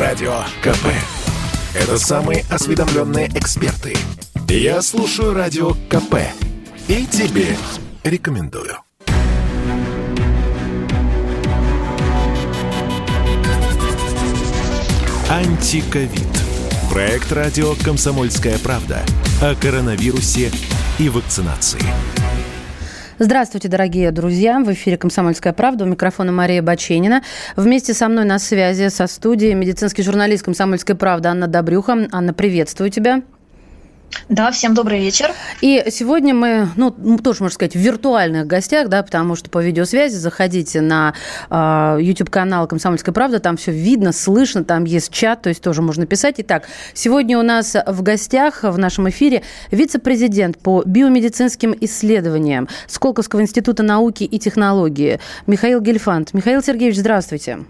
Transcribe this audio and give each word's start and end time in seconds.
Радио 0.00 0.32
КП. 0.62 0.86
Это 1.74 1.98
самые 1.98 2.46
осведомленные 2.48 3.28
эксперты. 3.34 3.94
Я 4.48 4.80
слушаю 4.80 5.34
Радио 5.34 5.72
КП. 5.90 6.14
И 6.88 7.04
тебе 7.04 7.54
рекомендую. 8.02 8.78
Антиковид. 15.28 16.10
Проект 16.90 17.30
радио 17.30 17.74
«Комсомольская 17.84 18.58
правда» 18.58 19.04
о 19.42 19.54
коронавирусе 19.54 20.50
и 20.98 21.10
вакцинации. 21.10 21.82
Здравствуйте, 23.22 23.68
дорогие 23.68 24.12
друзья. 24.12 24.60
В 24.60 24.72
эфире 24.72 24.96
«Комсомольская 24.96 25.52
правда». 25.52 25.84
У 25.84 25.86
микрофона 25.86 26.32
Мария 26.32 26.62
Баченина. 26.62 27.22
Вместе 27.54 27.92
со 27.92 28.08
мной 28.08 28.24
на 28.24 28.38
связи 28.38 28.88
со 28.88 29.06
студией 29.06 29.52
медицинский 29.52 30.02
журналист 30.02 30.42
«Комсомольской 30.42 30.94
правды» 30.94 31.28
Анна 31.28 31.46
Добрюха. 31.46 32.08
Анна, 32.12 32.32
приветствую 32.32 32.88
тебя. 32.88 33.20
Да, 34.28 34.50
всем 34.52 34.74
добрый 34.74 35.00
вечер. 35.00 35.32
И 35.60 35.84
сегодня 35.90 36.34
мы, 36.34 36.68
ну, 36.76 36.90
тоже, 37.18 37.42
можно 37.42 37.54
сказать, 37.54 37.74
в 37.74 37.78
виртуальных 37.78 38.46
гостях, 38.46 38.88
да, 38.88 39.02
потому 39.02 39.36
что 39.36 39.50
по 39.50 39.62
видеосвязи 39.62 40.14
заходите 40.14 40.80
на 40.80 41.14
э, 41.48 41.98
YouTube-канал 42.00 42.66
«Комсомольская 42.66 43.12
правда», 43.12 43.40
там 43.40 43.56
все 43.56 43.72
видно, 43.72 44.12
слышно, 44.12 44.64
там 44.64 44.84
есть 44.84 45.12
чат, 45.12 45.42
то 45.42 45.48
есть 45.48 45.62
тоже 45.62 45.82
можно 45.82 46.06
писать. 46.06 46.36
Итак, 46.38 46.68
сегодня 46.94 47.38
у 47.38 47.42
нас 47.42 47.76
в 47.86 48.02
гостях 48.02 48.62
в 48.62 48.78
нашем 48.78 49.08
эфире 49.10 49.42
вице-президент 49.70 50.58
по 50.58 50.82
биомедицинским 50.84 51.74
исследованиям 51.80 52.68
Сколковского 52.86 53.40
института 53.42 53.82
науки 53.82 54.24
и 54.24 54.38
технологии 54.38 55.20
Михаил 55.46 55.80
Гельфанд. 55.80 56.34
Михаил 56.34 56.62
Сергеевич, 56.62 56.98
здравствуйте. 56.98 57.60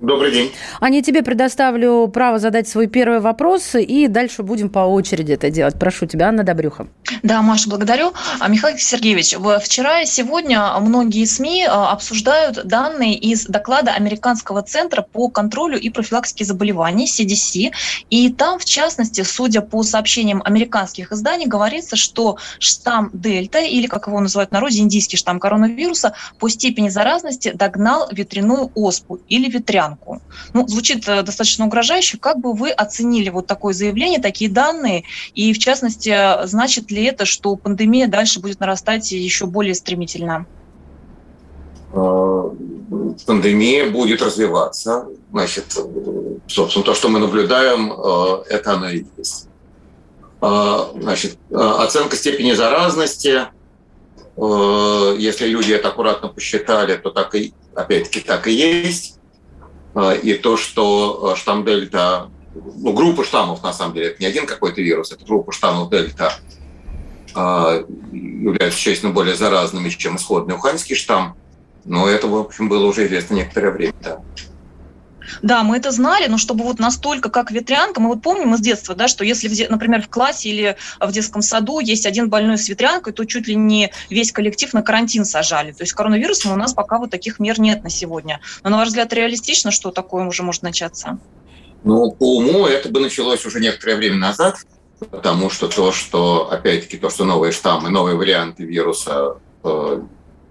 Добрый 0.00 0.32
день. 0.32 0.52
Аня, 0.80 1.02
тебе 1.02 1.22
предоставлю 1.22 2.08
право 2.08 2.38
задать 2.38 2.68
свой 2.68 2.88
первый 2.88 3.20
вопрос, 3.20 3.74
и 3.74 4.08
дальше 4.08 4.42
будем 4.42 4.68
по 4.68 4.80
очереди 4.80 5.32
это 5.32 5.50
делать. 5.50 5.78
Прошу 5.78 6.06
тебя, 6.06 6.28
Анна 6.28 6.42
Добрюха. 6.42 6.88
Да, 7.22 7.40
Маша, 7.42 7.70
благодарю. 7.70 8.12
А, 8.40 8.48
Михаил 8.48 8.76
Сергеевич, 8.76 9.36
вчера 9.62 10.02
и 10.02 10.06
сегодня 10.06 10.78
многие 10.80 11.24
СМИ 11.24 11.66
а, 11.66 11.92
обсуждают 11.92 12.66
данные 12.66 13.14
из 13.14 13.46
доклада 13.46 13.92
Американского 13.92 14.62
центра 14.62 15.00
по 15.02 15.28
контролю 15.28 15.78
и 15.78 15.90
профилактике 15.90 16.44
заболеваний, 16.44 17.06
CDC, 17.06 17.70
и 18.10 18.30
там, 18.30 18.58
в 18.58 18.64
частности, 18.64 19.22
судя 19.22 19.60
по 19.60 19.82
сообщениям 19.84 20.42
американских 20.44 21.12
изданий, 21.12 21.46
говорится, 21.46 21.96
что 21.96 22.36
штамм 22.58 23.10
Дельта, 23.12 23.60
или, 23.60 23.86
как 23.86 24.08
его 24.08 24.20
называют 24.20 24.50
в 24.50 24.52
народе, 24.52 24.80
индийский 24.80 25.16
штамм 25.16 25.38
коронавируса, 25.38 26.14
по 26.38 26.48
степени 26.48 26.88
заразности 26.88 27.52
догнал 27.54 28.08
ветряную 28.10 28.70
оспу 28.74 29.20
или 29.28 29.48
ветрянку 29.48 29.93
рамку. 29.94 30.22
Ну, 30.52 30.66
звучит 30.68 31.08
э, 31.08 31.22
достаточно 31.22 31.66
угрожающе. 31.66 32.18
Как 32.18 32.38
бы 32.38 32.52
вы 32.52 32.70
оценили 32.70 33.28
вот 33.30 33.46
такое 33.46 33.74
заявление, 33.74 34.20
такие 34.20 34.50
данные? 34.50 35.04
И, 35.34 35.52
в 35.52 35.58
частности, 35.58 36.46
значит 36.46 36.90
ли 36.90 37.04
это, 37.04 37.24
что 37.24 37.56
пандемия 37.56 38.08
дальше 38.08 38.40
будет 38.40 38.60
нарастать 38.60 39.10
еще 39.12 39.46
более 39.46 39.74
стремительно? 39.74 40.46
Э, 41.92 42.50
пандемия 43.26 43.90
будет 43.90 44.22
развиваться. 44.22 45.06
Значит, 45.30 45.76
собственно, 46.46 46.84
то, 46.84 46.94
что 46.94 47.08
мы 47.08 47.18
наблюдаем, 47.18 47.92
э, 47.92 48.44
это 48.50 48.74
оно 48.74 48.90
и 48.90 49.04
есть. 49.16 49.48
Значит, 50.40 51.38
оценка 51.50 52.16
степени 52.16 52.52
заразности, 52.52 53.46
если 54.36 55.46
люди 55.46 55.72
это 55.72 55.88
аккуратно 55.88 56.28
посчитали, 56.28 56.96
то 56.96 57.08
так 57.08 57.34
и, 57.34 57.54
опять-таки, 57.74 58.20
так 58.20 58.46
и 58.46 58.52
есть. 58.52 59.18
А, 59.94 60.12
и 60.12 60.34
то, 60.34 60.56
что 60.56 61.32
а, 61.32 61.36
штамм 61.36 61.64
Дельта, 61.64 62.30
ну, 62.54 62.92
группа 62.92 63.24
штаммов, 63.24 63.62
на 63.62 63.72
самом 63.72 63.94
деле, 63.94 64.08
это 64.08 64.20
не 64.20 64.26
один 64.26 64.46
какой-то 64.46 64.80
вирус, 64.80 65.12
это 65.12 65.24
группа 65.24 65.52
штаммов 65.52 65.90
Дельта, 65.90 66.34
а, 67.34 67.84
являются 68.12 68.78
существенно 68.78 69.12
более 69.12 69.36
заразными, 69.36 69.88
чем 69.88 70.16
исходный 70.16 70.56
уханьский 70.56 70.96
штамм. 70.96 71.36
Но 71.84 72.08
это, 72.08 72.26
в 72.26 72.36
общем, 72.36 72.68
было 72.68 72.86
уже 72.86 73.06
известно 73.06 73.34
некоторое 73.34 73.70
время. 73.70 73.94
Да. 74.02 74.20
Да, 75.42 75.62
мы 75.62 75.76
это 75.76 75.90
знали, 75.90 76.26
но 76.26 76.38
чтобы 76.38 76.64
вот 76.64 76.78
настолько, 76.78 77.30
как 77.30 77.50
ветрянка, 77.50 78.00
мы 78.00 78.08
вот 78.10 78.22
помним 78.22 78.54
из 78.54 78.60
детства, 78.60 78.94
да, 78.94 79.08
что 79.08 79.24
если, 79.24 79.66
например, 79.68 80.02
в 80.02 80.08
классе 80.08 80.48
или 80.50 80.76
в 81.00 81.12
детском 81.12 81.42
саду 81.42 81.80
есть 81.80 82.06
один 82.06 82.28
больной 82.28 82.58
с 82.58 82.68
ветрянкой, 82.68 83.12
то 83.12 83.24
чуть 83.24 83.48
ли 83.48 83.54
не 83.54 83.90
весь 84.10 84.32
коллектив 84.32 84.72
на 84.72 84.82
карантин 84.82 85.24
сажали. 85.24 85.72
То 85.72 85.82
есть 85.82 85.92
коронавирусом 85.92 86.52
у 86.52 86.56
нас 86.56 86.74
пока 86.74 86.98
вот 86.98 87.10
таких 87.10 87.38
мер 87.38 87.60
нет 87.60 87.82
на 87.82 87.90
сегодня. 87.90 88.40
Но, 88.62 88.70
на 88.70 88.78
ваш 88.78 88.88
взгляд, 88.88 89.12
реалистично, 89.12 89.70
что 89.70 89.90
такое 89.90 90.24
уже 90.24 90.42
может 90.42 90.62
начаться? 90.62 91.18
Ну, 91.84 92.10
по 92.12 92.38
уму 92.38 92.66
это 92.66 92.88
бы 92.88 93.00
началось 93.00 93.44
уже 93.44 93.60
некоторое 93.60 93.96
время 93.96 94.16
назад, 94.16 94.56
потому 95.10 95.50
что 95.50 95.68
то, 95.68 95.92
что, 95.92 96.50
опять-таки, 96.50 96.96
то, 96.96 97.10
что 97.10 97.24
новые 97.24 97.52
штаммы, 97.52 97.90
новые 97.90 98.16
варианты 98.16 98.64
вируса 98.64 99.36
э, 99.62 100.02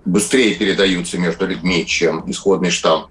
быстрее 0.05 0.53
передаются 0.55 1.17
между 1.17 1.47
людьми, 1.47 1.85
чем 1.85 2.29
исходный 2.29 2.69
штамм, 2.69 3.07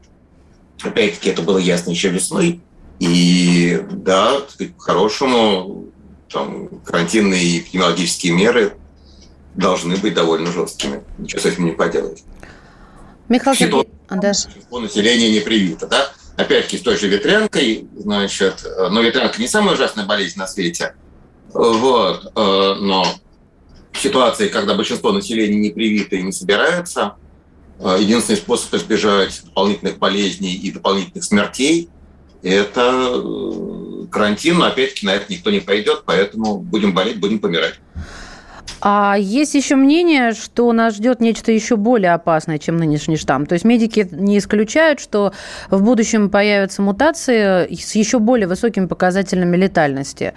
Опять-таки, 0.82 1.30
это 1.30 1.42
было 1.42 1.58
ясно 1.58 1.90
еще 1.90 2.08
весной. 2.08 2.60
И 2.98 3.84
да, 3.90 4.40
по-хорошему, 4.76 5.86
там, 6.30 6.68
карантинные 6.84 7.42
и 7.42 7.58
эпидемиологические 7.60 8.32
меры 8.32 8.74
должны 9.54 9.96
быть 9.96 10.14
довольно 10.14 10.50
жесткими. 10.50 11.02
Ничего 11.18 11.40
с 11.40 11.46
этим 11.46 11.66
не 11.66 11.72
поделать. 11.72 12.24
Михаил 13.28 13.56
Сергеевич, 13.56 13.88
да. 14.08 14.16
Большинство 14.16 14.80
населения 14.80 15.30
не 15.30 15.40
привито, 15.40 15.86
да? 15.86 16.12
Опять-таки, 16.36 16.78
с 16.78 16.82
той 16.82 16.96
же 16.96 17.08
ветрянкой, 17.08 17.86
значит, 17.96 18.64
но 18.90 19.00
ветрянка 19.02 19.40
не 19.40 19.48
самая 19.48 19.74
ужасная 19.74 20.06
болезнь 20.06 20.38
на 20.38 20.46
свете, 20.46 20.94
вот, 21.52 22.32
э, 22.34 22.74
но 22.80 23.04
в 23.92 23.98
ситуации, 23.98 24.48
когда 24.48 24.74
большинство 24.74 25.12
населения 25.12 25.58
не 25.58 25.70
привито 25.70 26.16
и 26.16 26.22
не 26.22 26.32
собирается, 26.32 27.02
а, 27.02 27.16
единственный 27.98 28.36
способ 28.36 28.74
избежать 28.74 29.42
дополнительных 29.44 29.98
болезней 29.98 30.54
и 30.54 30.70
дополнительных 30.70 31.24
смертей– 31.24 31.88
это 32.42 33.12
э, 33.14 34.06
карантин. 34.10 34.58
Но 34.58 34.66
опять-таки 34.66 35.06
на 35.06 35.14
это 35.14 35.32
никто 35.32 35.50
не 35.50 35.60
пойдет, 35.60 36.02
поэтому 36.04 36.58
будем 36.58 36.92
болеть, 36.92 37.18
будем 37.18 37.38
помирать. 37.38 37.74
А 38.80 39.16
есть 39.18 39.54
еще 39.54 39.76
мнение, 39.76 40.32
что 40.32 40.72
нас 40.72 40.96
ждет 40.96 41.20
нечто 41.20 41.52
еще 41.52 41.76
более 41.76 42.14
опасное, 42.14 42.58
чем 42.58 42.76
нынешний 42.76 43.16
штамм. 43.16 43.46
То 43.46 43.54
есть 43.54 43.64
медики 43.64 44.08
не 44.10 44.38
исключают, 44.38 44.98
что 44.98 45.32
в 45.70 45.82
будущем 45.82 46.30
появятся 46.30 46.82
мутации 46.82 47.72
с 47.74 47.94
еще 47.94 48.18
более 48.18 48.48
высокими 48.48 48.86
показателями 48.86 49.56
летальности. 49.56 50.34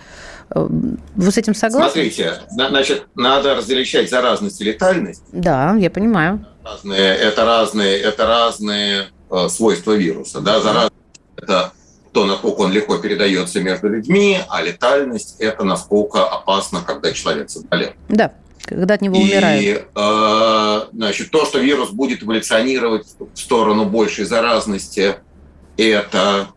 Э, 0.52 0.68
вы 0.70 1.32
с 1.32 1.38
этим 1.38 1.56
согласны? 1.56 1.92
Смотрите, 1.92 2.34
значит, 2.50 3.08
надо 3.16 3.56
различать 3.56 4.10
заразность 4.10 4.62
и 4.62 4.64
летальность. 4.64 5.24
Да, 5.32 5.76
я 5.80 5.90
понимаю 5.90 6.46
разные, 6.66 7.16
это 7.16 7.46
разные, 7.46 7.98
это 8.00 8.26
разные 8.26 9.06
э, 9.30 9.48
свойства 9.50 9.94
вируса. 9.94 10.42
Да? 10.42 10.60
Заразность– 10.62 10.94
это 11.38 11.72
то, 12.16 12.26
насколько 12.26 12.62
он 12.62 12.72
легко 12.72 12.98
передается 12.98 13.62
между 13.62 13.90
людьми, 13.90 14.40
а 14.48 14.62
летальность– 14.62 15.36
это 15.40 15.64
насколько 15.64 16.26
опасно, 16.26 16.82
когда 16.82 17.12
человек 17.12 17.50
заболел. 17.50 17.92
Да, 18.10 18.34
когда 18.64 18.96
от 18.96 19.02
него 19.02 19.18
умирают. 19.18 19.64
И 19.64 19.86
э, 19.94 20.82
значит, 20.94 21.30
то, 21.30 21.46
что 21.46 21.60
вирус 21.60 21.90
будет 21.90 22.24
эволюционировать 22.24 23.06
в 23.20 23.38
сторону 23.38 23.86
большей 23.86 24.24
заразности, 24.26 25.18
это, 25.76 26.48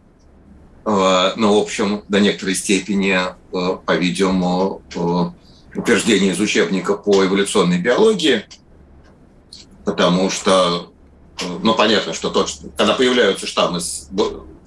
э, 0.87 1.33
ну, 1.37 1.59
в 1.59 1.63
общем, 1.63 2.05
до 2.09 2.21
некоторой 2.21 2.55
степени, 2.55 3.19
э, 3.19 3.77
по-видимому, 3.85 4.83
э, 4.95 5.79
утверждение 5.79 6.33
из 6.33 6.41
учебника 6.41 6.95
по 6.95 7.27
эволюционной 7.27 7.79
биологии– 7.79 8.45
потому 9.89 10.29
что, 10.29 10.93
ну, 11.63 11.75
понятно, 11.75 12.13
что 12.13 12.29
тот, 12.29 12.51
когда 12.77 12.93
появляются 12.93 13.47
штаммы 13.47 13.81
с, 13.81 14.09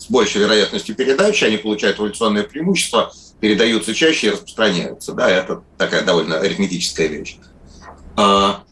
с 0.01 0.09
большей 0.09 0.41
вероятностью 0.41 0.95
передачи, 0.95 1.43
они 1.43 1.57
получают 1.57 1.99
эволюционное 1.99 2.41
преимущество, 2.41 3.13
передаются 3.39 3.93
чаще 3.93 4.27
и 4.27 4.29
распространяются. 4.31 5.13
Да, 5.13 5.29
это 5.29 5.61
такая 5.77 6.01
довольно 6.03 6.39
арифметическая 6.39 7.05
вещь. 7.05 7.37
А, 8.17 8.63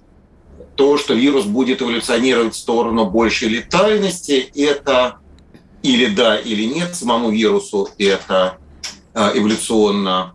то, 0.75 0.97
что 0.97 1.13
вирус 1.13 1.45
будет 1.45 1.83
эволюционировать 1.83 2.55
в 2.55 2.57
сторону 2.57 3.05
большей 3.05 3.47
летальности, 3.47 4.51
это 4.55 5.17
или 5.83 6.07
да, 6.07 6.35
или 6.35 6.63
нет 6.63 6.95
самому 6.95 7.29
вирусу, 7.29 7.89
это 7.99 8.57
а, 9.13 9.31
эволюционно 9.35 10.33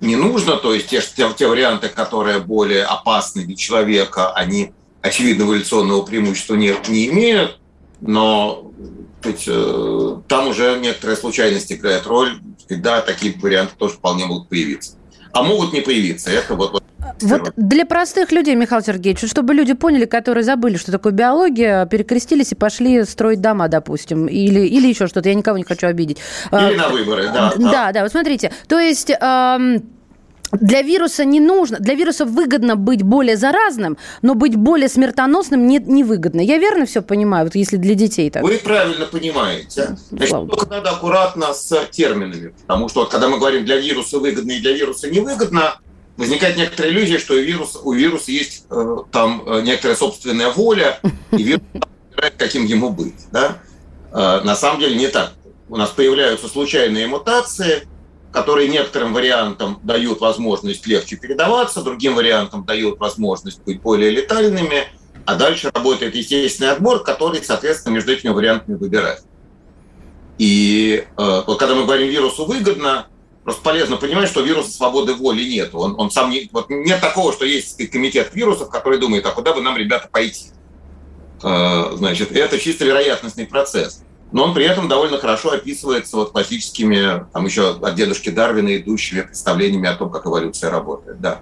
не 0.00 0.14
нужно. 0.14 0.58
То 0.58 0.74
есть 0.74 0.86
те, 0.86 1.00
те, 1.00 1.28
те 1.36 1.48
варианты, 1.48 1.88
которые 1.88 2.38
более 2.38 2.84
опасны 2.84 3.44
для 3.44 3.56
человека, 3.56 4.32
они 4.32 4.72
очевидного 5.02 5.54
эволюционного 5.54 6.02
преимущества 6.02 6.54
не, 6.54 6.72
не 6.86 7.08
имеют, 7.08 7.58
но 8.00 8.70
там 10.28 10.48
уже 10.48 10.78
некоторая 10.78 11.16
случайность 11.16 11.72
играет 11.72 12.06
роль, 12.06 12.40
когда 12.68 13.00
такие 13.00 13.34
варианты 13.38 13.74
тоже 13.76 13.94
вполне 13.94 14.26
могут 14.26 14.48
появиться. 14.48 14.96
А 15.32 15.42
могут 15.42 15.72
не 15.72 15.80
появиться. 15.80 16.30
Это 16.30 16.54
вот, 16.54 16.72
вот 16.72 16.82
Вот 17.20 17.52
для 17.56 17.84
простых 17.86 18.32
людей, 18.32 18.54
Михаил 18.54 18.82
Сергеевич, 18.82 19.28
чтобы 19.30 19.54
люди 19.54 19.74
поняли, 19.74 20.04
которые 20.04 20.44
забыли, 20.44 20.76
что 20.76 20.92
такое 20.92 21.12
биология, 21.12 21.86
перекрестились 21.86 22.52
и 22.52 22.54
пошли 22.54 23.04
строить 23.04 23.40
дома, 23.40 23.68
допустим, 23.68 24.26
или, 24.26 24.60
или 24.60 24.88
еще 24.88 25.06
что-то, 25.06 25.28
я 25.28 25.34
никого 25.34 25.58
не 25.58 25.64
хочу 25.64 25.86
обидеть. 25.86 26.18
Или 26.52 26.74
а, 26.74 26.76
на 26.76 26.88
выборы, 26.88 27.24
да. 27.24 27.52
Да, 27.56 27.70
да, 27.70 27.92
да 27.92 28.02
вот 28.02 28.12
смотрите, 28.12 28.52
то 28.68 28.78
есть... 28.78 29.10
Эм, 29.10 29.95
для 30.52 30.82
вируса 30.82 31.24
не 31.24 31.40
нужно, 31.40 31.78
для 31.78 31.94
вируса 31.94 32.24
выгодно 32.24 32.76
быть 32.76 33.02
более 33.02 33.36
заразным, 33.36 33.98
но 34.22 34.34
быть 34.34 34.56
более 34.56 34.88
смертоносным 34.88 35.66
не, 35.66 35.78
не 35.78 36.04
выгодно. 36.04 36.40
Я 36.40 36.58
верно 36.58 36.86
все 36.86 37.02
понимаю, 37.02 37.46
вот 37.46 37.54
если 37.54 37.76
для 37.76 37.94
детей 37.94 38.30
так? 38.30 38.42
Вы 38.42 38.58
правильно 38.58 39.06
понимаете. 39.06 39.96
Значит, 40.10 40.30
только 40.30 40.66
надо 40.66 40.90
аккуратно 40.90 41.52
с 41.52 41.86
терминами, 41.90 42.54
потому 42.62 42.88
что 42.88 43.00
вот, 43.00 43.10
когда 43.10 43.28
мы 43.28 43.38
говорим 43.38 43.64
для 43.64 43.76
вируса 43.76 44.18
выгодно 44.18 44.52
и 44.52 44.60
для 44.60 44.72
вируса 44.72 45.10
невыгодно, 45.10 45.78
возникает 46.16 46.56
некоторая 46.56 46.92
иллюзия, 46.92 47.18
что 47.18 47.34
у 47.34 47.38
вируса, 47.38 47.78
у 47.80 47.92
вируса 47.92 48.30
есть 48.30 48.64
э, 48.70 48.96
там 49.12 49.42
э, 49.46 49.60
некоторая 49.62 49.96
собственная 49.96 50.50
воля, 50.50 50.98
и 51.32 51.42
вирус 51.42 51.62
выбирает, 52.10 52.34
каким 52.38 52.64
ему 52.64 52.90
быть. 52.90 53.26
Да? 53.32 53.58
Э, 54.12 54.40
на 54.42 54.56
самом 54.56 54.80
деле 54.80 54.96
не 54.96 55.08
так. 55.08 55.32
У 55.68 55.76
нас 55.76 55.90
появляются 55.90 56.48
случайные 56.48 57.06
мутации– 57.06 57.86
которые 58.36 58.68
некоторым 58.68 59.14
вариантам 59.14 59.80
дают 59.82 60.20
возможность 60.20 60.86
легче 60.86 61.16
передаваться, 61.16 61.80
другим 61.80 62.14
вариантам 62.14 62.66
дают 62.66 63.00
возможность 63.00 63.62
быть 63.64 63.80
более 63.80 64.10
летальными, 64.10 64.88
а 65.24 65.36
дальше 65.36 65.70
работает 65.72 66.14
естественный 66.14 66.72
отбор, 66.72 67.02
который, 67.02 67.42
соответственно, 67.42 67.94
между 67.94 68.12
этими 68.12 68.28
вариантами 68.28 68.76
выбирает. 68.76 69.22
И 70.36 71.06
э, 71.16 71.42
вот 71.46 71.58
когда 71.58 71.74
мы 71.74 71.84
говорим 71.84 72.10
вирусу 72.10 72.44
выгодно, 72.44 73.06
просто 73.42 73.62
полезно 73.62 73.96
понимать, 73.96 74.28
что 74.28 74.42
вируса 74.42 74.70
свободы 74.70 75.14
воли 75.14 75.42
нет. 75.42 75.70
Он, 75.72 75.98
он 75.98 76.10
сам 76.10 76.28
не, 76.28 76.50
вот 76.52 76.68
нет 76.68 77.00
такого, 77.00 77.32
что 77.32 77.46
есть 77.46 77.90
комитет 77.90 78.34
вирусов, 78.34 78.68
который 78.68 78.98
думает, 78.98 79.24
а 79.24 79.30
куда 79.30 79.54
бы 79.54 79.62
нам, 79.62 79.78
ребята, 79.78 80.10
пойти. 80.12 80.48
Э, 81.42 81.92
значит, 81.94 82.32
это 82.32 82.58
чисто 82.58 82.84
вероятностный 82.84 83.46
процесс 83.46 84.02
но 84.36 84.44
он 84.44 84.52
при 84.52 84.66
этом 84.66 84.86
довольно 84.86 85.16
хорошо 85.16 85.52
описывается 85.52 86.18
вот 86.18 86.32
классическими, 86.32 87.24
там 87.32 87.46
еще 87.46 87.70
от 87.70 87.94
дедушки 87.94 88.28
Дарвина 88.28 88.76
идущими 88.76 89.22
представлениями 89.22 89.88
о 89.88 89.94
том, 89.94 90.10
как 90.10 90.26
эволюция 90.26 90.68
работает. 90.68 91.22
Да. 91.22 91.40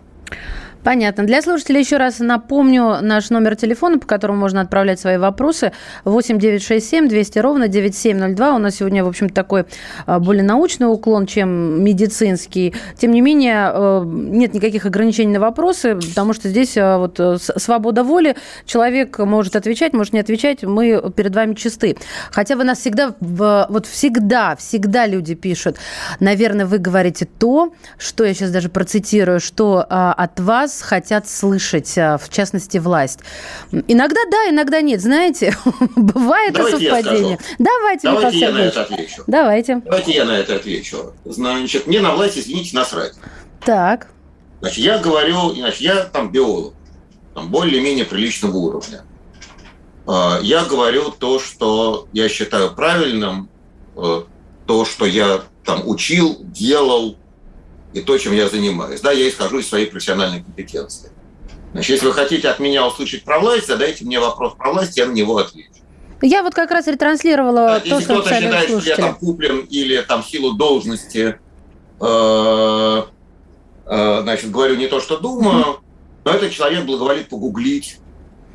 Понятно. 0.84 1.24
Для 1.24 1.40
слушателей 1.40 1.80
еще 1.80 1.96
раз 1.96 2.18
напомню 2.18 2.98
наш 3.00 3.30
номер 3.30 3.56
телефона, 3.56 3.98
по 3.98 4.06
которому 4.06 4.38
можно 4.38 4.60
отправлять 4.60 5.00
свои 5.00 5.16
вопросы. 5.16 5.72
8 6.04 6.38
967 6.38 7.08
200 7.08 7.38
ровно 7.38 7.68
9702. 7.68 8.54
У 8.54 8.58
нас 8.58 8.76
сегодня, 8.76 9.02
в 9.02 9.08
общем 9.08 9.30
такой 9.30 9.64
а, 10.04 10.20
более 10.20 10.42
научный 10.42 10.84
уклон, 10.84 11.24
чем 11.24 11.82
медицинский. 11.82 12.74
Тем 12.98 13.12
не 13.12 13.22
менее, 13.22 13.70
э, 13.72 14.02
нет 14.04 14.52
никаких 14.52 14.84
ограничений 14.84 15.32
на 15.32 15.40
вопросы, 15.40 15.96
потому 15.96 16.34
что 16.34 16.50
здесь 16.50 16.76
а, 16.76 16.98
вот 16.98 17.18
э, 17.18 17.38
свобода 17.38 18.04
воли. 18.04 18.36
Человек 18.66 19.18
может 19.18 19.56
отвечать, 19.56 19.94
может 19.94 20.12
не 20.12 20.20
отвечать. 20.20 20.64
Мы 20.64 21.10
перед 21.16 21.34
вами 21.34 21.54
чисты. 21.54 21.96
Хотя 22.30 22.56
вы 22.56 22.64
нас 22.64 22.80
всегда, 22.80 23.14
вот 23.20 23.86
всегда, 23.86 24.54
всегда 24.56 25.06
люди 25.06 25.34
пишут. 25.34 25.78
Наверное, 26.20 26.66
вы 26.66 26.76
говорите 26.76 27.24
то, 27.24 27.72
что 27.96 28.24
я 28.24 28.34
сейчас 28.34 28.50
даже 28.50 28.68
процитирую, 28.68 29.40
что 29.40 29.86
а, 29.88 30.12
от 30.12 30.40
вас 30.40 30.73
вас 30.74 30.82
хотят 30.82 31.28
слышать, 31.28 31.96
а, 31.98 32.18
в 32.18 32.28
частности, 32.28 32.78
власть. 32.78 33.20
Иногда 33.70 34.20
да, 34.30 34.50
иногда 34.50 34.80
нет. 34.80 35.00
Знаете, 35.00 35.56
бывает 35.96 36.54
Давайте 36.54 36.78
совпадение. 36.78 37.38
Давайте, 37.58 38.08
Давайте 38.08 38.38
я 38.38 38.52
на 38.52 38.58
это 38.58 38.82
отвечу. 38.82 39.24
Давайте. 39.26 39.76
Давайте 39.84 40.12
я 40.12 40.24
на 40.24 40.32
это 40.32 40.56
отвечу. 40.56 41.12
Значит, 41.24 41.86
мне 41.86 42.00
на 42.00 42.14
власть, 42.14 42.38
извините, 42.38 42.76
насрать. 42.76 43.14
Так. 43.64 44.08
Значит, 44.60 44.78
я 44.78 44.98
говорю, 44.98 45.54
значит, 45.54 45.80
я 45.80 46.04
там 46.04 46.30
биолог, 46.30 46.74
там 47.34 47.50
более-менее 47.50 48.04
приличного 48.04 48.56
уровня. 48.56 49.04
А, 50.06 50.40
я 50.42 50.64
говорю 50.64 51.10
то, 51.10 51.38
что 51.38 52.08
я 52.12 52.28
считаю 52.28 52.74
правильным, 52.74 53.48
э, 53.96 54.22
то, 54.66 54.84
что 54.84 55.06
я 55.06 55.42
там 55.64 55.86
учил, 55.86 56.38
делал, 56.40 57.16
и 57.94 58.00
то, 58.00 58.18
чем 58.18 58.32
я 58.34 58.48
занимаюсь. 58.48 59.00
Да, 59.00 59.12
я 59.12 59.28
исхожу 59.28 59.60
из 59.60 59.68
своей 59.68 59.86
профессиональной 59.86 60.42
компетенции. 60.42 61.10
Значит, 61.72 61.90
если 61.90 62.06
вы 62.06 62.12
хотите 62.12 62.48
от 62.48 62.58
меня 62.58 62.86
услышать 62.86 63.24
про 63.24 63.38
власть, 63.38 63.66
задайте 63.66 64.04
мне 64.04 64.20
вопрос 64.20 64.54
про 64.54 64.72
власть, 64.72 64.96
я 64.96 65.06
на 65.06 65.12
него 65.12 65.38
отвечу. 65.38 65.70
Я 66.20 66.42
вот 66.42 66.54
как 66.54 66.70
раз 66.70 66.86
ретранслировала 66.86 67.54
да, 67.54 67.80
то, 67.80 67.86
если 67.86 68.04
что 68.04 68.14
кто-то 68.14 68.34
считает, 68.34 68.70
слушатели. 68.70 68.92
что 68.92 69.02
я 69.02 69.08
там 69.08 69.14
куплен 69.16 69.58
или 69.70 70.00
там 70.00 70.24
силу 70.24 70.52
должности, 70.52 71.38
э, 72.00 73.02
э, 73.86 74.20
значит, 74.22 74.50
говорю 74.50 74.76
не 74.76 74.86
то, 74.86 75.00
что 75.00 75.18
думаю, 75.18 75.80
но 76.24 76.30
этот 76.30 76.52
человек 76.52 76.84
благоволит 76.84 77.28
погуглить 77.28 77.98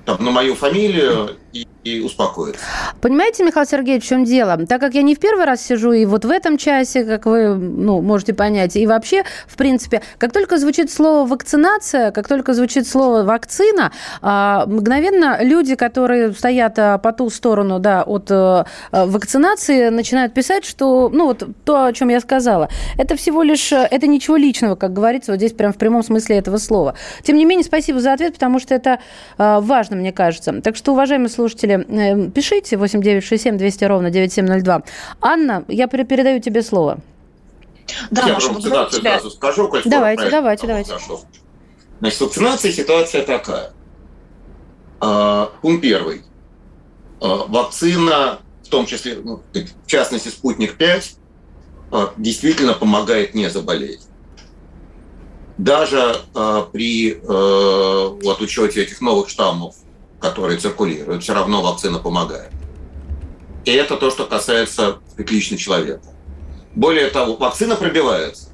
там, 0.05 0.23
на 0.23 0.31
мою 0.31 0.55
фамилию 0.55 1.37
и, 1.53 1.67
и 1.83 2.01
успокоиться. 2.01 2.59
Понимаете, 3.01 3.43
Михаил 3.43 3.65
Сергеевич, 3.65 4.03
в 4.03 4.07
чем 4.07 4.25
дело? 4.25 4.57
Так 4.67 4.81
как 4.81 4.93
я 4.95 5.01
не 5.01 5.15
в 5.15 5.19
первый 5.19 5.45
раз 5.45 5.61
сижу 5.61 5.93
и 5.93 6.05
вот 6.05 6.25
в 6.25 6.29
этом 6.29 6.57
часе, 6.57 7.05
как 7.05 7.25
вы 7.25 7.55
ну, 7.55 8.01
можете 8.01 8.33
понять, 8.33 8.75
и 8.75 8.85
вообще, 8.85 9.23
в 9.47 9.55
принципе, 9.55 10.01
как 10.17 10.33
только 10.33 10.57
звучит 10.57 10.91
слово 10.91 11.25
вакцинация, 11.25 12.11
как 12.11 12.27
только 12.27 12.53
звучит 12.53 12.87
слово 12.87 13.23
вакцина, 13.23 13.91
а, 14.21 14.65
мгновенно 14.65 15.37
люди, 15.41 15.75
которые 15.75 16.33
стоят 16.33 16.77
а, 16.77 16.97
по 16.97 17.13
ту 17.13 17.29
сторону 17.29 17.79
да, 17.79 18.03
от 18.03 18.29
а, 18.29 18.65
вакцинации, 18.91 19.89
начинают 19.89 20.33
писать, 20.33 20.65
что 20.65 21.09
ну, 21.09 21.27
вот 21.27 21.47
то, 21.63 21.85
о 21.85 21.93
чем 21.93 22.09
я 22.09 22.19
сказала, 22.19 22.67
это 22.97 23.15
всего 23.15 23.41
лишь, 23.41 23.71
это 23.71 24.05
ничего 24.07 24.35
личного, 24.35 24.75
как 24.75 24.91
говорится, 24.91 25.31
вот 25.31 25.37
здесь 25.37 25.53
прям 25.53 25.71
в 25.71 25.77
прямом 25.77 26.03
смысле 26.03 26.37
этого 26.37 26.57
слова. 26.57 26.95
Тем 27.23 27.37
не 27.37 27.45
менее, 27.45 27.63
спасибо 27.63 28.01
за 28.01 28.13
ответ, 28.13 28.33
потому 28.33 28.59
что 28.59 28.75
это 28.75 28.99
важно, 29.37 29.95
мне 29.95 30.11
кажется. 30.11 30.61
Так 30.61 30.75
что, 30.75 30.91
уважаемые 30.91 31.29
слушатели, 31.29 31.68
э, 31.73 32.29
пишите 32.29 32.77
8967 32.77 33.57
200 33.57 33.83
ровно 33.85 34.09
9702. 34.09 34.83
Анна, 35.21 35.65
я 35.67 35.87
передаю 35.87 36.39
тебе 36.41 36.61
слово. 36.61 36.99
Да, 38.11 38.27
я 38.27 38.35
про 38.35 38.53
вакцинацию 38.53 39.01
тебя... 39.01 39.19
сразу 39.19 39.31
скажу. 39.31 39.67
Коль 39.67 39.81
давайте, 39.85 40.29
давайте, 40.29 40.67
давайте. 40.67 40.91
Зашел. 40.91 41.21
Значит, 41.99 42.21
вакцинация 42.21 42.71
ситуация 42.71 43.23
такая. 43.23 43.71
А, 44.99 45.51
пункт 45.61 45.81
первый. 45.81 46.23
А, 47.21 47.45
вакцина, 47.47 48.39
в 48.63 48.69
том 48.69 48.85
числе, 48.85 49.15
ну, 49.23 49.41
в 49.53 49.87
частности, 49.87 50.29
спутник-5, 50.29 51.03
а, 51.91 52.13
действительно 52.17 52.73
помогает 52.73 53.33
не 53.33 53.49
заболеть 53.49 54.01
даже 55.57 56.15
при 56.71 57.11
э, 57.11 57.17
вот, 57.21 58.41
учете 58.41 58.81
этих 58.81 59.01
новых 59.01 59.27
штаммов, 59.27 59.75
которые 60.19 60.59
циркулируют, 60.59 61.23
все 61.23 61.33
равно 61.33 61.61
вакцина 61.61 61.99
помогает. 61.99 62.51
И 63.65 63.71
это 63.71 63.97
то, 63.97 64.09
что 64.09 64.25
касается 64.25 64.99
лично 65.17 65.57
человека. 65.57 66.01
Более 66.75 67.09
того, 67.09 67.35
вакцина 67.35 67.75
пробивается. 67.75 68.49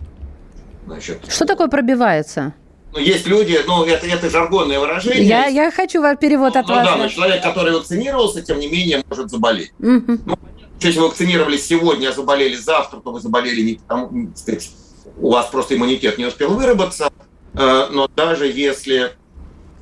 Значит, 0.86 1.20
что 1.30 1.46
такое 1.46 1.68
пробивается? 1.68 2.54
Ну, 2.94 3.00
есть 3.00 3.28
люди, 3.28 3.60
ну, 3.68 3.84
это, 3.84 4.08
это 4.08 4.30
жаргонное 4.30 4.80
выражение. 4.80 5.26
Я, 5.26 5.48
я 5.48 5.70
хочу 5.70 6.02
перевод 6.16 6.56
от 6.56 6.68
ну, 6.68 6.76
вас. 6.76 6.86
Да, 6.86 6.96
но 6.96 7.10
человек, 7.10 7.44
который 7.44 7.74
вакцинировался, 7.74 8.42
тем 8.42 8.60
не 8.60 8.68
менее, 8.68 9.04
может 9.10 9.30
заболеть. 9.30 9.74
Угу. 9.80 10.20
Ну, 10.26 10.40
если 10.80 11.00
вы 11.00 11.08
вакцинировались 11.08 11.66
сегодня, 11.66 12.10
а 12.10 12.12
заболели 12.14 12.56
завтра, 12.56 13.00
то 13.00 13.12
вы 13.12 13.20
заболели 13.20 13.62
не 13.62 13.74
потому, 13.76 14.32
сказать, 14.36 14.72
у 15.18 15.32
вас 15.32 15.48
просто 15.48 15.76
иммунитет 15.76 16.18
не 16.18 16.26
успел 16.26 16.54
выработаться, 16.54 17.12
э, 17.54 17.88
но 17.92 18.08
даже 18.08 18.48
если 18.48 19.14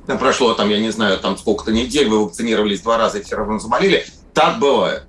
там 0.06 0.18
прошло, 0.18 0.54
там, 0.54 0.68
я 0.68 0.78
не 0.78 0.90
знаю, 0.90 1.18
там 1.18 1.38
сколько-то 1.38 1.72
недель, 1.72 2.08
вы 2.08 2.24
вакцинировались 2.24 2.80
два 2.80 2.98
раза 2.98 3.18
и 3.18 3.22
все 3.22 3.36
равно 3.36 3.58
заболели, 3.58 4.06
так 4.32 4.58
бывает. 4.58 5.04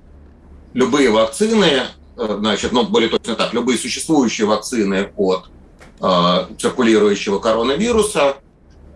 Любые 0.73 1.09
вакцины, 1.09 1.83
э, 2.17 2.37
значит, 2.39 2.71
ну, 2.71 2.83
более 2.83 3.09
точно 3.09 3.35
так, 3.35 3.53
любые 3.53 3.77
существующие 3.77 4.47
вакцины 4.47 5.11
от 5.15 5.49
э, 6.01 6.47
циркулирующего 6.59 7.39
коронавируса, 7.39 8.37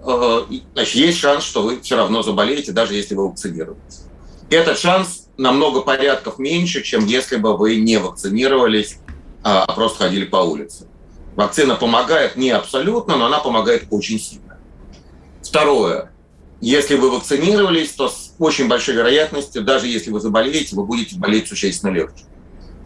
э, 0.06 0.42
значит, 0.74 0.96
есть 0.96 1.18
шанс, 1.18 1.44
что 1.44 1.64
вы 1.64 1.82
все 1.82 1.96
равно 1.96 2.22
заболеете, 2.22 2.72
даже 2.72 2.96
если 2.96 3.16
вы 3.16 3.30
вакцинировались. 3.30 4.04
Этот 4.50 4.80
шанс 4.80 5.28
намного 5.38 5.82
порядков 5.82 6.40
меньше, 6.40 6.82
чем 6.82 7.06
если 7.06 7.36
бы 7.38 7.56
вы 7.56 7.76
не 7.76 7.98
вакцинировались, 7.98 8.98
а 9.44 9.72
просто 9.74 10.06
ходили 10.06 10.26
по 10.26 10.38
улице. 10.38 10.88
Вакцина 11.36 11.76
помогает 11.76 12.36
не 12.36 12.50
абсолютно, 12.50 13.16
но 13.16 13.28
она 13.28 13.40
помогает 13.40 13.86
очень 13.92 14.20
сильно. 14.20 14.49
Второе. 15.50 16.12
Если 16.62 16.96
вы 16.96 17.10
вакцинировались, 17.10 17.92
то 17.92 18.10
с 18.10 18.36
очень 18.38 18.68
большой 18.68 18.96
вероятностью, 18.96 19.64
даже 19.64 19.88
если 19.88 20.12
вы 20.12 20.20
заболеете, 20.20 20.76
вы 20.76 20.84
будете 20.84 21.18
болеть 21.18 21.48
существенно 21.48 21.92
легче. 21.92 22.26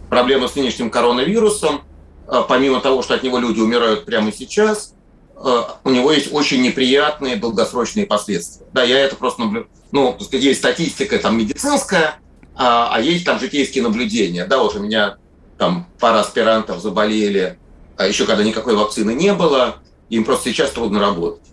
Проблема 0.09 0.47
с 0.47 0.55
нынешним 0.55 0.89
коронавирусом, 0.89 1.81
э, 2.27 2.41
помимо 2.47 2.79
того, 2.79 3.01
что 3.01 3.15
от 3.15 3.23
него 3.23 3.39
люди 3.39 3.59
умирают 3.59 4.05
прямо 4.05 4.31
сейчас, 4.31 4.93
э, 5.35 5.61
у 5.83 5.89
него 5.89 6.11
есть 6.11 6.31
очень 6.31 6.61
неприятные 6.61 7.35
долгосрочные 7.35 8.05
последствия. 8.05 8.65
Да, 8.71 8.83
я 8.83 8.99
это 8.99 9.15
просто 9.15 9.41
наблюдаю. 9.41 9.69
Ну, 9.91 10.17
есть 10.31 10.59
статистика 10.59 11.17
там 11.19 11.37
медицинская, 11.37 12.19
а, 12.55 12.89
а 12.93 13.01
есть 13.01 13.25
там 13.25 13.39
житейские 13.39 13.83
наблюдения. 13.83 14.45
Да, 14.45 14.59
вот 14.59 14.75
у 14.75 14.79
меня 14.79 15.17
там 15.57 15.87
пара 15.99 16.19
аспирантов 16.19 16.81
заболели 16.81 17.57
а 17.97 18.07
еще 18.07 18.25
когда 18.25 18.43
никакой 18.43 18.75
вакцины 18.75 19.13
не 19.13 19.33
было, 19.33 19.77
им 20.09 20.23
просто 20.23 20.49
сейчас 20.49 20.71
трудно 20.71 20.99
работать. 20.99 21.43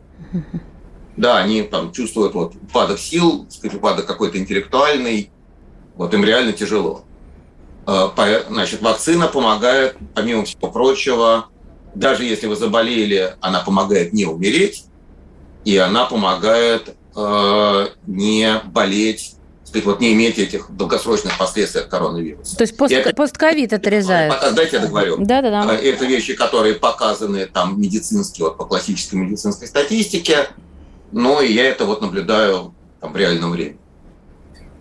Да, 1.20 1.36
они 1.36 1.62
там 1.62 1.92
чувствуют 1.92 2.32
вот 2.32 2.54
упадок 2.54 2.98
сил, 2.98 3.46
упадок 3.62 4.06
какой-то 4.06 4.38
интеллектуальный, 4.38 5.30
вот 5.94 6.14
им 6.14 6.24
реально 6.24 6.52
тяжело. 6.52 7.04
А, 7.84 8.14
значит, 8.48 8.80
вакцина 8.80 9.28
помогает, 9.28 9.96
помимо 10.14 10.46
всего 10.46 10.70
прочего, 10.70 11.46
даже 11.94 12.24
если 12.24 12.46
вы 12.46 12.56
заболели, 12.56 13.34
она 13.42 13.60
помогает 13.60 14.14
не 14.14 14.24
умереть, 14.24 14.84
и 15.66 15.76
она 15.76 16.06
помогает 16.06 16.96
э, 17.14 17.86
не 18.06 18.62
болеть 18.64 19.34
сказать, 19.64 19.84
вот 19.84 20.00
не 20.00 20.14
иметь 20.14 20.38
этих 20.38 20.70
долгосрочных 20.70 21.36
последствий 21.38 21.82
от 21.82 21.88
коронавируса. 21.88 22.56
То 22.56 22.62
есть 22.62 22.76
пост, 22.76 22.92
это, 22.92 23.14
постковид 23.14 23.72
отрезает. 23.72 24.32
Дайте 24.54 24.76
я 24.76 24.82
договорю. 24.82 25.18
Да, 25.18 25.42
да, 25.42 25.50
да. 25.50 25.74
Это 25.74 26.06
вещи, 26.06 26.34
которые 26.34 26.74
показаны 26.74 27.46
там 27.46 27.80
медицински, 27.80 28.40
вот 28.40 28.56
по 28.56 28.64
классической 28.64 29.16
медицинской 29.16 29.68
статистике. 29.68 30.48
Ну, 31.12 31.40
и 31.40 31.52
я 31.52 31.66
это 31.66 31.84
вот 31.84 32.00
наблюдаю 32.00 32.74
там, 33.00 33.12
в 33.12 33.16
реальном 33.16 33.52
времени. 33.52 33.78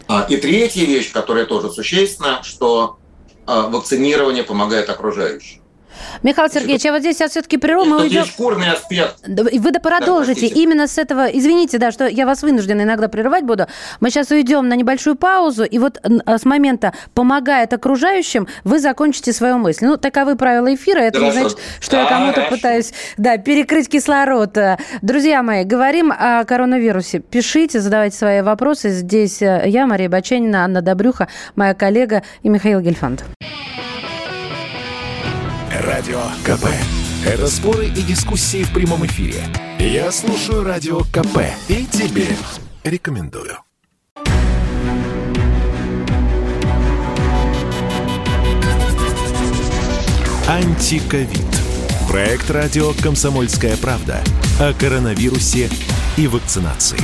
А, 0.07 0.25
и 0.29 0.37
третья 0.37 0.85
вещь, 0.85 1.11
которая 1.11 1.45
тоже 1.45 1.69
существенна, 1.69 2.41
что 2.43 2.97
а, 3.45 3.67
вакцинирование 3.69 4.43
помогает 4.43 4.89
окружающим. 4.89 5.58
Михаил 6.23 6.49
Сергеевич, 6.49 6.83
я 6.83 6.91
вот 6.91 6.99
здесь 6.99 7.17
сейчас 7.17 7.31
все-таки 7.31 7.57
прерву. 7.57 7.85
Мы 7.85 8.01
уйдем... 8.01 8.23
есть 8.23 8.35
курный 8.35 8.71
аспект. 8.71 9.15
Вы 9.27 9.71
да 9.71 9.79
продолжите. 9.79 10.47
Именно 10.47 10.87
с 10.87 10.97
этого... 10.97 11.27
Извините, 11.27 11.77
да, 11.77 11.91
что 11.91 12.07
я 12.07 12.25
вас 12.25 12.41
вынуждена 12.43 12.81
иногда 12.81 13.07
прерывать 13.07 13.43
буду. 13.43 13.67
Мы 13.99 14.09
сейчас 14.09 14.31
уйдем 14.31 14.67
на 14.67 14.75
небольшую 14.75 15.15
паузу, 15.15 15.63
и 15.63 15.77
вот 15.79 15.99
а, 16.25 16.37
с 16.37 16.45
момента 16.45 16.93
«помогает 17.13 17.73
окружающим» 17.73 18.47
вы 18.63 18.79
закончите 18.79 19.33
свою 19.33 19.57
мысль. 19.57 19.85
Ну, 19.85 19.97
таковы 19.97 20.35
правила 20.35 20.73
эфира. 20.73 20.99
Это 20.99 21.19
Хорошо. 21.19 21.35
не 21.35 21.41
значит, 21.41 21.59
что 21.79 21.91
да, 21.93 22.01
я 22.01 22.09
кому-то 22.09 22.41
пытаюсь 22.49 22.93
да, 23.17 23.37
перекрыть 23.37 23.89
кислород. 23.89 24.57
Друзья 25.01 25.43
мои, 25.43 25.63
говорим 25.63 26.11
о 26.11 26.43
коронавирусе. 26.43 27.19
Пишите, 27.19 27.79
задавайте 27.79 28.17
свои 28.17 28.41
вопросы. 28.41 28.89
Здесь 28.89 29.41
э, 29.41 29.63
я, 29.65 29.85
Мария 29.87 30.09
Баченина, 30.09 30.63
Анна 30.63 30.81
Добрюха, 30.81 31.27
моя 31.55 31.73
коллега 31.73 32.23
и 32.43 32.49
Михаил 32.49 32.81
Гельфанд. 32.81 33.23
Радио 35.89 36.21
КП. 36.45 36.67
Это 37.25 37.47
споры 37.47 37.87
и 37.87 38.03
дискуссии 38.03 38.61
в 38.61 38.71
прямом 38.71 39.07
эфире. 39.07 39.41
Я 39.79 40.11
слушаю 40.11 40.63
Радио 40.63 40.99
КП 40.99 41.39
и 41.67 41.83
тебе 41.87 42.27
рекомендую. 42.83 43.57
Антиковид. 50.47 51.41
Проект 52.07 52.51
радио 52.51 52.93
«Комсомольская 53.01 53.75
правда» 53.77 54.23
о 54.59 54.73
коронавирусе 54.73 55.71
и 56.17 56.27
вакцинации. 56.27 56.99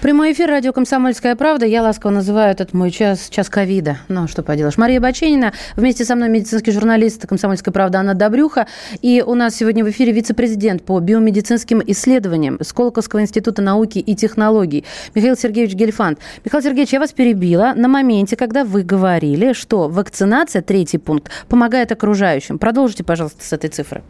Прямой 0.00 0.32
эфир 0.32 0.48
радио 0.48 0.72
«Комсомольская 0.72 1.36
правда». 1.36 1.66
Я 1.66 1.82
ласково 1.82 2.10
называю 2.10 2.52
этот 2.52 2.72
мой 2.72 2.90
час, 2.90 3.28
час 3.28 3.50
ковида. 3.50 3.98
Ну, 4.08 4.28
что 4.28 4.42
поделаешь. 4.42 4.78
Мария 4.78 4.98
Баченина. 4.98 5.52
Вместе 5.76 6.06
со 6.06 6.16
мной 6.16 6.30
медицинский 6.30 6.70
журналист 6.72 7.26
«Комсомольской 7.26 7.70
правды» 7.70 7.98
Анна 7.98 8.14
Добрюха. 8.14 8.66
И 9.02 9.22
у 9.24 9.34
нас 9.34 9.56
сегодня 9.56 9.84
в 9.84 9.90
эфире 9.90 10.12
вице-президент 10.12 10.84
по 10.84 10.98
биомедицинским 11.00 11.82
исследованиям 11.86 12.56
Сколковского 12.62 13.20
института 13.20 13.60
науки 13.60 13.98
и 13.98 14.14
технологий 14.14 14.86
Михаил 15.14 15.36
Сергеевич 15.36 15.74
Гельфанд. 15.74 16.18
Михаил 16.46 16.62
Сергеевич, 16.62 16.94
я 16.94 16.98
вас 17.00 17.12
перебила 17.12 17.74
на 17.76 17.88
моменте, 17.88 18.36
когда 18.36 18.64
вы 18.64 18.82
говорили, 18.84 19.52
что 19.52 19.86
вакцинация, 19.90 20.62
третий 20.62 20.96
пункт, 20.96 21.30
помогает 21.46 21.92
окружающим. 21.92 22.58
Продолжите, 22.58 23.04
пожалуйста, 23.04 23.44
с 23.44 23.52
этой 23.52 23.68
цифры. 23.68 24.02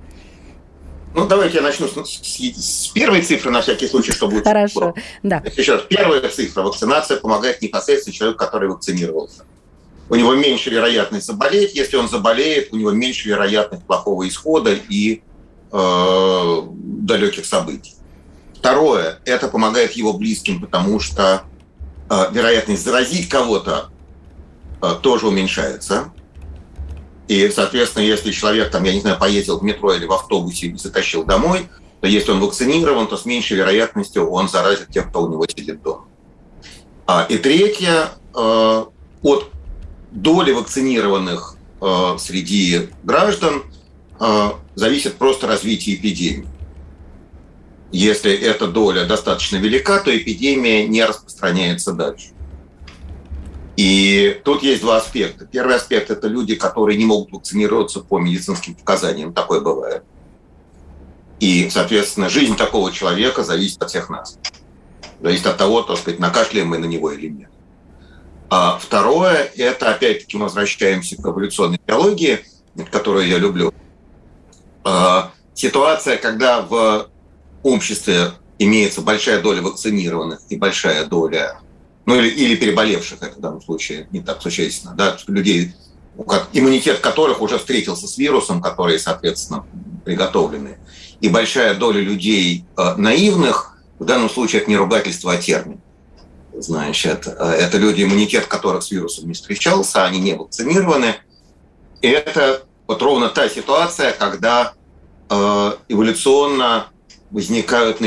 Ну, 1.15 1.27
давайте 1.27 1.57
я 1.57 1.63
начну 1.63 1.89
с, 1.89 1.93
с, 1.93 2.85
с 2.85 2.89
первой 2.89 3.23
цифры, 3.23 3.51
на 3.51 3.63
всякий 3.63 3.89
случай, 3.89 4.13
чтобы 4.13 4.35
лучше 4.35 4.45
Хорошо, 4.45 4.81
было. 4.81 4.95
да. 5.23 5.43
Еще 5.57 5.75
раз, 5.75 5.83
первая 5.89 6.29
цифра. 6.29 6.63
Вакцинация 6.63 7.19
помогает 7.19 7.61
непосредственно 7.63 8.15
человеку, 8.15 8.39
который 8.39 8.69
вакцинировался. 8.69 9.45
У 10.09 10.15
него 10.15 10.35
меньше 10.35 10.71
вероятность 10.71 11.27
заболеть. 11.27 11.75
Если 11.75 11.97
он 11.97 12.09
заболеет, 12.09 12.73
у 12.73 12.77
него 12.77 12.93
меньше 12.93 13.29
вероятность 13.29 13.85
плохого 13.85 14.27
исхода 14.29 14.73
и 14.73 15.23
э, 15.73 16.63
далеких 16.73 17.47
событий. 17.47 17.95
Второе, 18.55 19.21
это 19.25 19.49
помогает 19.49 19.93
его 19.93 20.13
близким, 20.13 20.61
потому 20.61 21.01
что 21.01 21.43
э, 22.09 22.27
вероятность 22.33 22.85
заразить 22.85 23.29
кого-то 23.29 23.91
э, 24.83 24.95
тоже 25.01 25.29
уменьшается. 25.29 26.13
И, 27.31 27.49
соответственно, 27.49 28.03
если 28.03 28.33
человек, 28.33 28.73
там, 28.73 28.83
я 28.83 28.93
не 28.93 29.01
знаю, 29.01 29.17
поездил 29.17 29.61
в 29.61 29.63
метро 29.63 29.95
или 29.95 30.05
в 30.05 30.13
автобусе 30.13 30.67
и 30.67 30.77
затащил 30.77 31.23
домой, 31.23 31.69
то 32.01 32.09
если 32.09 32.33
он 32.33 32.41
вакцинирован, 32.41 33.07
то 33.07 33.17
с 33.17 33.25
меньшей 33.25 33.57
вероятностью 33.57 34.29
он 34.29 34.49
заразит 34.49 34.89
тех, 34.89 35.11
кто 35.11 35.23
у 35.23 35.31
него 35.31 35.47
сидит 35.47 35.81
дома. 35.81 36.07
А, 37.07 37.25
и 37.29 37.39
третье, 37.39 38.09
э, 38.35 38.85
от 39.23 39.51
доли 40.11 40.51
вакцинированных 40.51 41.55
э, 41.81 42.17
среди 42.19 42.89
граждан 43.05 43.63
э, 44.19 44.51
зависит 44.75 45.15
просто 45.15 45.47
развитие 45.47 45.95
эпидемии. 45.95 46.49
Если 47.93 48.33
эта 48.33 48.67
доля 48.67 49.05
достаточно 49.05 49.59
велика, 49.59 50.01
то 50.01 50.11
эпидемия 50.17 50.85
не 50.89 51.05
распространяется 51.05 51.93
дальше. 51.93 52.31
И 53.81 54.39
тут 54.45 54.63
есть 54.63 54.83
два 54.83 54.99
аспекта. 54.99 55.47
Первый 55.47 55.77
аспект– 55.77 56.11
это 56.11 56.29
люди, 56.29 56.55
которые 56.55 56.99
не 56.99 57.07
могут 57.07 57.33
вакцинироваться 57.33 58.01
по 58.01 58.19
медицинским 58.19 58.75
показаниям. 58.75 59.33
Такое 59.33 59.61
бывает. 59.61 60.03
И, 61.39 61.71
соответственно, 61.71 62.29
жизнь 62.29 62.57
такого 62.57 62.93
человека 62.93 63.43
зависит 63.43 63.83
от 63.83 63.89
всех 63.89 64.11
нас. 64.11 64.39
Зависит 65.23 65.47
от 65.47 65.57
того, 65.57 65.81
так 65.81 65.97
сказать, 65.97 66.21
накашляем 66.21 66.69
мы 66.69 66.77
на 66.77 66.85
него 66.85 67.11
или 67.11 67.29
нет. 67.29 67.49
А 68.51 68.79
второе– 68.79 69.51
это, 69.57 69.95
опять-таки, 69.95 70.37
мы 70.37 70.43
возвращаемся 70.45 71.17
к 71.17 71.27
эволюционной 71.27 71.81
биологии, 71.87 72.41
которую 72.91 73.29
я 73.29 73.39
люблю. 73.39 73.73
А, 74.85 75.33
ситуация, 75.55 76.19
когда 76.19 76.61
в 76.61 77.09
обществе 77.63 78.33
имеется 78.59 79.01
большая 79.01 79.41
доля 79.41 79.63
вакцинированных 79.63 80.41
и 80.51 80.57
большая 80.57 81.07
доля 81.07 81.63
ну 82.07 82.17
или, 82.17 82.29
или 82.29 82.57
переболевших, 82.57 83.23
это 83.23 83.37
в 83.37 83.41
данном 83.41 83.63
случае 83.63 84.09
не 84.11 84.21
так 84.21 84.43
существенно, 84.43 84.95
да, 84.95 85.17
людей, 85.27 85.75
иммунитет 86.53 87.01
которых 87.01 87.41
уже 87.41 87.59
встретился 87.59 88.07
с 88.07 88.19
вирусом, 88.19 88.61
которые, 88.61 88.99
соответственно, 88.99 89.67
приготовлены. 90.05 90.79
И 91.21 91.29
большая 91.29 91.75
доля 91.75 92.01
людей 92.01 92.65
э, 92.77 92.95
наивных, 92.97 93.77
в 93.99 94.05
данном 94.05 94.31
случае 94.31 94.63
это 94.63 94.71
не 94.71 94.77
ругательство, 94.77 95.33
а 95.33 95.37
термин. 95.37 95.81
Значит, 96.55 97.27
э, 97.27 97.31
это 97.31 97.79
люди, 97.79 98.03
иммунитет 98.03 98.47
которых 98.47 98.83
с 98.83 98.91
вирусом 98.91 99.29
не 99.29 99.35
встречался, 99.35 100.05
они 100.05 100.19
не 100.19 100.35
вакцинированы. 100.35 101.17
И 102.01 102.09
это 102.09 102.63
вот 102.87 103.03
ровно 103.03 103.29
та 103.29 103.49
ситуация, 103.49 104.13
когда 104.13 104.73
э, 105.29 105.73
эволюционно 105.89 106.89
возникают 107.31 108.01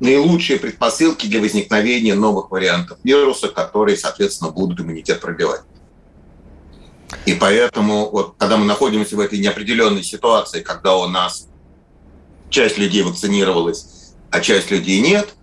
наилучшие 0.00 0.58
предпосылки 0.58 1.26
для 1.26 1.40
возникновения 1.40 2.14
новых 2.14 2.50
вариантов 2.50 2.98
вируса, 3.04 3.48
которые, 3.48 3.96
соответственно, 3.96 4.50
будут 4.50 4.80
иммунитет 4.80 5.20
пробивать. 5.20 5.62
И 7.26 7.34
поэтому, 7.34 8.10
вот, 8.10 8.34
когда 8.38 8.56
мы 8.56 8.64
находимся 8.64 9.16
в 9.16 9.20
этой 9.20 9.38
неопределенной 9.38 10.02
ситуации, 10.02 10.60
когда 10.62 10.96
у 10.96 11.06
нас 11.06 11.48
часть 12.50 12.78
людей 12.78 13.02
вакцинировалась, 13.02 14.14
а 14.30 14.40
часть 14.40 14.70
людей 14.70 15.00
нет, 15.00 15.34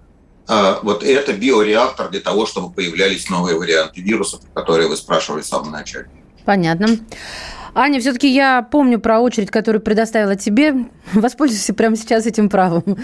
а, 0.47 0.79
вот 0.83 1.03
это 1.03 1.33
биореактор 1.33 2.09
для 2.09 2.19
того, 2.19 2.45
чтобы 2.45 2.73
появлялись 2.73 3.29
новые 3.29 3.57
варианты 3.57 4.01
вирусов, 4.01 4.41
которые 4.53 4.89
вы 4.89 4.97
спрашивали 4.97 5.41
в 5.41 5.45
самом 5.45 5.71
начале. 5.71 6.09
Понятно. 6.45 6.87
Аня, 7.73 8.01
все-таки 8.01 8.27
я 8.27 8.61
помню 8.61 8.99
про 8.99 9.21
очередь, 9.21 9.49
которую 9.49 9.81
предоставила 9.81 10.35
тебе. 10.35 10.89
Воспользуйся 11.13 11.73
прямо 11.73 11.95
сейчас 11.95 12.25
этим 12.25 12.49
правом. 12.49 12.97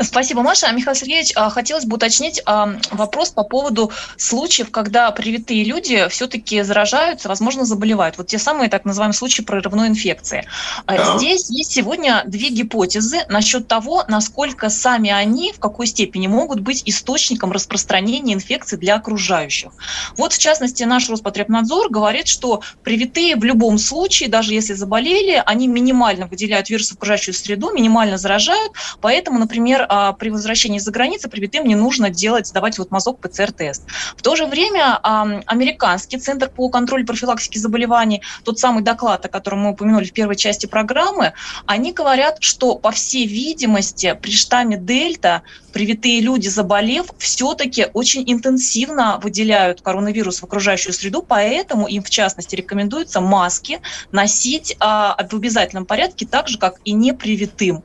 Спасибо, 0.00 0.42
Маша. 0.42 0.70
Михаил 0.72 0.94
Сергеевич, 0.94 1.32
а, 1.34 1.50
хотелось 1.50 1.84
бы 1.84 1.96
уточнить 1.96 2.42
а, 2.46 2.74
вопрос 2.90 3.30
по 3.30 3.44
поводу 3.44 3.90
случаев, 4.16 4.70
когда 4.70 5.10
привитые 5.10 5.64
люди 5.64 6.06
все-таки 6.08 6.62
заражаются, 6.62 7.28
возможно, 7.28 7.64
заболевают. 7.64 8.18
Вот 8.18 8.28
те 8.28 8.38
самые 8.38 8.68
так 8.68 8.84
называемые 8.84 9.14
случаи 9.14 9.42
прорывной 9.42 9.88
инфекции. 9.88 10.46
А, 10.86 10.96
да. 10.96 11.18
Здесь 11.18 11.50
есть 11.50 11.72
сегодня 11.72 12.22
две 12.26 12.48
гипотезы 12.48 13.24
насчет 13.28 13.68
того, 13.68 14.04
насколько 14.08 14.70
сами 14.70 15.10
они 15.10 15.52
в 15.52 15.58
какой 15.58 15.86
степени 15.86 16.26
могут 16.26 16.60
быть 16.60 16.82
источником 16.86 17.52
распространения 17.52 18.34
инфекции 18.34 18.76
для 18.76 18.96
окружающих. 18.96 19.72
Вот, 20.16 20.32
в 20.32 20.38
частности, 20.38 20.84
наш 20.84 21.08
Роспотребнадзор 21.08 21.90
говорит, 21.90 22.28
что 22.28 22.62
привитые 22.82 23.36
в 23.36 23.44
любом 23.44 23.78
случае, 23.78 24.28
даже 24.28 24.54
если 24.54 24.74
заболели, 24.74 25.42
они 25.44 25.66
минимально 25.68 26.26
выделяют 26.26 26.70
вирус 26.70 26.90
в 26.90 26.94
окружающую 26.94 27.34
среду, 27.34 27.72
минимально 27.72 28.18
заражают, 28.18 28.72
поэтому, 29.00 29.38
например, 29.38 29.61
например, 29.62 29.86
а, 29.88 30.12
при 30.12 30.30
возвращении 30.30 30.78
за 30.78 30.90
границу 30.90 31.30
привитым 31.30 31.64
не 31.66 31.76
нужно 31.76 32.10
делать, 32.10 32.48
сдавать 32.48 32.78
вот 32.78 32.90
мазок 32.90 33.20
ПЦР-тест. 33.20 33.84
В 34.16 34.22
то 34.22 34.34
же 34.34 34.46
время 34.46 34.98
американский 35.46 36.18
центр 36.18 36.48
по 36.48 36.68
контролю 36.68 37.06
профилактики 37.06 37.58
заболеваний, 37.58 38.22
тот 38.44 38.58
самый 38.58 38.82
доклад, 38.82 39.24
о 39.24 39.28
котором 39.28 39.60
мы 39.60 39.70
упомянули 39.70 40.04
в 40.04 40.12
первой 40.12 40.36
части 40.36 40.66
программы, 40.66 41.32
они 41.66 41.92
говорят, 41.92 42.38
что, 42.40 42.74
по 42.74 42.90
всей 42.90 43.26
видимости, 43.26 44.18
при 44.20 44.32
штамме 44.32 44.76
Дельта 44.76 45.42
привитые 45.72 46.20
люди, 46.20 46.48
заболев, 46.48 47.06
все-таки 47.18 47.86
очень 47.92 48.24
интенсивно 48.26 49.20
выделяют 49.22 49.80
коронавирус 49.80 50.40
в 50.40 50.44
окружающую 50.44 50.92
среду, 50.92 51.22
поэтому 51.22 51.86
им, 51.86 52.02
в 52.02 52.10
частности, 52.10 52.56
рекомендуется 52.56 53.20
маски 53.20 53.80
носить 54.10 54.76
а, 54.80 55.16
в 55.30 55.34
обязательном 55.34 55.86
порядке, 55.86 56.26
так 56.26 56.48
же, 56.48 56.58
как 56.58 56.74
и 56.84 56.92
непривитым. 56.92 57.84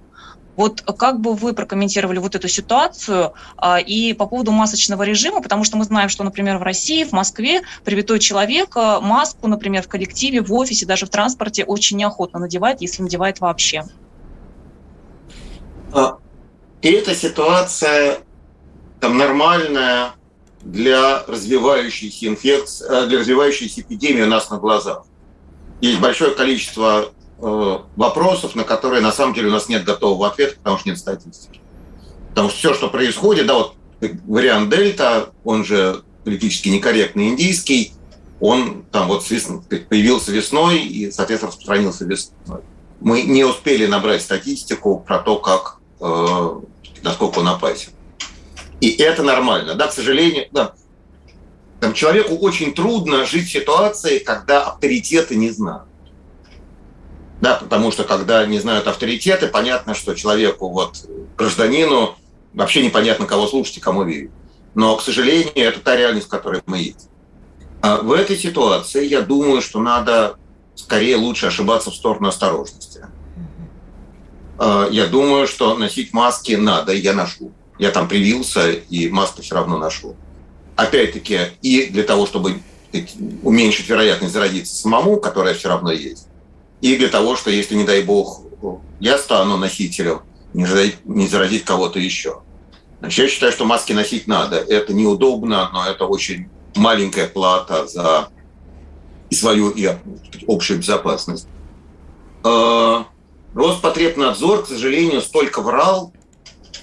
Вот 0.58 0.82
как 0.82 1.22
бы 1.22 1.36
вы 1.36 1.54
прокомментировали 1.54 2.18
вот 2.18 2.36
эту 2.36 2.48
ситуацию 2.48 3.34
а, 3.56 3.80
и 3.80 4.14
по 4.14 4.26
поводу 4.26 4.52
масочного 4.52 5.04
режима, 5.04 5.42
потому 5.42 5.64
что 5.64 5.78
мы 5.78 5.86
знаем, 5.86 6.10
что, 6.10 6.24
например, 6.24 6.58
в 6.58 6.64
России, 6.64 7.04
в 7.04 7.12
Москве 7.12 7.62
привитой 7.86 8.20
человек 8.20 8.76
а, 8.76 9.00
маску, 9.00 9.48
например, 9.48 9.84
в 9.84 9.88
коллективе, 9.88 10.42
в 10.42 10.52
офисе, 10.54 10.86
даже 10.86 11.06
в 11.06 11.10
транспорте 11.10 11.64
очень 11.64 11.98
неохотно 11.98 12.40
надевает, 12.40 12.82
если 12.82 13.04
надевает 13.04 13.40
вообще. 13.40 13.86
А, 15.94 16.18
и 16.82 16.90
эта 16.90 17.14
ситуация 17.14 18.20
там 19.00 19.18
нормальная 19.18 20.14
для 20.62 21.24
развивающейся 21.28 22.28
инфекции, 22.28 22.86
э, 22.90 23.08
для 23.08 23.20
развивающейся 23.20 23.82
эпидемии 23.82 24.24
у 24.24 24.28
нас 24.28 24.50
на 24.50 24.58
глазах. 24.58 25.06
Есть 25.82 26.00
большое 26.00 26.32
количество 26.32 27.14
вопросов, 27.40 28.56
на 28.56 28.64
которые 28.64 29.02
на 29.02 29.12
самом 29.12 29.34
деле 29.34 29.50
у 29.50 29.52
нас 29.52 29.70
нет 29.70 29.84
готового 29.84 30.28
ответа, 30.28 30.56
потому 30.58 30.78
что 30.78 30.90
нет 30.90 30.98
статистики. 30.98 31.62
Потому 32.30 32.50
что 32.50 32.58
все, 32.58 32.74
что 32.74 32.90
происходит, 32.90 33.46
да, 33.46 33.54
вот 33.54 33.74
вариант 34.26 34.70
дельта, 34.70 35.30
он 35.44 35.64
же 35.64 36.04
политически 36.24 36.70
некорректный 36.70 37.30
индийский, 37.30 37.94
он 38.40 38.86
там 38.92 39.08
вот 39.08 39.24
появился 39.28 40.32
весной 40.32 40.80
и, 40.80 41.12
соответственно, 41.12 41.52
распространился 41.52 42.06
весной. 42.06 42.62
Мы 43.00 43.24
не 43.24 43.44
успели 43.44 43.86
набрать 43.86 44.22
статистику 44.22 45.00
про 45.00 45.20
то, 45.20 45.38
как 45.38 45.78
Э, 46.00 46.60
насколько 47.02 47.40
он 47.40 47.48
опасен. 47.48 47.92
И 48.82 48.92
это 48.92 49.24
нормально. 49.24 49.76
Да, 49.76 49.88
к 49.88 49.94
сожалению, 49.94 50.48
да. 50.52 50.74
Там 51.80 51.94
человеку 51.94 52.36
очень 52.36 52.74
трудно 52.74 53.26
жить 53.26 53.48
в 53.48 53.52
ситуации, 53.52 54.20
когда 54.20 54.64
авторитеты 54.64 55.36
не 55.36 55.50
знают. 55.50 55.87
Да, 57.42 57.56
потому 57.56 57.92
что 57.92 58.04
когда 58.04 58.46
не 58.46 58.60
знают 58.60 58.88
авторитеты, 58.88 59.48
понятно, 59.48 59.94
что 59.94 60.16
человеку, 60.16 60.70
вот, 60.70 61.08
гражданину, 61.38 62.16
вообще 62.54 62.84
непонятно, 62.84 63.26
кого 63.26 63.48
слушать 63.48 63.78
и 63.78 63.82
кому 63.82 64.04
верить. 64.04 64.32
Но, 64.74 64.96
к 64.96 65.02
сожалению, 65.02 65.52
это 65.56 65.80
та 65.80 65.96
реальность, 65.96 66.28
в 66.28 66.30
которой 66.30 66.62
мы 66.66 66.80
есть. 66.80 67.10
А 67.82 67.98
в 67.98 68.12
этой 68.12 68.38
ситуации 68.38 69.06
я 69.06 69.22
думаю, 69.22 69.62
что 69.62 69.80
надо 69.80 70.38
скорее 70.76 71.16
лучше 71.18 71.48
ошибаться 71.48 71.92
в 71.92 71.96
сторону 71.96 72.28
осторожности. 72.28 73.06
А, 74.58 74.88
я 74.90 75.06
думаю, 75.06 75.48
что 75.48 75.76
носить 75.78 76.14
маски 76.14 76.54
надо, 76.54 76.94
я 76.94 77.14
ношу. 77.14 77.52
Я 77.78 77.92
там 77.92 78.08
привился, 78.08 78.72
и 78.72 79.10
маски 79.10 79.42
все 79.42 79.56
равно 79.56 79.78
ношу. 79.78 80.16
Опять-таки, 80.76 81.40
и 81.62 81.88
для 81.88 82.04
того, 82.04 82.26
чтобы 82.26 82.62
уменьшить 83.44 83.90
вероятность 83.90 84.34
заразиться 84.34 84.76
самому, 84.76 85.18
которая 85.18 85.54
все 85.54 85.70
равно 85.70 85.92
есть, 85.92 86.27
и 86.82 86.96
для 86.96 87.10
того, 87.10 87.36
что 87.36 87.50
если, 87.50 87.76
не 87.76 87.84
дай 87.84 88.04
бог, 88.04 88.42
я 89.00 89.18
стану 89.18 89.58
носителем, 89.58 90.22
не 90.54 90.66
заразить, 90.66 91.06
не 91.06 91.28
заразить 91.28 91.66
кого-то 91.66 92.00
еще. 92.00 92.42
Значит, 93.00 93.20
я 93.20 93.30
считаю, 93.30 93.52
что 93.52 93.66
маски 93.66 93.94
носить 93.94 94.28
надо. 94.28 94.58
Это 94.58 94.94
неудобно, 94.94 95.70
но 95.72 95.86
это 95.86 96.06
очень 96.06 96.50
маленькая 96.76 97.28
плата 97.28 97.88
за 97.88 98.30
свою 99.32 99.70
и 99.70 99.90
общую 100.48 100.80
безопасность. 100.80 101.48
А, 102.44 103.06
Роспотребнадзор, 103.54 104.64
к 104.64 104.68
сожалению, 104.68 105.22
столько 105.22 105.62
врал, 105.62 106.14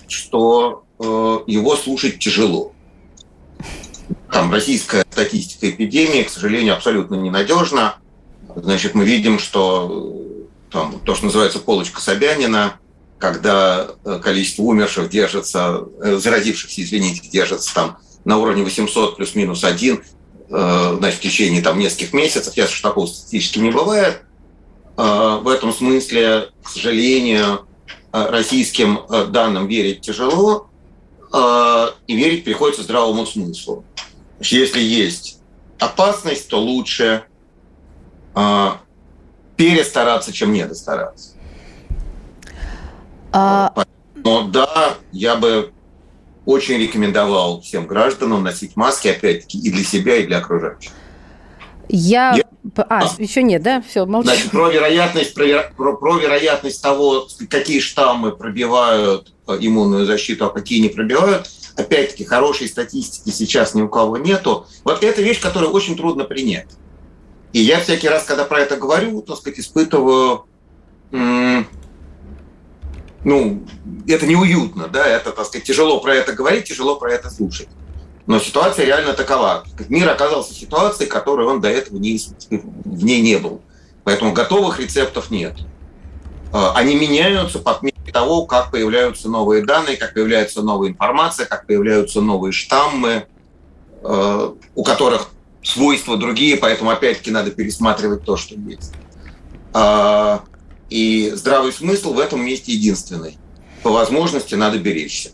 что 0.08 0.84
э, 0.98 1.04
его 1.46 1.76
слушать 1.76 2.18
тяжело. 2.18 2.72
Там 4.30 4.52
российская 4.52 5.04
статистика 5.10 5.70
эпидемии, 5.70 6.22
к 6.22 6.30
сожалению, 6.30 6.74
абсолютно 6.74 7.14
ненадежна. 7.14 7.96
Значит, 8.56 8.94
мы 8.94 9.04
видим, 9.04 9.38
что 9.38 10.14
э, 10.70 10.72
там, 10.72 11.00
то, 11.00 11.14
что 11.14 11.26
называется 11.26 11.58
полочка 11.58 12.00
Собянина, 12.00 12.78
когда 13.18 13.88
э, 14.04 14.20
количество 14.22 14.62
умерших 14.62 15.10
держится, 15.10 15.84
э, 16.02 16.16
заразившихся, 16.16 16.82
извините, 16.82 17.28
держится 17.28 17.74
там 17.74 17.98
на 18.24 18.38
уровне 18.38 18.62
800 18.62 19.16
плюс-минус 19.16 19.64
1, 19.64 20.02
значит, 20.48 21.18
в 21.18 21.22
течение 21.22 21.62
там 21.62 21.78
нескольких 21.78 22.12
месяцев. 22.12 22.56
Ясно, 22.56 22.74
что 22.74 22.88
такого 22.88 23.06
статистически 23.06 23.58
не 23.58 23.70
бывает– 23.70 24.22
в 24.96 25.48
этом 25.48 25.72
смысле, 25.72 26.50
к 26.62 26.68
сожалению, 26.68 27.66
российским 28.12 29.00
данным 29.32 29.66
верить 29.66 30.02
тяжело, 30.02 30.68
и 31.34 32.16
верить 32.16 32.44
приходится 32.44 32.84
здравому 32.84 33.26
смыслу. 33.26 33.84
Если 34.40 34.80
есть 34.80 35.40
опасность, 35.80 36.46
то 36.46 36.60
лучше 36.60 37.24
перестараться, 39.56 40.32
чем 40.32 40.52
недостараться. 40.52 41.30
А... 43.32 43.72
Но 44.16 44.42
да, 44.48 44.94
я 45.12 45.36
бы 45.36 45.72
очень 46.46 46.78
рекомендовал 46.78 47.60
всем 47.60 47.86
гражданам 47.86 48.42
носить 48.42 48.76
маски, 48.76 49.08
опять-таки, 49.08 49.58
и 49.58 49.70
для 49.70 49.84
себя, 49.84 50.16
и 50.16 50.26
для 50.26 50.38
окружающих. 50.38 50.92
Я... 51.88 52.34
я 52.36 52.44
а, 52.76 53.00
а, 53.00 53.10
еще 53.18 53.42
нет, 53.42 53.62
да? 53.62 53.82
Все, 53.82 54.06
молчу. 54.06 54.28
Значит, 54.28 54.50
про 54.50 54.70
вероятность, 54.70 55.34
про, 55.34 55.70
про, 55.76 55.96
про 55.96 56.18
вероятность 56.18 56.82
того, 56.82 57.26
какие 57.50 57.80
штаммы 57.80 58.32
пробивают 58.32 59.34
э, 59.46 59.58
иммунную 59.60 60.06
защиту, 60.06 60.46
а 60.46 60.50
какие 60.50 60.80
не 60.80 60.88
пробивают, 60.88 61.50
опять-таки, 61.76 62.24
хорошей 62.24 62.68
статистики 62.68 63.30
сейчас 63.30 63.74
ни 63.74 63.82
у 63.82 63.88
кого 63.88 64.16
нету. 64.16 64.66
Вот 64.82 65.02
это 65.04 65.20
вещь, 65.20 65.40
которую 65.40 65.72
очень 65.72 65.96
трудно 65.96 66.24
принять. 66.24 66.68
И 67.54 67.60
я 67.60 67.78
всякий 67.78 68.08
раз, 68.08 68.24
когда 68.24 68.44
про 68.44 68.58
это 68.58 68.76
говорю, 68.76 69.22
так 69.22 69.36
сказать, 69.36 69.60
испытываю, 69.60 70.46
ну, 71.12 71.64
это 74.08 74.26
неуютно, 74.26 74.88
да, 74.88 75.06
это, 75.06 75.30
так 75.30 75.46
сказать, 75.46 75.64
тяжело 75.64 76.00
про 76.00 76.16
это 76.16 76.32
говорить, 76.32 76.64
тяжело 76.64 76.96
про 76.96 77.12
это 77.12 77.30
слушать. 77.30 77.68
Но 78.26 78.40
ситуация 78.40 78.86
реально 78.86 79.12
такова. 79.12 79.62
Мир 79.88 80.08
оказался 80.08 80.52
в 80.52 80.56
ситуации, 80.56 81.06
которой 81.06 81.46
он 81.46 81.60
до 81.60 81.68
этого 81.68 81.96
не, 81.96 82.18
в 82.50 83.04
ней 83.04 83.22
не 83.22 83.38
был. 83.38 83.60
Поэтому 84.02 84.32
готовых 84.32 84.80
рецептов 84.80 85.30
нет. 85.30 85.54
А, 86.52 86.72
они 86.74 86.96
меняются 86.96 87.60
по 87.60 87.78
мере 87.82 87.94
того, 88.12 88.46
как 88.46 88.72
появляются 88.72 89.28
новые 89.28 89.64
данные, 89.64 89.96
как 89.96 90.14
появляется 90.14 90.62
новая 90.62 90.88
информация, 90.88 91.46
как 91.46 91.66
появляются 91.66 92.20
новые 92.20 92.52
штаммы, 92.52 93.26
а, 94.02 94.56
у 94.74 94.82
которых 94.82 95.28
свойства 95.64 96.16
другие, 96.16 96.56
поэтому 96.56 96.90
опять-таки 96.90 97.30
надо 97.30 97.50
пересматривать 97.50 98.24
то, 98.24 98.36
что 98.36 98.54
есть. 98.54 98.92
А, 99.72 100.44
и 100.90 101.32
здравый 101.34 101.72
смысл 101.72 102.12
в 102.14 102.20
этом 102.20 102.44
месте 102.44 102.72
единственный. 102.72 103.38
По 103.82 103.90
возможности 103.90 104.54
надо 104.54 104.78
беречься. 104.78 105.30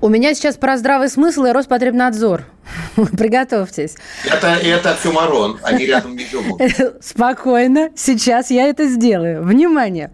У 0.00 0.08
меня 0.08 0.34
сейчас 0.34 0.56
про 0.56 0.76
здравый 0.76 1.08
смысл 1.08 1.44
и 1.44 1.50
Роспотребнадзор. 1.50 2.44
Приготовьтесь. 3.16 3.96
Это, 4.24 4.48
это 4.48 4.92
оксюмарон, 4.92 5.58
они 5.62 5.86
рядом 5.86 6.16
не 6.16 6.24
живут. 6.30 6.60
Спокойно, 7.00 7.90
сейчас 7.94 8.50
я 8.50 8.68
это 8.68 8.86
сделаю. 8.86 9.42
Внимание. 9.42 10.10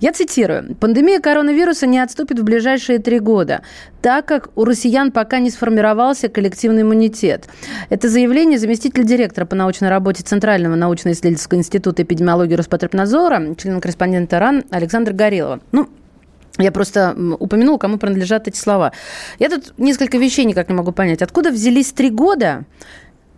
Я 0.00 0.12
цитирую. 0.12 0.74
«Пандемия 0.76 1.20
коронавируса 1.20 1.86
не 1.86 1.98
отступит 1.98 2.38
в 2.38 2.44
ближайшие 2.44 2.98
три 2.98 3.18
года, 3.18 3.62
так 4.00 4.26
как 4.26 4.50
у 4.56 4.64
россиян 4.64 5.12
пока 5.12 5.38
не 5.38 5.50
сформировался 5.50 6.28
коллективный 6.28 6.82
иммунитет». 6.82 7.48
Это 7.90 8.08
заявление 8.08 8.58
заместитель 8.58 9.04
директора 9.04 9.46
по 9.46 9.54
научной 9.54 9.88
работе 9.88 10.22
Центрального 10.22 10.74
научно-исследовательского 10.74 11.58
института 11.58 12.02
эпидемиологии 12.02 12.54
Роспотребнадзора, 12.54 13.54
член-корреспондента 13.56 14.38
РАН 14.38 14.64
Александр 14.70 15.12
Горелова. 15.12 15.60
Ну, 15.72 15.88
я 16.58 16.70
просто 16.70 17.16
упомянула, 17.38 17.78
кому 17.78 17.98
принадлежат 17.98 18.48
эти 18.48 18.56
слова. 18.56 18.92
Я 19.38 19.48
тут 19.48 19.74
несколько 19.78 20.18
вещей 20.18 20.44
никак 20.44 20.68
не 20.68 20.74
могу 20.74 20.92
понять. 20.92 21.22
Откуда 21.22 21.50
взялись 21.50 21.92
три 21.92 22.10
года? 22.10 22.64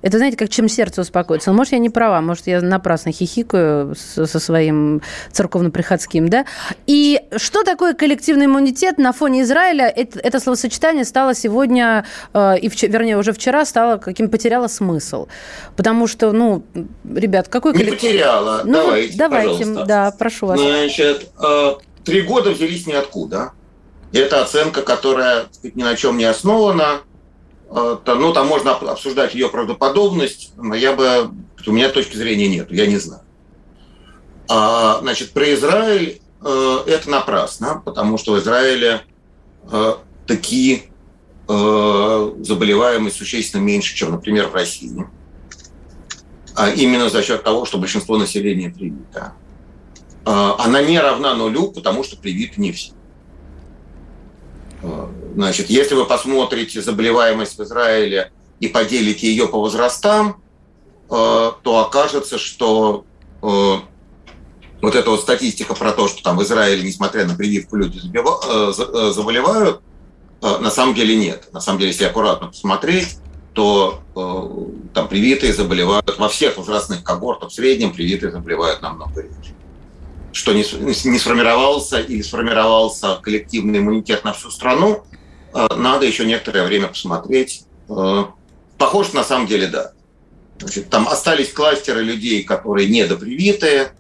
Это, 0.05 0.19
знаете, 0.19 0.37
как 0.37 0.51
чем 0.51 0.69
сердце 0.69 1.01
успокоится. 1.01 1.51
Ну, 1.51 1.57
может, 1.57 1.73
я 1.73 1.79
не 1.79 1.89
права, 1.89 2.21
может, 2.21 2.47
я 2.47 2.61
напрасно 2.61 3.11
хихикаю 3.11 3.95
со, 3.97 4.27
со 4.27 4.39
своим 4.39 5.01
церковно-приходским, 5.33 6.29
да? 6.29 6.45
И 6.87 7.23
что 7.39 7.65
такое 7.65 7.95
коллективный 7.95 8.45
иммунитет 8.45 8.99
на 8.99 9.15
фоне 9.15 9.43
Израиля? 9.43 9.89
Это, 9.89 10.19
это 10.19 10.41
словосочетание 10.41 11.07
стало 11.07 11.35
сегодня, 11.35 12.05
э, 12.35 12.59
и 12.59 12.69
вчера, 12.69 12.93
вернее, 12.93 13.17
уже 13.17 13.33
вчера 13.33 13.65
стало 13.65 13.97
каким 13.97 14.29
потеряло 14.29 14.67
смысл. 14.67 15.27
Потому 15.75 16.07
что, 16.07 16.33
ну, 16.33 16.65
ребят, 17.11 17.49
какой 17.49 17.73
коллектив... 17.73 18.03
Не 18.03 18.09
потеряла. 18.09 18.61
Ну, 18.63 18.73
давайте, 18.73 19.17
давайте, 19.17 19.59
пожалуйста. 19.61 19.85
да, 19.87 20.11
прошу 20.19 20.47
вас. 20.49 20.61
Значит, 20.61 21.31
э 21.43 21.77
Три 22.05 22.23
года 22.23 22.51
взялись 22.51 22.87
ниоткуда. 22.87 23.53
И 24.13 24.19
это 24.19 24.43
оценка, 24.43 24.83
которая 24.83 25.47
сказать, 25.51 25.75
ни 25.75 25.83
на 25.83 25.97
чем 25.97 26.17
не 26.19 26.25
основана. 26.25 27.01
Э, 27.71 27.97
ну, 28.07 28.33
там 28.33 28.47
можно 28.47 28.73
обсуждать 28.73 29.35
ее 29.35 29.49
правдоподобность, 29.49 30.53
но 30.57 30.75
я 30.75 30.93
бы, 30.93 31.31
у 31.67 31.73
меня 31.73 31.89
точки 31.89 32.17
зрения 32.17 32.49
нет, 32.49 32.71
я 32.71 32.87
не 32.87 32.99
знаю. 32.99 33.23
А, 34.49 34.99
значит, 35.01 35.33
про 35.33 35.53
Израиль 35.55 36.21
э, 36.45 36.79
это 36.87 37.11
напрасно, 37.11 37.83
потому 37.85 38.19
что 38.19 38.35
в 38.35 38.39
Израиле 38.39 39.03
э, 39.71 39.95
такие 40.27 40.85
заболеваемость 41.47 43.19
существенно 43.19 43.61
меньше, 43.61 43.95
чем, 43.95 44.13
например, 44.13 44.49
в 44.49 44.55
России. 44.55 45.07
А 46.55 46.71
именно 46.71 47.11
за 47.11 47.23
счет 47.23 47.43
того, 47.43 47.67
что 47.67 47.77
большинство 47.77 48.17
населения 48.17 48.71
привито. 48.71 49.35
Она 50.25 50.83
не 50.83 50.99
равна 50.99 51.35
нулю, 51.35 51.71
потому 51.71 52.03
что 52.03 52.17
привиты 52.17 52.61
не 52.61 52.73
все. 52.73 52.93
Значит, 55.35 55.69
если 55.69 55.95
вы 55.95 56.07
посмотрите 56.07 56.81
заболеваемость 56.81 57.59
в 57.59 57.63
Израиле 57.63 58.33
и 58.61 58.69
поделите 58.69 59.27
ее 59.27 59.49
по 59.49 59.59
возрастам, 59.59 60.43
э, 61.11 61.53
то 61.63 61.79
окажется, 61.79 62.39
что 62.39 63.05
вот 63.41 64.95
эта 64.95 65.11
вот 65.11 65.21
статистика 65.21 65.75
про 65.75 65.93
то, 65.93 66.09
что 66.09 66.23
там 66.23 66.39
в 66.39 66.43
Израиле, 66.43 66.83
несмотря 66.83 67.27
на 67.27 67.35
прививку, 67.35 67.77
люди 67.77 67.99
заболевают, 67.99 69.81
на 70.41 70.71
самом 70.71 70.95
деле 70.95 71.17
нет. 71.17 71.49
На 71.53 71.61
самом 71.61 71.79
деле, 71.79 71.91
если 71.91 72.05
аккуратно 72.05 72.49
посмотреть, 72.49 73.19
то 73.53 74.01
там 74.95 75.09
привитые 75.09 75.53
заболевают 75.53 76.19
во 76.19 76.29
всех 76.29 76.57
возрастных 76.57 77.03
когортах, 77.03 77.51
в 77.51 77.55
среднем 77.55 77.93
привитые 77.93 78.33
заболевают 78.33 78.81
намного 78.81 79.23
реже 79.23 79.55
что 80.35 80.53
не, 80.53 80.65
не 81.09 81.19
сформировался 81.19 82.01
или 82.01 82.21
сформировался 82.21 83.19
коллективный 83.23 83.79
иммунитет 83.79 84.25
на 84.25 84.33
всю 84.33 84.51
страну, 84.51 85.05
э, 85.55 85.67
надо 85.77 86.07
еще 86.07 86.27
некоторое 86.27 86.65
время 86.65 86.89
посмотреть. 86.89 87.63
Э, 87.89 88.25
похоже, 88.77 89.15
на 89.15 89.23
самом 89.23 89.47
деле, 89.47 89.69
да. 89.69 89.93
Значит, 90.59 90.91
там 90.91 91.09
остались 91.09 91.53
кластеры 91.53 92.03
людей, 92.03 92.43
которые 92.43 92.89
недопривитые, 92.89 93.93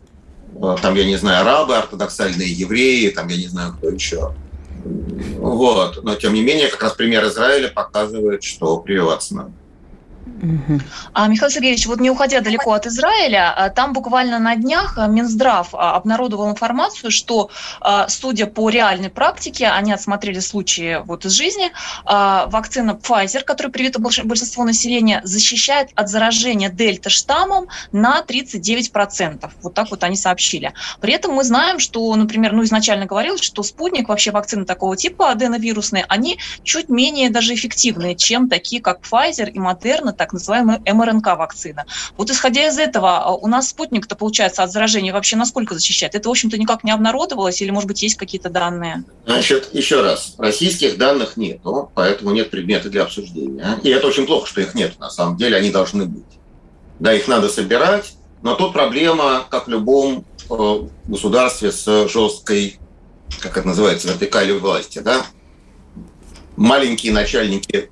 э, 0.54 0.76
там, 0.82 0.94
я 0.96 1.04
не 1.04 1.16
знаю, 1.16 1.42
арабы, 1.42 1.76
ортодоксальные 1.76 2.52
евреи, 2.52 3.10
там, 3.10 3.28
я 3.28 3.36
не 3.36 3.46
знаю, 3.46 3.74
кто 3.74 3.90
еще. 3.90 4.34
Вот. 5.38 6.02
Но, 6.02 6.16
тем 6.16 6.34
не 6.34 6.42
менее, 6.42 6.68
как 6.68 6.82
раз 6.82 6.94
пример 6.94 7.24
Израиля 7.26 7.68
показывает, 7.68 8.42
что 8.42 8.78
прививаться 8.78 9.36
надо. 9.36 9.52
А, 11.12 11.28
Михаил 11.28 11.50
Сергеевич, 11.50 11.86
вот 11.86 12.00
не 12.00 12.10
уходя 12.10 12.40
далеко 12.40 12.72
от 12.72 12.86
Израиля, 12.86 13.52
а, 13.54 13.70
там 13.70 13.92
буквально 13.92 14.38
на 14.38 14.56
днях 14.56 14.94
а, 14.96 15.06
Минздрав 15.06 15.74
а, 15.74 15.96
обнародовал 15.96 16.50
информацию, 16.50 17.10
что, 17.10 17.50
судя 18.08 18.46
по 18.46 18.68
реальной 18.70 19.10
практике, 19.10 19.68
они 19.68 19.92
отсмотрели 19.92 20.40
случаи 20.40 21.02
вот 21.04 21.24
из 21.24 21.32
жизни, 21.32 21.70
вакцина 22.04 22.98
Pfizer, 23.02 23.42
которая 23.42 23.72
привита 23.72 24.00
большинство 24.00 24.64
населения, 24.64 25.20
защищает 25.24 25.90
от 25.94 26.08
заражения 26.08 26.70
дельта-штаммом 26.70 27.68
на 27.92 28.22
39%. 28.26 29.50
Вот 29.62 29.74
так 29.74 29.90
вот 29.90 30.04
они 30.04 30.16
сообщили. 30.16 30.72
При 31.00 31.12
этом 31.12 31.32
мы 31.34 31.44
знаем, 31.44 31.78
что, 31.78 32.14
например, 32.14 32.52
ну 32.52 32.64
изначально 32.64 33.06
говорилось, 33.06 33.42
что 33.42 33.62
спутник, 33.62 34.08
вообще 34.08 34.30
вакцины 34.30 34.64
такого 34.64 34.96
типа 34.96 35.30
аденовирусные, 35.30 36.04
они 36.08 36.38
чуть 36.62 36.88
менее 36.88 37.30
даже 37.30 37.54
эффективные, 37.54 38.14
чем 38.14 38.48
такие, 38.48 38.80
как 38.80 39.00
Pfizer 39.00 39.50
и 39.50 39.58
Moderna, 39.58 40.13
так 40.16 40.32
называемая 40.32 40.80
МРНК-вакцина. 40.86 41.84
Вот 42.16 42.30
исходя 42.30 42.68
из 42.68 42.78
этого, 42.78 43.18
а, 43.18 43.32
у 43.32 43.46
нас 43.46 43.68
спутник-то, 43.68 44.16
получается, 44.16 44.62
от 44.62 44.72
заражения 44.72 45.12
вообще 45.12 45.36
насколько 45.36 45.74
защищает? 45.74 46.14
Это, 46.14 46.28
в 46.28 46.32
общем-то, 46.32 46.58
никак 46.58 46.84
не 46.84 46.90
обнародовалось 46.90 47.60
или, 47.62 47.70
может 47.70 47.88
быть, 47.88 48.02
есть 48.02 48.16
какие-то 48.16 48.50
данные? 48.50 49.04
Значит, 49.26 49.74
еще 49.74 50.02
раз, 50.02 50.34
российских 50.38 50.98
данных 50.98 51.36
нет, 51.36 51.60
поэтому 51.94 52.30
нет 52.32 52.50
предмета 52.50 52.88
для 52.88 53.02
обсуждения. 53.02 53.78
И 53.82 53.90
это 53.90 54.06
очень 54.06 54.26
плохо, 54.26 54.46
что 54.46 54.60
их 54.60 54.74
нет. 54.74 54.98
На 54.98 55.10
самом 55.10 55.36
деле 55.36 55.56
они 55.56 55.70
должны 55.70 56.06
быть. 56.06 56.24
Да, 56.98 57.12
их 57.12 57.26
надо 57.28 57.48
собирать, 57.48 58.14
но 58.42 58.54
тут 58.54 58.72
проблема, 58.72 59.46
как 59.50 59.66
в 59.66 59.70
любом 59.70 60.24
э, 60.48 60.78
государстве 61.06 61.72
с 61.72 62.08
жесткой, 62.08 62.78
как 63.40 63.56
это 63.56 63.66
называется, 63.66 64.08
вертикалью 64.08 64.60
власти, 64.60 65.00
да, 65.00 65.24
маленькие 66.56 67.12
начальники 67.12 67.90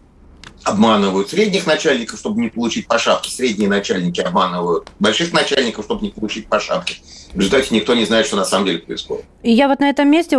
обманывают 0.65 1.31
средних 1.31 1.67
начальников, 1.67 2.19
чтобы 2.19 2.41
не 2.41 2.49
получить 2.49 2.87
по 2.87 2.99
шапке. 2.99 3.31
Средние 3.31 3.69
начальники 3.69 4.21
обманывают 4.21 4.89
больших 4.99 5.33
начальников, 5.33 5.85
чтобы 5.85 6.03
не 6.03 6.11
получить 6.11 6.47
по 6.47 6.61
шапке. 6.61 6.97
В 7.35 7.39
результате 7.39 7.75
никто 7.75 7.95
не 7.95 8.05
знает, 8.05 8.27
что 8.27 8.37
на 8.37 8.45
самом 8.45 8.67
деле 8.67 8.79
происходит. 8.79 9.25
И 9.43 9.53
я 9.53 9.69
вот 9.69 9.81
на 9.81 9.89
этом 9.89 10.11
месте 10.11 10.39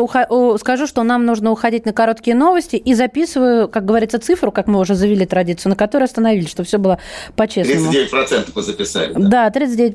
скажу, 0.59 0.87
что 0.87 1.03
нам 1.03 1.25
нужно 1.25 1.51
уходить 1.51 1.85
на 1.85 1.93
короткие 1.93 2.35
новости 2.35 2.75
и 2.75 2.93
записываю, 2.93 3.67
как 3.67 3.83
говорится, 3.85 4.19
цифру, 4.19 4.51
как 4.51 4.67
мы 4.67 4.79
уже 4.79 4.93
завели 4.93 5.25
традицию, 5.25 5.71
на 5.71 5.75
которой 5.75 6.03
остановились, 6.03 6.49
чтобы 6.49 6.67
все 6.67 6.77
было 6.77 6.99
по-честному. 7.35 7.91
39% 7.91 8.51
вы 8.53 8.61
записали. 8.61 9.13
Да, 9.13 9.49
да 9.49 9.59
39% 9.59 9.93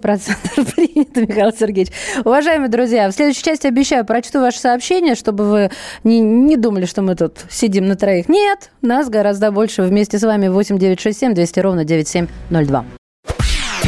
принято, 0.74 1.20
Михаил 1.20 1.52
Сергеевич. 1.52 1.92
Уважаемые 2.24 2.68
друзья, 2.68 3.08
в 3.08 3.12
следующей 3.12 3.44
части 3.44 3.66
обещаю, 3.66 4.04
прочту 4.04 4.40
ваше 4.40 4.58
сообщение, 4.58 5.14
чтобы 5.14 5.44
вы 5.44 5.70
не, 6.02 6.20
не 6.20 6.56
думали, 6.56 6.86
что 6.86 7.02
мы 7.02 7.14
тут 7.14 7.38
сидим 7.48 7.86
на 7.86 7.94
троих. 7.96 8.28
Нет, 8.28 8.70
нас 8.82 9.08
гораздо 9.08 9.52
больше. 9.52 9.82
Вместе 9.82 10.17
с 10.18 10.22
вами 10.22 10.48
8 10.48 10.78
967 10.78 11.34
200 11.34 11.60
ровно 11.60 11.84
9702. 11.84 12.84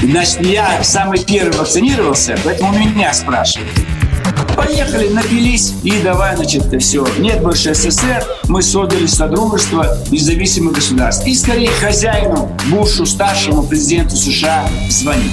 Значит, 0.03 0.41
я 0.41 0.83
самый 0.83 1.23
первый 1.25 1.57
вакцинировался, 1.57 2.37
поэтому 2.45 2.79
меня 2.79 3.13
спрашивают. 3.13 3.71
Поехали, 4.57 5.09
напились 5.09 5.75
и 5.83 6.01
давай, 6.03 6.37
значит, 6.37 6.65
все. 6.81 7.07
Нет 7.19 7.43
больше 7.43 7.75
СССР, 7.75 8.25
мы 8.49 8.63
создали 8.63 9.07
Содружество 9.07 9.99
независимых 10.11 10.75
государств. 10.75 11.27
И 11.27 11.35
скорее 11.35 11.71
хозяину 11.71 12.51
Бушу, 12.71 13.07
старшему 13.07 13.63
президенту 13.63 14.17
США, 14.17 14.69
звонить. 14.89 15.33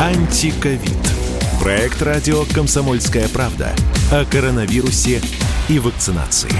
Антиковид. 0.00 0.80
Проект 1.60 2.00
радио 2.00 2.44
«Комсомольская 2.54 3.28
правда» 3.28 3.74
о 4.10 4.24
коронавирусе 4.24 5.20
и 5.68 5.78
вакцинации. 5.78 6.50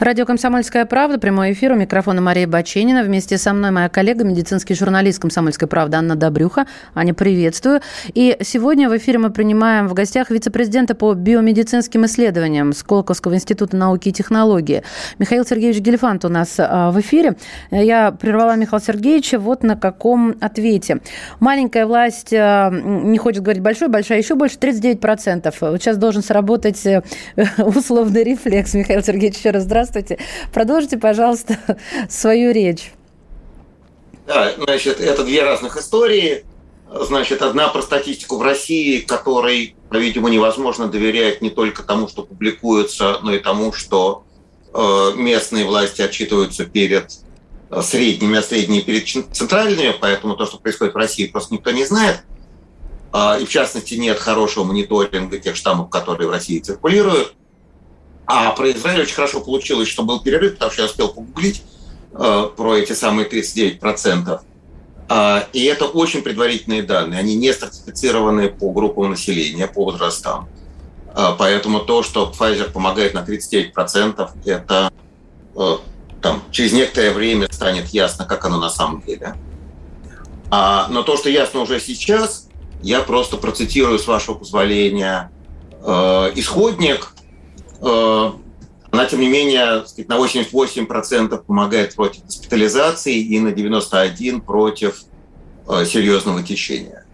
Радио 0.00 0.24
«Комсомольская 0.24 0.86
правда», 0.86 1.18
прямой 1.18 1.52
эфир, 1.52 1.72
у 1.72 1.74
микрофона 1.74 2.22
Мария 2.22 2.46
Баченина. 2.46 3.02
Вместе 3.02 3.36
со 3.36 3.52
мной 3.52 3.70
моя 3.70 3.90
коллега, 3.90 4.24
медицинский 4.24 4.72
журналист 4.72 5.20
«Комсомольской 5.20 5.68
правды» 5.68 5.98
Анна 5.98 6.16
Добрюха. 6.16 6.64
Аня, 6.94 7.12
приветствую. 7.12 7.82
И 8.14 8.34
сегодня 8.40 8.88
в 8.88 8.96
эфире 8.96 9.18
мы 9.18 9.28
принимаем 9.28 9.88
в 9.88 9.92
гостях 9.92 10.30
вице-президента 10.30 10.94
по 10.94 11.12
биомедицинским 11.12 12.06
исследованиям 12.06 12.72
Сколковского 12.72 13.34
института 13.34 13.76
науки 13.76 14.08
и 14.08 14.12
технологии. 14.12 14.84
Михаил 15.18 15.44
Сергеевич 15.44 15.82
Гельфант 15.82 16.24
у 16.24 16.30
нас 16.30 16.54
а, 16.56 16.92
в 16.92 17.00
эфире. 17.00 17.36
Я 17.70 18.10
прервала 18.10 18.56
Михаила 18.56 18.82
Сергеевича 18.82 19.38
вот 19.38 19.62
на 19.62 19.76
каком 19.76 20.34
ответе. 20.40 21.00
Маленькая 21.40 21.84
власть 21.84 22.32
а, 22.32 22.70
не 22.70 23.18
хочет 23.18 23.42
говорить 23.42 23.62
большой, 23.62 23.88
большая 23.88 24.16
еще 24.16 24.34
больше, 24.34 24.56
39%. 24.56 25.54
Вот 25.60 25.82
сейчас 25.82 25.98
должен 25.98 26.22
сработать 26.22 26.86
э, 26.86 27.02
условный 27.58 28.24
рефлекс. 28.24 28.72
Михаил 28.72 29.02
Сергеевич, 29.02 29.36
еще 29.36 29.50
раз 29.50 29.64
здравствуйте. 29.64 29.89
Здравствуйте. 29.90 30.24
Продолжите, 30.52 30.98
пожалуйста, 30.98 31.58
свою 32.08 32.52
речь. 32.52 32.92
Да, 34.26 34.52
значит, 34.56 35.00
это 35.00 35.24
две 35.24 35.42
разных 35.42 35.76
истории. 35.76 36.44
Значит, 36.92 37.42
одна 37.42 37.68
про 37.68 37.82
статистику 37.82 38.36
в 38.36 38.42
России, 38.42 39.00
которой, 39.00 39.74
по-видимому, 39.88 40.32
невозможно 40.32 40.86
доверять 40.86 41.42
не 41.42 41.50
только 41.50 41.82
тому, 41.82 42.06
что 42.06 42.22
публикуется, 42.22 43.18
но 43.22 43.34
и 43.34 43.40
тому, 43.40 43.72
что 43.72 44.24
э, 44.72 45.12
местные 45.16 45.64
власти 45.64 46.02
отчитываются 46.02 46.66
перед 46.66 47.10
э, 47.70 47.82
средними, 47.82 48.38
а 48.38 48.42
средние 48.42 48.82
перед 48.82 49.08
центральными, 49.08 49.92
поэтому 50.00 50.36
то, 50.36 50.46
что 50.46 50.58
происходит 50.58 50.94
в 50.94 50.98
России, 50.98 51.26
просто 51.26 51.54
никто 51.54 51.72
не 51.72 51.84
знает. 51.84 52.20
А, 53.12 53.38
и 53.40 53.44
в 53.44 53.48
частности, 53.48 53.94
нет 53.94 54.20
хорошего 54.20 54.62
мониторинга 54.62 55.38
тех 55.38 55.56
штаммов, 55.56 55.90
которые 55.90 56.28
в 56.28 56.30
России 56.30 56.60
циркулируют. 56.60 57.34
А 58.32 58.52
про 58.52 58.70
Израиль 58.70 59.00
очень 59.00 59.16
хорошо 59.16 59.40
получилось, 59.40 59.88
что 59.88 60.04
был 60.04 60.20
перерыв, 60.20 60.52
потому 60.52 60.70
что 60.70 60.82
я 60.82 60.88
успел 60.88 61.08
погуглить 61.08 61.64
э, 62.12 62.48
про 62.56 62.76
эти 62.76 62.92
самые 62.92 63.28
39%. 63.28 64.40
А, 65.08 65.48
и 65.52 65.64
это 65.64 65.86
очень 65.86 66.22
предварительные 66.22 66.84
данные. 66.84 67.18
Они 67.18 67.34
не 67.34 67.52
стратифицированы 67.52 68.48
по 68.48 68.70
группам 68.70 69.10
населения, 69.10 69.66
по 69.66 69.84
возрастам. 69.84 70.48
А, 71.12 71.32
поэтому 71.32 71.80
то, 71.80 72.04
что 72.04 72.32
Pfizer 72.32 72.70
помогает 72.70 73.14
на 73.14 73.24
39%, 73.24 74.30
это 74.44 74.92
э, 75.56 75.76
там, 76.22 76.44
через 76.52 76.72
некоторое 76.72 77.10
время 77.10 77.48
станет 77.50 77.88
ясно, 77.88 78.26
как 78.26 78.44
оно 78.44 78.60
на 78.60 78.70
самом 78.70 79.02
деле. 79.02 79.34
А, 80.52 80.86
но 80.88 81.02
то, 81.02 81.16
что 81.16 81.28
ясно 81.28 81.62
уже 81.62 81.80
сейчас, 81.80 82.46
я 82.80 83.00
просто 83.00 83.38
процитирую, 83.38 83.98
с 83.98 84.06
вашего 84.06 84.36
позволения, 84.36 85.32
э, 85.82 86.30
исходник. 86.36 87.12
Э, 87.82 88.32
она, 88.90 89.06
тем 89.06 89.20
не 89.20 89.28
менее, 89.28 89.86
сказать, 89.86 90.08
на 90.08 90.18
88% 90.18 91.44
помогает 91.44 91.94
против 91.94 92.24
госпитализации 92.24 93.18
и 93.18 93.38
на 93.38 93.48
91% 93.48 94.40
против 94.40 95.02
э, 95.68 95.84
серьезного 95.84 96.42
течения. 96.42 97.04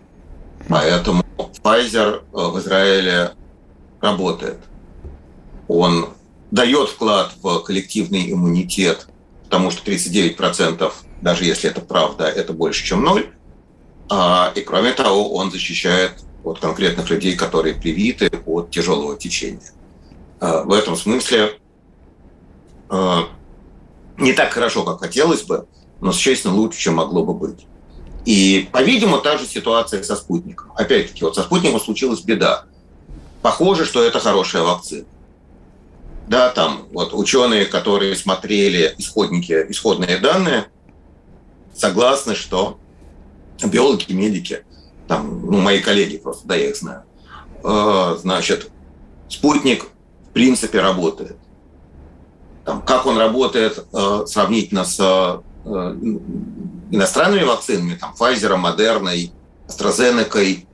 Поэтому 0.68 1.22
Pfizer 1.62 2.22
э, 2.22 2.22
в 2.32 2.58
Израиле 2.58 3.32
работает. 4.00 4.58
Он 5.68 6.08
дает 6.50 6.88
вклад 6.88 7.32
в 7.42 7.60
коллективный 7.60 8.32
иммунитет, 8.32 9.08
потому 9.44 9.70
что 9.70 9.88
39%, 9.90 10.92
даже 11.20 11.44
если 11.44 11.70
это 11.70 11.80
правда, 11.80 12.24
это 12.24 12.52
больше, 12.52 12.84
чем 12.84 13.02
ноль. 13.02 13.30
А, 14.08 14.52
и 14.54 14.60
кроме 14.60 14.92
того, 14.92 15.34
он 15.34 15.50
защищает 15.50 16.24
от 16.44 16.60
конкретных 16.60 17.10
людей, 17.10 17.34
которые 17.34 17.74
привиты 17.74 18.30
от 18.46 18.70
тяжелого 18.70 19.16
течения. 19.16 19.72
А, 20.40 20.62
в 20.62 20.72
этом 20.72 20.96
смысле 20.96 21.58
а, 22.88 23.28
не 24.18 24.32
так 24.32 24.52
хорошо, 24.52 24.84
как 24.84 25.00
хотелось 25.00 25.42
бы, 25.42 25.66
но 26.00 26.12
существенно 26.12 26.54
лучше, 26.54 26.78
чем 26.78 26.94
могло 26.94 27.24
бы 27.24 27.34
быть. 27.34 27.66
И, 28.24 28.68
по-видимому, 28.72 29.18
та 29.18 29.38
же 29.38 29.46
ситуация 29.46 30.02
со 30.02 30.16
спутником. 30.16 30.72
Опять-таки, 30.74 31.24
вот 31.24 31.36
со 31.36 31.42
спутником 31.42 31.80
случилась 31.80 32.20
беда. 32.22 32.64
Похоже, 33.40 33.84
что 33.84 34.02
это 34.02 34.18
хорошая 34.18 34.62
вакцина. 34.62 35.06
Да, 36.26 36.50
там 36.50 36.88
вот 36.92 37.14
ученые, 37.14 37.66
которые 37.66 38.16
смотрели 38.16 38.92
исходники, 38.98 39.66
исходные 39.68 40.18
данные, 40.18 40.66
согласны, 41.72 42.34
что 42.34 42.80
биологи, 43.62 44.12
медики, 44.12 44.64
там, 45.06 45.46
ну, 45.46 45.60
мои 45.60 45.78
коллеги 45.78 46.16
просто, 46.16 46.48
да, 46.48 46.56
я 46.56 46.70
их 46.70 46.76
знаю, 46.76 47.04
э, 47.62 48.16
значит, 48.20 48.70
спутник 49.28 49.86
принципе 50.36 50.82
работает. 50.82 51.38
Там, 52.66 52.82
как 52.82 53.06
он 53.06 53.16
работает 53.16 53.82
э, 53.90 54.24
сравнительно 54.26 54.84
с 54.84 55.00
э, 55.00 55.38
иностранными 56.90 57.44
вакцинами, 57.44 57.94
там, 57.94 58.14
Pfizer, 58.20 58.54
Moderna, 58.54 59.14
AstraZeneca, 59.66 60.66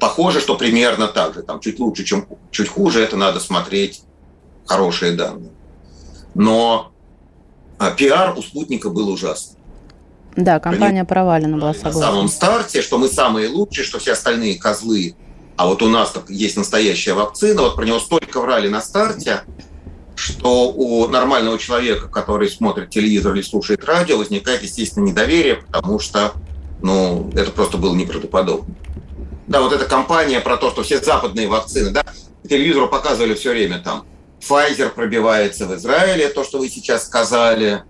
похоже, 0.00 0.40
что 0.40 0.56
примерно 0.56 1.08
так 1.08 1.34
же. 1.34 1.42
Там 1.42 1.60
чуть 1.60 1.78
лучше, 1.78 2.04
чем 2.04 2.26
чуть 2.50 2.68
хуже, 2.68 3.02
это 3.02 3.18
надо 3.18 3.38
смотреть 3.38 4.00
хорошие 4.64 5.12
данные. 5.12 5.50
Но 6.34 6.90
а, 7.78 7.90
пиар 7.90 8.32
у 8.38 8.40
спутника 8.40 8.88
был 8.88 9.10
ужасный. 9.10 9.58
Да, 10.36 10.58
компания 10.58 11.04
провалена 11.04 11.58
была, 11.58 11.74
согласна. 11.74 12.00
На 12.00 12.06
самом 12.06 12.28
старте, 12.28 12.80
что 12.80 12.96
мы 12.96 13.08
самые 13.08 13.50
лучшие, 13.50 13.84
что 13.84 13.98
все 13.98 14.12
остальные 14.12 14.58
козлы, 14.58 15.16
а 15.62 15.66
вот 15.66 15.80
у 15.80 15.88
нас 15.88 16.12
есть 16.28 16.56
настоящая 16.56 17.12
вакцина, 17.12 17.62
вот 17.62 17.76
про 17.76 17.84
него 17.84 18.00
столько 18.00 18.40
врали 18.40 18.66
на 18.68 18.82
старте, 18.82 19.42
что 20.16 20.72
у 20.72 21.06
нормального 21.06 21.56
человека, 21.56 22.08
который 22.08 22.50
смотрит 22.50 22.90
телевизор 22.90 23.36
или 23.36 23.42
слушает 23.42 23.84
радио, 23.84 24.18
возникает, 24.18 24.64
естественно, 24.64 25.04
недоверие, 25.04 25.62
потому 25.62 26.00
что 26.00 26.32
ну, 26.82 27.30
это 27.36 27.52
просто 27.52 27.78
было 27.78 27.94
неправдоподобно. 27.94 28.74
Да, 29.46 29.60
вот 29.60 29.72
эта 29.72 29.84
компания 29.84 30.40
про 30.40 30.56
то, 30.56 30.68
что 30.72 30.82
все 30.82 31.00
западные 31.00 31.46
вакцины, 31.46 31.90
да, 31.90 32.04
телевизору 32.48 32.88
показывали 32.88 33.34
все 33.34 33.50
время 33.50 33.78
там, 33.78 34.04
Pfizer 34.40 34.88
пробивается 34.88 35.68
в 35.68 35.76
Израиле, 35.76 36.28
то, 36.30 36.42
что 36.42 36.58
вы 36.58 36.68
сейчас 36.70 37.04
сказали, 37.04 37.84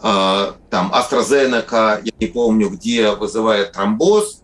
а, 0.00 0.56
там 0.70 0.92
AstraZeneca, 0.92 2.00
я 2.02 2.12
не 2.18 2.26
помню, 2.26 2.68
где 2.68 3.12
вызывает 3.12 3.70
тромбоз. 3.70 4.41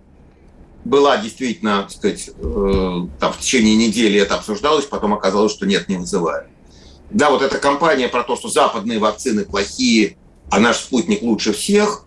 Была 0.84 1.16
действительно, 1.18 1.82
так 1.82 1.90
сказать, 1.90 2.30
э, 2.36 3.06
там 3.20 3.32
в 3.32 3.38
течение 3.38 3.76
недели 3.76 4.20
это 4.20 4.36
обсуждалось, 4.36 4.86
потом 4.86 5.12
оказалось, 5.12 5.52
что 5.52 5.66
нет, 5.66 5.88
не 5.88 5.96
вызывает. 5.96 6.46
Да, 7.10 7.30
вот 7.30 7.42
эта 7.42 7.58
кампания 7.58 8.08
про 8.08 8.22
то, 8.22 8.36
что 8.36 8.48
западные 8.48 8.98
вакцины 8.98 9.44
плохие, 9.44 10.16
а 10.50 10.60
наш 10.60 10.76
спутник 10.76 11.22
лучше 11.22 11.52
всех, 11.52 12.04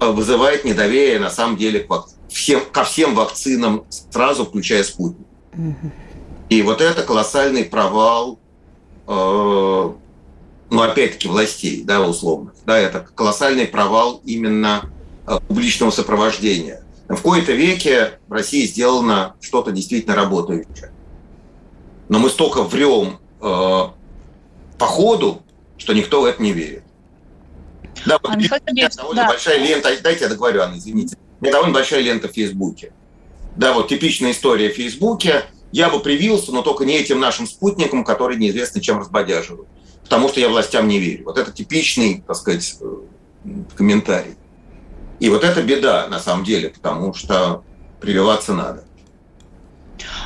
э, 0.00 0.06
вызывает 0.06 0.64
недоверие 0.64 1.18
на 1.18 1.30
самом 1.30 1.56
деле 1.56 1.80
к 1.80 2.06
всем, 2.28 2.60
ко 2.70 2.84
всем 2.84 3.14
вакцинам 3.14 3.84
сразу, 3.88 4.44
включая 4.44 4.84
спутник. 4.84 5.26
И 6.50 6.62
вот 6.62 6.80
это 6.80 7.02
колоссальный 7.02 7.64
провал 7.64 8.38
э, 9.06 9.92
ну, 10.70 10.82
опять-таки, 10.82 11.28
властей, 11.28 11.82
да, 11.84 12.02
условно. 12.06 12.52
Да, 12.66 12.78
это 12.78 13.00
колоссальный 13.14 13.66
провал 13.66 14.20
именно 14.24 14.90
э, 15.26 15.38
публичного 15.46 15.90
сопровождения. 15.90 16.83
В 17.08 17.20
кои-то 17.20 17.52
веке 17.52 18.18
в 18.28 18.32
России 18.32 18.64
сделано 18.64 19.36
что-то 19.40 19.72
действительно 19.72 20.14
работающее. 20.14 20.90
Но 22.08 22.18
мы 22.18 22.30
столько 22.30 22.62
врем 22.62 23.18
э, 23.40 23.42
по 23.42 24.86
ходу, 24.86 25.42
что 25.76 25.92
никто 25.92 26.22
в 26.22 26.24
это 26.24 26.42
не 26.42 26.52
верит. 26.52 26.82
Да, 28.06 28.18
вот, 28.22 28.32
а, 28.32 28.96
довольно 28.96 29.22
да. 29.22 29.28
большая 29.28 29.58
лента, 29.58 29.90
дайте 30.02 30.24
я 30.24 30.28
договорю, 30.28 30.62
Анна, 30.62 30.78
извините. 30.78 31.16
У 31.40 31.44
меня 31.44 31.52
довольно 31.52 31.74
большая 31.74 32.00
лента 32.00 32.28
в 32.28 32.32
Фейсбуке. 32.32 32.92
Да, 33.56 33.72
вот 33.72 33.88
типичная 33.88 34.32
история 34.32 34.70
в 34.70 34.74
Фейсбуке. 34.74 35.44
Я 35.72 35.90
бы 35.90 36.00
привился, 36.00 36.52
но 36.52 36.62
только 36.62 36.84
не 36.84 36.96
этим 36.96 37.20
нашим 37.20 37.46
спутникам, 37.46 38.04
которые 38.04 38.38
неизвестно 38.38 38.80
чем 38.80 38.98
разбодяживают 38.98 39.68
потому 40.04 40.28
что 40.28 40.38
я 40.38 40.48
властям 40.48 40.86
не 40.86 41.00
верю. 41.00 41.24
Вот 41.24 41.38
это 41.38 41.50
типичный, 41.50 42.22
так 42.26 42.36
сказать, 42.36 42.76
э, 42.80 42.96
комментарий. 43.74 44.36
И 45.24 45.30
вот 45.30 45.42
это 45.42 45.62
беда 45.62 46.06
на 46.08 46.18
самом 46.18 46.44
деле, 46.44 46.68
потому 46.68 47.14
что 47.14 47.64
прививаться 47.98 48.52
надо. 48.52 48.84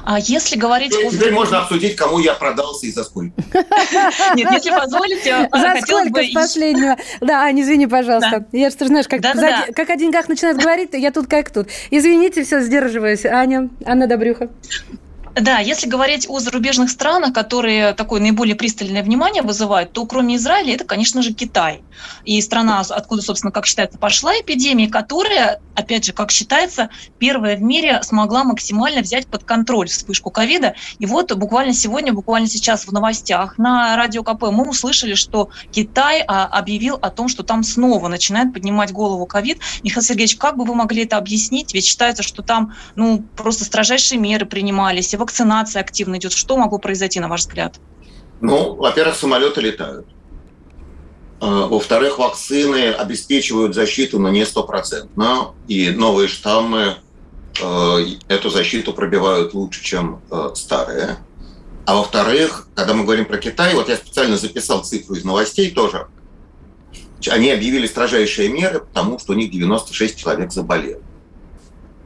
А 0.04 0.18
если 0.18 0.56
говорить 0.56 0.90
теперь, 0.90 1.06
о... 1.06 1.10
Теперь 1.12 1.32
можно 1.32 1.60
обсудить, 1.60 1.94
кому 1.94 2.18
я 2.18 2.34
продался 2.34 2.84
и 2.84 2.90
за 2.90 3.04
сколько. 3.04 3.32
Нет, 4.34 4.50
если 4.50 4.70
позволите, 4.70 5.48
За 5.52 5.80
сколько 5.82 6.24
с 6.24 6.32
последнего? 6.32 6.96
Да, 7.20 7.42
Аня, 7.42 7.62
извини, 7.62 7.86
пожалуйста. 7.86 8.46
Я 8.50 8.72
что 8.72 8.88
знаешь, 8.88 9.06
как 9.06 9.90
о 9.90 9.96
деньгах 9.96 10.26
начинают 10.26 10.58
говорить, 10.60 10.90
я 10.94 11.12
тут 11.12 11.28
как 11.28 11.52
тут. 11.52 11.68
Извините, 11.92 12.42
все, 12.42 12.60
сдерживаюсь. 12.60 13.24
Аня, 13.24 13.70
Анна 13.86 14.08
Добрюха. 14.08 14.50
Да, 15.40 15.58
если 15.58 15.86
говорить 15.86 16.26
о 16.28 16.40
зарубежных 16.40 16.90
странах, 16.90 17.32
которые 17.32 17.92
такое 17.92 18.20
наиболее 18.20 18.56
пристальное 18.56 19.02
внимание 19.02 19.42
вызывают, 19.42 19.92
то 19.92 20.04
кроме 20.06 20.36
Израиля 20.36 20.74
это, 20.74 20.84
конечно 20.84 21.22
же, 21.22 21.32
Китай. 21.32 21.82
И 22.24 22.40
страна, 22.40 22.80
откуда, 22.80 23.22
собственно, 23.22 23.52
как 23.52 23.66
считается, 23.66 23.98
пошла 23.98 24.32
эпидемия, 24.40 24.88
которая, 24.88 25.60
опять 25.74 26.04
же, 26.04 26.12
как 26.12 26.30
считается, 26.30 26.90
первая 27.18 27.56
в 27.56 27.62
мире 27.62 28.02
смогла 28.02 28.44
максимально 28.44 29.00
взять 29.02 29.28
под 29.28 29.44
контроль 29.44 29.88
вспышку 29.88 30.30
ковида. 30.30 30.74
И 30.98 31.06
вот 31.06 31.32
буквально 31.34 31.72
сегодня, 31.72 32.12
буквально 32.12 32.48
сейчас 32.48 32.86
в 32.86 32.92
новостях 32.92 33.58
на 33.58 33.96
радио 33.96 34.22
КП 34.22 34.44
мы 34.50 34.68
услышали, 34.68 35.14
что 35.14 35.50
Китай 35.70 36.22
а, 36.26 36.46
объявил 36.46 36.98
о 37.00 37.10
том, 37.10 37.28
что 37.28 37.42
там 37.42 37.62
снова 37.62 38.08
начинает 38.08 38.52
поднимать 38.52 38.92
голову 38.92 39.26
ковид. 39.26 39.60
Михаил 39.82 40.02
Сергеевич, 40.02 40.36
как 40.36 40.56
бы 40.56 40.64
вы 40.64 40.74
могли 40.74 41.04
это 41.04 41.16
объяснить? 41.16 41.74
Ведь 41.74 41.86
считается, 41.86 42.22
что 42.22 42.42
там 42.42 42.74
ну, 42.96 43.22
просто 43.36 43.64
строжайшие 43.64 44.18
меры 44.18 44.46
принимались, 44.46 45.12
вакцинация 45.28 45.80
активно 45.80 46.16
идет. 46.16 46.32
Что 46.32 46.56
могло 46.56 46.78
произойти, 46.78 47.20
на 47.20 47.28
ваш 47.28 47.40
взгляд? 47.42 47.76
Ну, 48.40 48.74
во-первых, 48.74 49.14
самолеты 49.14 49.60
летают. 49.60 50.06
А, 51.40 51.66
во-вторых, 51.66 52.18
вакцины 52.18 52.92
обеспечивают 52.92 53.74
защиту, 53.74 54.18
но 54.18 54.30
не 54.30 54.46
стопроцентно. 54.46 55.54
И 55.68 55.90
новые 55.90 56.28
штаммы 56.28 56.96
э, 57.60 57.96
эту 58.28 58.48
защиту 58.48 58.94
пробивают 58.94 59.52
лучше, 59.52 59.84
чем 59.84 60.22
э, 60.30 60.50
старые. 60.54 61.18
А 61.84 61.94
во-вторых, 61.94 62.68
когда 62.74 62.94
мы 62.94 63.04
говорим 63.04 63.26
про 63.26 63.36
Китай, 63.36 63.74
вот 63.74 63.88
я 63.88 63.96
специально 63.96 64.36
записал 64.38 64.82
цифру 64.82 65.14
из 65.14 65.24
новостей 65.24 65.70
тоже. 65.70 66.06
Они 67.28 67.50
объявили 67.50 67.86
строжайшие 67.86 68.48
меры, 68.48 68.80
потому 68.80 69.18
что 69.18 69.32
у 69.32 69.36
них 69.36 69.50
96 69.50 70.16
человек 70.16 70.52
заболело. 70.52 71.02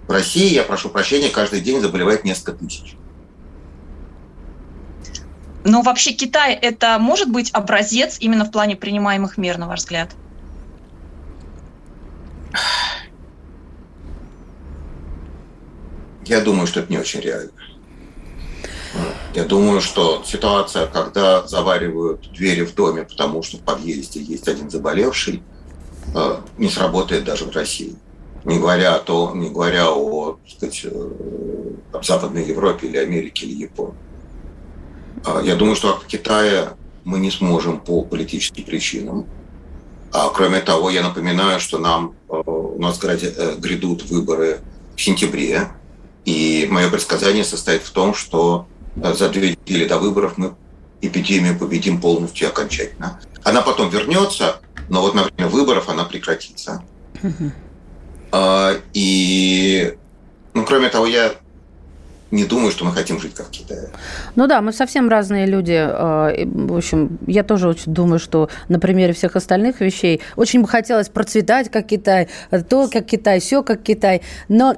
В 0.09 0.11
России, 0.11 0.53
я 0.53 0.65
прошу 0.65 0.89
прощения, 0.89 1.29
каждый 1.29 1.61
день 1.61 1.81
заболевает 1.81 2.25
несколько 2.25 2.53
тысяч. 2.53 2.97
Но 5.65 5.83
вообще 5.83 6.13
Китай 6.13 6.55
это 6.55 6.99
может 6.99 7.31
быть 7.31 7.51
образец 7.53 8.17
именно 8.21 8.45
в 8.45 8.51
плане 8.51 8.77
принимаемых 8.77 9.39
мер, 9.39 9.59
на 9.59 9.69
ваш 9.69 9.81
взгляд? 9.81 10.11
Я 16.25 16.41
думаю, 16.41 16.67
что 16.67 16.81
это 16.81 16.91
не 16.91 16.99
очень 16.99 17.21
реально. 17.21 17.53
Я 19.35 19.45
думаю, 19.45 19.81
что 19.81 20.23
ситуация, 20.27 20.87
когда 20.87 21.47
заваривают 21.47 22.31
двери 22.33 22.65
в 22.65 22.75
доме, 22.75 23.05
потому 23.05 23.43
что 23.43 23.57
в 23.57 23.61
подъезде 23.61 24.21
есть 24.21 24.47
один 24.47 24.69
заболевший, 24.69 25.43
э, 26.15 26.37
не 26.59 26.69
сработает 26.69 27.25
даже 27.25 27.47
в 27.47 27.55
России. 27.55 27.97
не 28.45 28.59
говоря, 28.59 28.99
то, 28.99 29.33
не 29.35 29.51
говоря 29.51 29.93
о 29.93 30.39
сказать, 30.49 30.81
э, 30.85 31.11
о 31.93 32.03
Западной 32.03 32.45
Европе 32.45 32.89
или 32.89 32.97
Америке 32.97 33.47
или 33.47 33.63
Японии. 33.63 33.95
А, 35.25 35.41
я 35.43 35.57
думаю, 35.57 35.77
что 35.77 35.97
от 35.97 36.05
Китая 36.05 36.75
мы 37.05 37.19
не 37.19 37.31
сможем 37.31 37.81
по 37.81 38.03
политическим 38.03 38.65
причинам. 38.65 39.27
А 40.13 40.29
кроме 40.29 40.61
того, 40.61 40.91
я 40.91 41.03
напоминаю, 41.03 41.59
что 41.59 41.79
нам 41.79 42.15
э, 42.29 42.43
у 42.45 42.81
нас 42.81 43.01
э, 43.03 43.57
грядут 43.59 44.05
выборы 44.05 44.61
в 44.95 45.01
сентябре, 45.01 45.69
и 46.25 46.69
мое 46.71 46.91
предсказание 46.91 47.45
состоит 47.45 47.83
в 47.83 47.91
том, 47.91 48.15
что 48.15 48.67
за 48.97 49.29
две 49.31 49.51
недели 49.53 49.87
до 49.87 49.99
выборов 49.99 50.37
мы 50.37 50.55
эпидемию 51.01 51.59
победим 51.59 52.01
полностью 52.01 52.47
и 52.47 52.51
окончательно. 52.51 53.21
Она 53.43 53.63
потом 53.63 53.91
вернется, 53.91 54.61
но 54.89 55.01
вот 55.01 55.15
на 55.15 55.25
время 55.25 55.49
выборов 55.49 55.89
она 55.89 56.05
прекратится. 56.05 56.83
А, 58.35 58.77
и, 58.95 59.97
ну, 60.55 60.65
кроме 60.65 60.89
того, 60.89 61.07
я 61.07 61.35
не 62.33 62.45
думаю, 62.45 62.73
что 62.73 62.85
мы 62.85 62.93
хотим 62.93 63.21
жить 63.21 63.35
как 63.35 63.47
в 63.47 63.51
Китае. 63.51 63.91
Ну 64.35 64.47
да, 64.47 64.61
мы 64.63 64.73
совсем 64.73 65.09
разные 65.09 65.47
люди. 65.47 65.77
А, 65.79 66.33
в 66.45 66.77
общем, 66.77 67.19
я 67.27 67.45
тоже 67.45 67.69
очень 67.69 67.93
думаю, 67.93 68.19
что 68.19 68.49
на 68.69 68.81
примере 68.81 69.13
всех 69.13 69.37
остальных 69.37 69.81
вещей 69.81 70.23
очень 70.35 70.63
бы 70.63 70.69
хотелось 70.69 71.11
процветать 71.11 71.71
как 71.71 71.87
Китай, 71.87 72.29
то 72.69 72.89
как 72.89 73.07
Китай, 73.07 73.39
все 73.39 73.63
как 73.63 73.83
Китай. 73.83 74.23
Но 74.49 74.77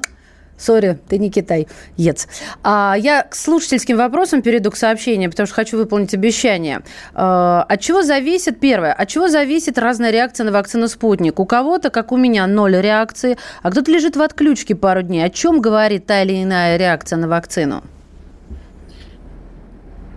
Сори, 0.57 0.99
ты 1.09 1.19
не 1.19 1.31
китаец. 1.31 2.29
А 2.62 2.95
я 2.97 3.23
к 3.23 3.35
слушательским 3.35 3.97
вопросам 3.97 4.40
перейду 4.40 4.71
к 4.71 4.77
сообщениям, 4.77 5.31
потому 5.31 5.47
что 5.47 5.55
хочу 5.55 5.77
выполнить 5.77 6.14
обещание. 6.14 6.83
А, 7.12 7.64
от 7.69 7.81
чего 7.81 8.03
зависит, 8.03 8.61
первое, 8.61 8.93
от 8.93 9.09
чего 9.09 9.29
зависит 9.29 9.79
разная 9.79 10.11
реакция 10.11 10.45
на 10.45 10.53
вакцину 10.53 10.88
«Спутник»? 10.88 11.40
У 11.40 11.45
кого-то, 11.45 11.90
как 11.90 12.12
у 12.12 12.17
меня, 12.17 12.47
ноль 12.47 12.77
реакции, 12.77 13.37
а 13.62 13.71
кто-то 13.71 13.90
лежит 13.90 14.17
в 14.17 14.23
отключке 14.23 14.75
пару 14.75 15.03
дней. 15.03 15.25
О 15.25 15.31
чем 15.31 15.61
говорит 15.61 16.07
та 16.07 16.23
или 16.23 16.43
иная 16.43 16.77
реакция 16.77 17.17
на 17.17 17.29
вакцину? 17.29 17.83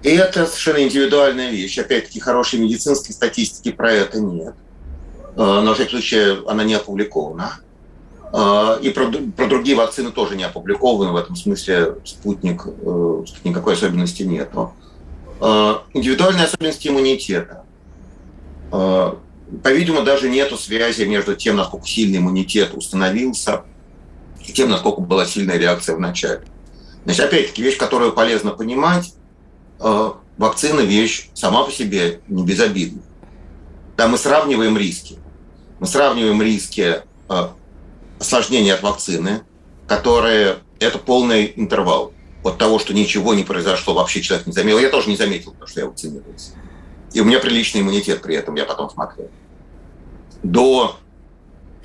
И 0.03 0.09
это 0.09 0.45
совершенно 0.45 0.83
индивидуальная 0.83 1.49
вещь. 1.49 1.77
Опять-таки, 1.79 2.19
хорошей 2.19 2.59
медицинской 2.59 3.13
статистики 3.13 3.71
про 3.71 3.91
это 3.91 4.19
нет. 4.19 4.53
А, 5.35 5.61
но, 5.61 5.71
в 5.71 5.75
всяком 5.75 5.91
случае, 5.91 6.37
она 6.47 6.63
не 6.63 6.75
опубликована. 6.75 7.53
А, 8.33 8.77
и 8.81 8.89
про, 8.89 9.09
про 9.09 9.47
другие 9.47 9.77
вакцины 9.77 10.11
тоже 10.11 10.35
не 10.35 10.43
опубликованы. 10.43 11.11
В 11.11 11.15
этом 11.15 11.35
смысле 11.35 11.95
спутник, 12.03 12.63
э, 12.65 13.23
никакой 13.43 13.73
особенности 13.73 14.23
нет. 14.23 14.51
А, 15.39 15.83
индивидуальные 15.93 16.45
особенности 16.45 16.89
иммунитета. 16.89 17.63
А, 18.71 19.17
по-видимому, 19.63 20.03
даже 20.03 20.29
нет 20.29 20.51
связи 20.59 21.03
между 21.03 21.35
тем, 21.35 21.55
насколько 21.55 21.87
сильный 21.87 22.17
иммунитет 22.17 22.73
установился, 22.73 23.63
и 24.45 24.51
тем, 24.51 24.69
насколько 24.69 25.01
была 25.01 25.25
сильная 25.25 25.57
реакция 25.57 25.95
в 25.95 25.99
начале. 25.99 26.41
Значит, 27.05 27.25
опять-таки, 27.25 27.63
вещь, 27.63 27.77
которую 27.77 28.11
полезно 28.11 28.51
понимать, 28.51 29.13
вакцина– 29.79 30.79
вещь 30.81 31.29
сама 31.33 31.63
по 31.63 31.71
себе 31.71 32.19
не 32.27 32.43
безобидна. 32.43 33.01
Да, 33.95 34.09
мы 34.09 34.17
сравниваем 34.17 34.77
риски. 34.77 35.17
Мы 35.79 35.87
сравниваем 35.87 36.41
риски 36.41 37.01
осложнения 38.19 38.73
от 38.73 38.83
вакцины, 38.83 39.43
которые 39.87 40.57
это 40.79 40.97
полный 40.97 41.53
интервал 41.55 42.13
от 42.43 42.57
того, 42.57 42.79
что 42.79 42.93
ничего 42.93 43.33
не 43.33 43.43
произошло, 43.43 43.93
вообще 43.93 44.21
человек 44.21 44.47
не 44.47 44.53
заметил. 44.53 44.79
Я 44.79 44.89
тоже 44.89 45.09
не 45.09 45.15
заметил, 45.15 45.51
потому 45.51 45.67
что 45.67 45.79
я 45.81 45.85
вакцинировался. 45.87 46.51
И 47.13 47.21
у 47.21 47.25
меня 47.25 47.39
приличный 47.39 47.81
иммунитет 47.81 48.21
при 48.21 48.35
этом, 48.35 48.55
я 48.55 48.65
потом 48.65 48.89
смотрел. 48.89 49.29
До 50.43 50.97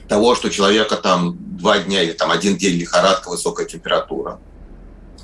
того, 0.09 0.35
что 0.35 0.51
человека 0.51 0.97
там 0.97 1.37
два 1.57 1.79
дня 1.79 2.03
или 2.03 2.13
там 2.13 2.31
один 2.31 2.57
день 2.57 2.79
лихорадка, 2.79 3.31
высокая 3.31 3.67
температура, 3.67 4.41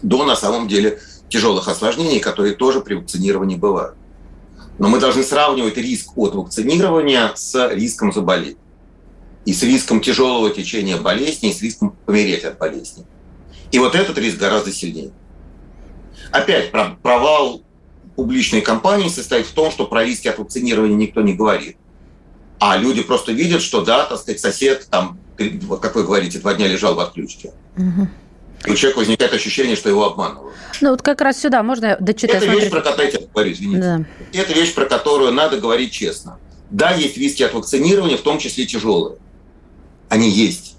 до 0.02 0.24
на 0.24 0.36
самом 0.36 0.68
деле 0.68 1.00
тяжелых 1.28 1.68
осложнений, 1.68 2.20
которые 2.20 2.54
тоже 2.54 2.80
при 2.80 2.94
вакцинировании 2.94 3.56
бывают. 3.56 3.96
Но 4.78 4.88
мы 4.88 5.00
должны 5.00 5.24
сравнивать 5.24 5.76
риск 5.76 6.16
от 6.16 6.34
вакцинирования 6.34 7.32
с 7.34 7.68
риском 7.68 8.12
заболеть 8.12 8.56
и 9.44 9.52
с 9.52 9.62
риском 9.62 10.00
тяжелого 10.00 10.50
течения 10.50 10.96
болезни, 10.96 11.50
и 11.50 11.52
с 11.52 11.62
риском 11.62 11.96
помереть 12.04 12.44
от 12.44 12.58
болезни. 12.58 13.06
И 13.70 13.78
вот 13.78 13.94
этот 13.94 14.18
риск 14.18 14.38
гораздо 14.38 14.72
сильнее. 14.72 15.10
Опять 16.30 16.70
провал 16.70 17.62
публичной 18.16 18.60
кампании 18.60 19.08
состоит 19.08 19.46
в 19.46 19.52
том, 19.52 19.70
что 19.70 19.86
про 19.86 20.04
риски 20.04 20.28
от 20.28 20.38
вакцинирования 20.38 20.96
никто 20.96 21.22
не 21.22 21.34
говорит. 21.34 21.76
А 22.60 22.76
люди 22.76 23.02
просто 23.02 23.32
видят, 23.32 23.62
что 23.62 23.82
да, 23.82 24.04
так 24.04 24.18
сказать, 24.18 24.40
сосед 24.40 24.88
там, 24.90 25.18
как 25.80 25.94
вы 25.94 26.02
говорите, 26.02 26.40
два 26.40 26.54
дня 26.54 26.66
лежал 26.66 26.94
в 26.94 27.00
отключке. 27.00 27.52
Угу. 27.76 28.08
И 28.66 28.70
у 28.72 28.74
человека 28.74 28.98
возникает 28.98 29.32
ощущение, 29.32 29.76
что 29.76 29.88
его 29.88 30.04
обманывают. 30.04 30.54
Ну 30.80 30.90
вот 30.90 31.02
как 31.02 31.20
раз 31.20 31.40
сюда 31.40 31.62
можно 31.62 31.96
дочитать. 32.00 32.42
Это 32.42 32.46
вещь, 32.46 32.68
про 32.68 32.80
которую 32.80 33.12
я 33.12 33.20
говорю, 33.32 33.52
извините. 33.52 33.80
Да. 33.80 34.04
Это 34.32 34.52
вещь, 34.52 34.74
про 34.74 34.86
которую 34.86 35.32
надо 35.32 35.58
говорить 35.58 35.92
честно. 35.92 36.38
Да, 36.70 36.90
есть 36.90 37.16
риски 37.16 37.44
от 37.44 37.54
вакцинирования, 37.54 38.16
в 38.16 38.22
том 38.22 38.38
числе 38.38 38.66
тяжелые 38.66 39.16
они 40.08 40.30
есть. 40.30 40.76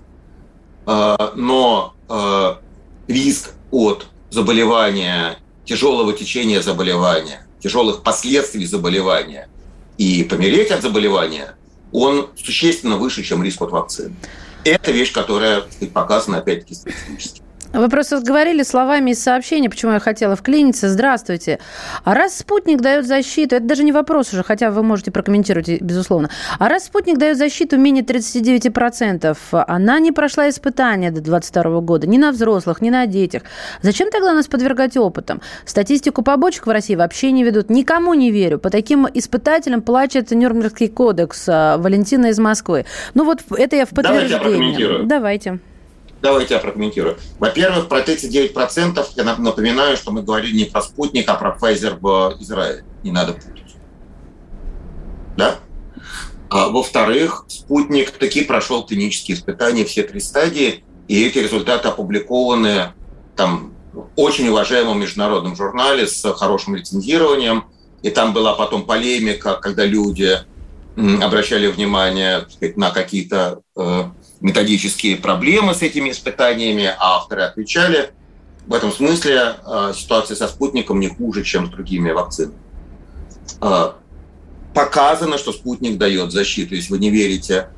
А, 0.86 1.34
но 1.36 1.94
а, 2.08 2.60
риск 3.08 3.52
от 3.72 4.08
заболевания, 4.30 5.38
тяжелого 5.65 6.13
течения 6.13 6.62
заболевания, 6.62 7.46
тяжелых 7.62 8.04
последствий 8.04 8.65
заболевания 8.65 9.50
и 9.98 10.24
помереть 10.24 10.72
от 10.72 10.82
заболевания, 10.82 11.56
он 11.92 12.30
существенно 12.38 12.98
выше, 12.98 13.24
чем 13.24 13.44
риск 13.44 13.62
от 13.62 13.72
вакцины. 13.72 14.15
Это 14.63 14.92
вещь, 14.92 15.12
которая 15.12 15.63
показана, 15.94 16.38
опять-таки, 16.38 16.76
статистически. 16.76 17.42
Вы 17.72 17.88
просто 17.88 18.20
говорили 18.20 18.64
словами 18.64 19.12
из 19.12 19.22
сообщения, 19.22 19.70
почему 19.70 19.92
я 19.92 20.00
хотела 20.00 20.36
вклиниться. 20.36 20.90
Здравствуйте. 20.90 21.60
А 22.04 22.16
раз 22.16 22.38
спутник 22.38 22.82
дает 22.82 23.06
защиту, 23.06 23.56
это 23.56 23.66
даже 23.66 23.84
не 23.84 23.92
вопрос 23.92 24.34
уже, 24.34 24.44
хотя 24.44 24.72
вы 24.72 24.82
можете 24.82 25.12
прокомментировать, 25.12 25.80
безусловно. 25.80 26.30
А 26.58 26.68
раз 26.68 26.86
спутник 26.86 27.18
дает 27.18 27.38
защиту 27.38 27.78
менее 27.78 28.04
39%, 28.04 29.38
она 29.52 30.00
не 30.00 30.12
прошла 30.12 30.50
испытания 30.50 31.12
до 31.12 31.22
2022 31.22 31.82
года 31.82 32.08
ни 32.08 32.18
на 32.18 32.32
взрослых, 32.32 32.82
ни 32.82 32.90
на 32.90 33.06
детях. 33.06 33.44
Зачем 33.84 34.10
тогда 34.10 34.34
нас 34.34 34.48
подвергать 34.48 34.98
опытам? 34.98 35.42
Статистику 35.66 36.24
побочек 36.24 36.66
в 36.66 36.72
России 36.72 36.96
вообще 36.96 37.32
не 37.32 37.44
ведут. 37.44 37.70
Никому 37.70 38.16
не 38.16 38.32
верю. 38.32 38.58
По 38.58 38.72
таким 38.72 39.08
испытателям 39.14 39.84
плачет 39.84 40.32
Нюрнбергский 40.32 40.88
кодекс 40.88 41.46
а, 41.48 41.78
Валентина 41.78 42.28
из 42.28 42.40
Москвы. 42.40 42.86
Ну 43.14 43.26
вот 43.26 43.42
это 43.56 43.76
я 43.76 43.86
в 43.86 43.90
подтверждение. 43.90 45.06
Давайте. 45.06 45.50
Давайте. 45.50 45.60
Давайте 46.22 46.56
я 46.56 46.60
прокомментирую. 46.60 47.18
Во-первых, 47.38 47.88
про 47.88 48.02
39% 48.02 49.06
я 49.16 49.24
напоминаю, 49.38 49.96
что 49.96 50.12
мы 50.12 50.22
говорили 50.22 50.56
не 50.56 50.66
про 50.66 50.82
спутник, 50.82 51.30
а 51.30 51.36
про 51.36 51.58
Pfizer 51.60 51.98
в 52.00 52.42
Израиле. 52.42 52.84
Не 53.04 53.12
надо 53.12 53.34
путать. 53.34 53.76
Да? 55.38 55.56
А, 56.50 56.70
во-вторых, 56.70 57.46
спутник 57.48 58.12
таки 58.12 58.44
прошел 58.44 58.86
клинические 58.86 59.38
испытания, 59.38 59.86
все 59.86 60.04
три 60.04 60.20
стадии, 60.20 60.84
и 61.08 61.26
эти 61.26 61.38
результаты 61.38 61.88
опубликованы 61.88 62.94
там, 63.36 63.74
очень 64.16 64.50
уважаемом 64.50 65.00
международном 65.00 65.56
журнале 65.56 66.08
с 66.08 66.34
хорошим 66.34 66.76
лицензированием. 66.76 67.66
И 68.02 68.10
там 68.10 68.34
была 68.34 68.54
потом 68.54 68.86
полемика, 68.86 69.56
когда 69.56 69.86
люди 69.86 70.40
обращали 71.22 71.68
внимание 71.68 72.46
сказать, 72.50 72.76
на 72.76 72.92
какие-то 72.92 73.62
э, 73.78 74.04
методические 74.41 75.17
проблемы 75.17 75.73
с 75.73 75.82
этими 75.82 76.12
испытаниями, 76.12 76.86
а 76.86 77.17
авторы 77.17 77.43
отвечали. 77.43 78.12
В 78.67 78.73
этом 78.73 78.91
смысле 78.91 79.56
э, 79.65 79.93
ситуация 79.95 80.36
со 80.36 80.47
спутником 80.47 80.99
не 80.99 81.10
хуже, 81.10 81.43
чем 81.43 81.67
с 81.67 81.69
другими 81.69 82.12
вакцинами. 82.12 82.58
Э, 83.62 83.91
показано, 84.73 85.38
что 85.38 85.52
спутник 85.52 85.97
дает 85.97 86.32
защиту. 86.32 86.75
Если 86.75 86.91
вы 86.91 86.99
не 86.99 87.10
верите, 87.10 87.69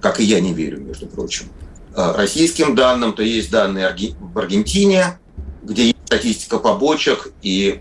как 0.00 0.20
и 0.20 0.24
я 0.24 0.40
не 0.40 0.52
верю, 0.52 0.80
между 0.80 1.06
прочим, 1.06 1.46
э, 1.94 2.12
российским 2.16 2.74
данным, 2.74 3.12
то 3.12 3.22
есть 3.22 3.50
данные 3.50 3.94
в 4.20 4.38
Аргентине, 4.38 5.18
где 5.62 5.86
есть 5.86 5.98
статистика 6.06 6.58
побочек, 6.58 7.32
и 7.42 7.80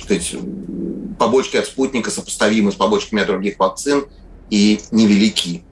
сказать, 0.00 0.34
побочки 1.18 1.56
от 1.56 1.66
спутника 1.66 2.10
сопоставимы 2.10 2.72
с 2.72 2.74
побочками 2.74 3.22
от 3.22 3.28
других 3.28 3.58
вакцин 3.58 4.06
и 4.50 4.80
невелики. 4.90 5.62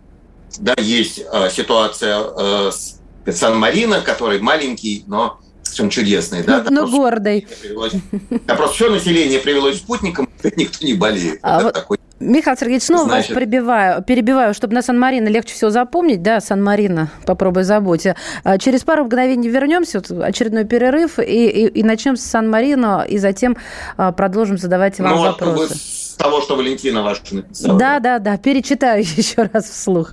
Да, 0.59 0.75
есть 0.79 1.21
э, 1.33 1.51
ситуация 1.51 2.19
э, 2.19 2.71
с 2.73 3.01
Сан-Марино, 3.27 4.01
который 4.01 4.41
маленький, 4.41 5.05
но 5.07 5.39
скажем, 5.63 5.91
чудесный. 5.91 6.43
Да? 6.43 6.65
Но, 6.69 6.83
но 6.83 6.91
гордый. 6.91 7.47
Да, 8.47 8.55
просто 8.55 8.75
все 8.75 8.91
население 8.91 9.39
привелось 9.39 9.79
спутником, 9.79 10.29
никто 10.57 10.85
не 10.85 10.95
болеет. 10.95 11.39
А 11.43 11.63
вот, 11.63 11.75
такой... 11.75 11.99
Михаил 12.19 12.57
Сергеевич, 12.57 12.83
снова 12.85 13.05
Значит... 13.05 13.31
вас 13.31 13.39
перебиваю, 13.39 14.03
перебиваю, 14.03 14.53
чтобы 14.53 14.75
на 14.75 14.83
Сан-Марино 14.83 15.29
легче 15.29 15.55
всего 15.55 15.71
запомнить. 15.71 16.23
Да, 16.23 16.41
Сан-Марино, 16.41 17.11
попробуй 17.25 17.63
забудь. 17.63 18.07
А 18.45 18.59
через 18.59 18.83
пару 18.83 19.05
мгновений 19.05 19.49
вернемся, 19.49 20.01
вот 20.01 20.11
очередной 20.23 20.65
перерыв, 20.65 21.19
и, 21.19 21.23
и, 21.23 21.67
и 21.67 21.83
начнем 21.83 22.17
с 22.17 22.23
Сан-Марино, 22.23 23.07
и 23.09 23.17
затем 23.17 23.57
а, 23.97 24.13
продолжим 24.13 24.59
задавать 24.59 24.99
вам 24.99 25.17
ну, 25.17 25.23
вопросы. 25.23 25.57
Вот, 25.57 25.71
с 25.71 26.15
того, 26.19 26.43
что 26.43 26.57
Валентина 26.57 27.03
ваша 27.03 27.23
написала. 27.31 27.79
Да, 27.79 28.01
да, 28.01 28.19
да, 28.19 28.37
перечитаю 28.37 29.03
еще 29.17 29.49
раз 29.53 29.65
вслух. 29.71 30.13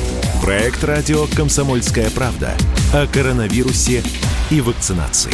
Проект 0.41 0.83
радио 0.83 1.27
«Комсомольская 1.35 2.09
правда» 2.09 2.57
о 2.93 3.05
коронавирусе 3.05 4.03
и 4.49 4.59
вакцинации. 4.59 5.31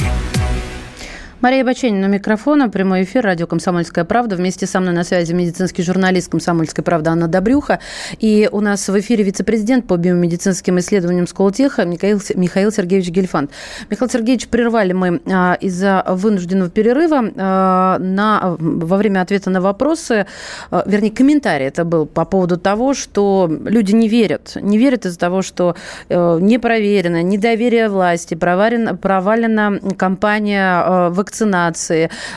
Мария 1.47 1.63
Баченина 1.63 2.07
у 2.07 2.09
микрофона, 2.09 2.67
прямой 2.67 3.03
эфир, 3.03 3.23
радио 3.23 3.47
«Комсомольская 3.47 4.03
правда». 4.03 4.35
Вместе 4.35 4.67
со 4.67 4.81
мной 4.81 4.93
на 4.93 5.05
связи 5.05 5.31
медицинский 5.31 5.81
журналист 5.81 6.29
«Комсомольской 6.29 6.83
правды» 6.83 7.09
Анна 7.09 7.29
Добрюха. 7.29 7.79
И 8.19 8.49
у 8.51 8.59
нас 8.59 8.89
в 8.89 8.99
эфире 8.99 9.23
вице-президент 9.23 9.87
по 9.87 9.95
биомедицинским 9.95 10.77
исследованиям 10.79 11.25
Сколтеха 11.25 11.85
Михаил, 11.85 12.19
Михаил 12.35 12.69
Сергеевич 12.69 13.11
Гельфанд. 13.11 13.51
Михаил 13.89 14.11
Сергеевич, 14.11 14.49
прервали 14.49 14.91
мы 14.91 15.21
а, 15.25 15.57
из-за 15.61 16.03
вынужденного 16.05 16.69
перерыва 16.69 17.31
а, 17.37 17.97
на, 17.97 18.57
во 18.59 18.97
время 18.97 19.21
ответа 19.21 19.49
на 19.49 19.61
вопросы, 19.61 20.25
а, 20.69 20.83
вернее, 20.85 21.11
комментарий 21.11 21.67
это 21.67 21.85
был 21.85 22.07
по 22.07 22.25
поводу 22.25 22.57
того, 22.57 22.93
что 22.93 23.49
люди 23.49 23.93
не 23.93 24.09
верят. 24.09 24.57
Не 24.59 24.77
верят 24.77 25.05
из-за 25.05 25.17
того, 25.17 25.41
что 25.41 25.77
а, 26.09 26.39
не 26.39 26.57
проверено, 26.57 27.23
недоверие 27.23 27.87
власти, 27.87 28.35
провалена, 28.35 28.97
провалена 28.97 29.79
кампания 29.97 30.83
а, 30.83 31.09
вакцинации, 31.09 31.36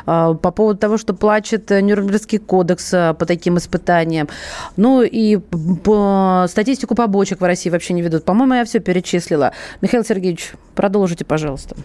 а, 0.07 0.35
по 0.35 0.51
поводу 0.51 0.79
того, 0.79 0.99
что 0.99 1.15
плачет 1.15 1.71
Нюрнбергский 1.71 2.39
кодекс 2.39 2.93
а, 2.93 3.15
по 3.15 3.27
таким 3.27 3.59
испытаниям. 3.59 4.29
Ну 4.77 5.03
и 5.03 5.37
по 5.37 6.47
статистику 6.49 6.95
побочек 6.95 7.41
в 7.41 7.45
России 7.45 7.71
вообще 7.71 7.95
не 7.95 8.03
ведут. 8.03 8.25
По-моему, 8.25 8.55
я 8.55 8.65
все 8.65 8.81
перечислила. 8.81 9.53
Михаил 9.81 10.05
Сергеевич, 10.05 10.53
продолжите, 10.75 11.25
пожалуйста. 11.25 11.77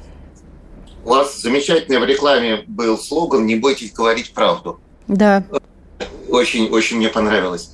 У 1.04 1.10
вас 1.10 1.40
замечательный 1.40 2.00
в 2.00 2.04
рекламе 2.04 2.64
был 2.68 2.98
слоган 2.98 3.46
«Не 3.46 3.56
бойтесь 3.56 3.94
говорить 3.94 4.34
правду». 4.34 4.80
Да. 5.08 5.44
Очень, 6.30 6.70
очень 6.70 6.98
мне 6.98 7.10
понравилось. 7.10 7.72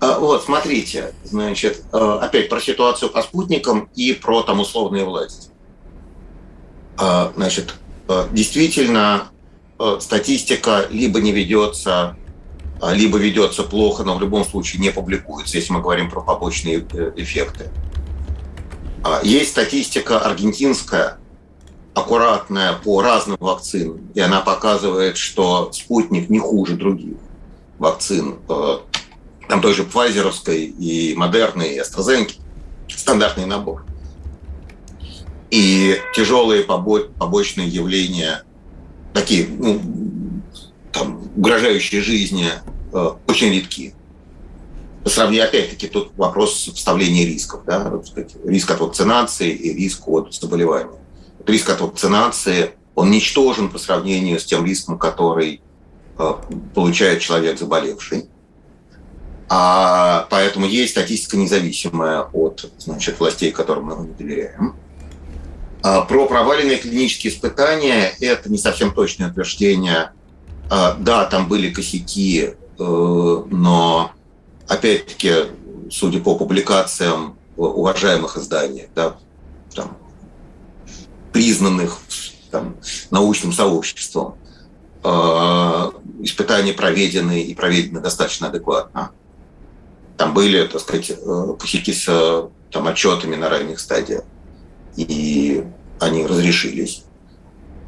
А, 0.00 0.18
вот, 0.18 0.42
смотрите, 0.42 1.12
значит, 1.22 1.84
опять 1.92 2.48
про 2.48 2.60
ситуацию 2.60 3.08
по 3.10 3.22
спутникам 3.22 3.88
и 3.94 4.12
про 4.12 4.42
там 4.42 4.58
условные 4.58 5.04
власти. 5.04 5.48
Значит, 7.36 7.74
действительно 8.32 9.30
э, 9.78 9.98
статистика 10.00 10.86
либо 10.90 11.20
не 11.20 11.32
ведется, 11.32 12.16
а, 12.80 12.92
либо 12.94 13.18
ведется 13.18 13.62
плохо, 13.62 14.02
но 14.02 14.16
в 14.16 14.20
любом 14.20 14.44
случае 14.44 14.80
не 14.82 14.90
публикуется, 14.90 15.56
если 15.56 15.72
мы 15.72 15.80
говорим 15.80 16.10
про 16.10 16.20
побочные 16.20 16.86
э, 16.92 17.12
эффекты. 17.16 17.70
А, 19.04 19.20
есть 19.22 19.50
статистика 19.50 20.18
аргентинская, 20.18 21.18
аккуратная 21.94 22.72
по 22.72 23.02
разным 23.02 23.36
вакцинам, 23.38 24.00
и 24.14 24.20
она 24.20 24.40
показывает, 24.40 25.16
что 25.16 25.70
спутник 25.72 26.30
не 26.30 26.38
хуже 26.38 26.74
других 26.74 27.16
вакцин, 27.78 28.38
там 29.48 29.60
той 29.60 29.74
же 29.74 29.82
Pfizer'овской 29.82 30.64
и 30.64 31.14
Модерной, 31.14 31.74
и 31.74 31.80
AstraZeneca, 31.80 32.32
стандартный 32.88 33.44
набор. 33.44 33.84
И 35.52 36.00
тяжелые 36.14 36.64
побочные 36.64 37.68
явления, 37.68 38.42
такие, 39.12 39.46
ну, 39.46 39.82
там, 40.90 41.28
угрожающие 41.36 42.00
жизни, 42.00 42.48
э, 42.90 43.10
очень 43.26 43.52
редки. 43.52 43.92
По 45.04 45.10
сравнению, 45.10 45.48
опять-таки, 45.48 45.88
тут 45.88 46.12
вопрос 46.16 46.52
вставления 46.74 47.26
рисков. 47.26 47.64
Да? 47.66 47.92
Риск 48.46 48.70
от 48.70 48.80
вакцинации 48.80 49.50
и 49.50 49.74
риск 49.74 50.08
от 50.08 50.32
заболевания. 50.32 50.98
Риск 51.46 51.68
от 51.68 51.82
вакцинации, 51.82 52.70
он 52.94 53.10
ничтожен 53.10 53.68
по 53.68 53.78
сравнению 53.78 54.40
с 54.40 54.46
тем 54.46 54.64
риском, 54.64 54.96
который 54.96 55.60
э, 56.18 56.32
получает 56.74 57.20
человек 57.20 57.58
заболевший. 57.58 58.24
А 59.50 60.26
поэтому 60.30 60.64
есть 60.64 60.92
статистика 60.92 61.36
независимая 61.36 62.22
от 62.22 62.72
значит, 62.78 63.20
властей, 63.20 63.52
которым 63.52 63.84
мы 63.84 64.06
не 64.06 64.14
доверяем. 64.14 64.76
А, 65.82 66.02
про 66.02 66.26
проваленные 66.26 66.78
клинические 66.78 67.32
испытания– 67.32 68.14
это 68.20 68.50
не 68.50 68.58
совсем 68.58 68.94
точное 68.94 69.30
утверждение. 69.30 70.12
А, 70.70 70.94
да, 70.94 71.24
там 71.26 71.48
были 71.48 71.72
косяки, 71.72 72.54
э, 72.54 72.54
но, 72.78 74.12
опять-таки, 74.68 75.32
судя 75.90 76.20
по 76.20 76.36
публикациям 76.36 77.36
уважаемых 77.56 78.36
изданий, 78.38 78.88
да, 78.94 79.16
там, 79.74 79.96
признанных 81.32 81.98
там, 82.50 82.76
научным 83.10 83.52
сообществом, 83.52 84.36
а, 85.02 85.92
испытания 86.20 86.74
проведены 86.74 87.42
и 87.42 87.54
проведены 87.54 88.00
достаточно 88.00 88.48
адекватно. 88.48 89.10
Там 90.16 90.32
были, 90.32 90.64
так 90.68 90.80
сказать, 90.80 91.10
э, 91.10 91.54
косяки 91.58 91.92
с 91.92 92.48
там, 92.70 92.86
отчетами 92.86 93.34
на 93.34 93.48
ранних 93.48 93.80
стадиях 93.80 94.22
и 94.96 95.64
они 96.00 96.26
разрешились. 96.26 97.04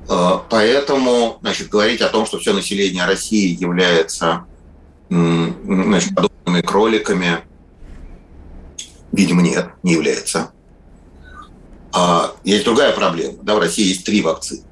А, 0.09 0.45
поэтому 0.49 1.39
значит, 1.41 1.69
говорить 1.69 2.01
о 2.01 2.09
том, 2.09 2.27
что 2.27 2.39
все 2.39 2.53
население 2.53 3.05
России 3.05 3.57
является 3.59 4.45
значит, 5.09 6.15
подобными 6.15 6.61
кроликами, 6.63 7.39
видимо, 9.13 9.43
нет, 9.43 9.71
не 9.83 9.93
является. 9.93 10.51
А 11.93 12.33
есть 12.43 12.65
другая 12.65 12.93
проблема. 12.93 13.39
Да, 13.43 13.55
в 13.55 13.59
России 13.61 13.87
есть 13.87 14.05
три 14.05 14.23
вакцины. 14.23 14.63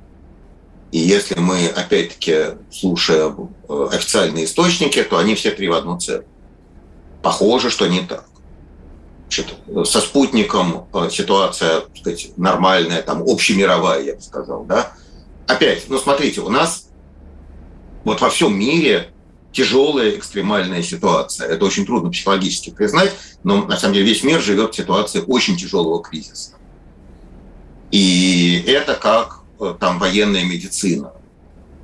И 0.91 0.99
если 0.99 1.39
мы, 1.39 1.69
опять-таки, 1.69 2.59
слушаем 2.71 3.55
э, 3.69 3.89
официальные 3.93 4.45
источники, 4.45 5.03
то 5.03 5.17
они 5.17 5.35
все 5.35 5.51
три 5.53 5.69
в 5.69 5.73
одну 5.73 5.99
цель. 5.99 6.25
Похоже, 7.23 7.71
что 7.71 7.87
не 7.87 8.01
так. 8.01 8.27
Значит, 9.33 9.89
со 9.89 10.01
спутником 10.03 10.89
э, 10.93 11.09
ситуация, 11.11 11.81
так 11.81 11.97
сказать, 11.97 12.33
нормальная, 12.37 13.01
там, 13.01 13.23
общемировая, 13.23 14.03
я 14.03 14.15
бы 14.15 14.21
сказал, 14.21 14.65
да. 14.65 14.93
Опять, 15.47 15.85
ну, 15.89 15.97
смотрите, 15.97 16.43
у 16.43 16.51
нас 16.51 16.89
вот 18.05 18.21
во 18.21 18.29
всем 18.29 18.59
мире 18.59 19.09
тяжелая 19.51 20.11
экстремальная 20.11 20.83
ситуация. 20.83 21.49
Это 21.49 21.65
очень 21.65 21.87
трудно 21.87 22.11
психологически 22.11 22.71
признать, 22.71 23.13
но 23.43 23.65
на 23.65 23.79
самом 23.79 23.95
деле 23.95 24.07
весь 24.07 24.23
мир 24.23 24.43
живет 24.43 24.75
в 24.75 24.77
ситуации 24.77 25.25
очень 25.27 25.57
тяжелого 25.57 26.03
кризиса. 26.03 26.53
И 27.91 28.63
это 28.67 28.95
как 28.95 29.41
э, 29.61 29.75
там 29.81 29.99
военная 29.99 30.45
медицина. 30.45 31.15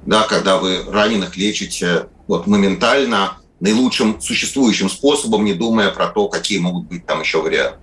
Да, 0.04 0.24
когда 0.24 0.58
вы 0.58 0.82
раненых 0.86 1.38
лечите 1.38 2.08
вот 2.26 2.46
моментально, 2.46 3.38
наилучшим 3.60 4.20
существующим 4.20 4.88
способом, 4.88 5.44
не 5.44 5.54
думая 5.54 5.90
про 5.90 6.08
то, 6.08 6.28
какие 6.28 6.58
могут 6.58 6.86
быть 6.86 7.06
там 7.06 7.20
еще 7.20 7.42
варианты. 7.42 7.78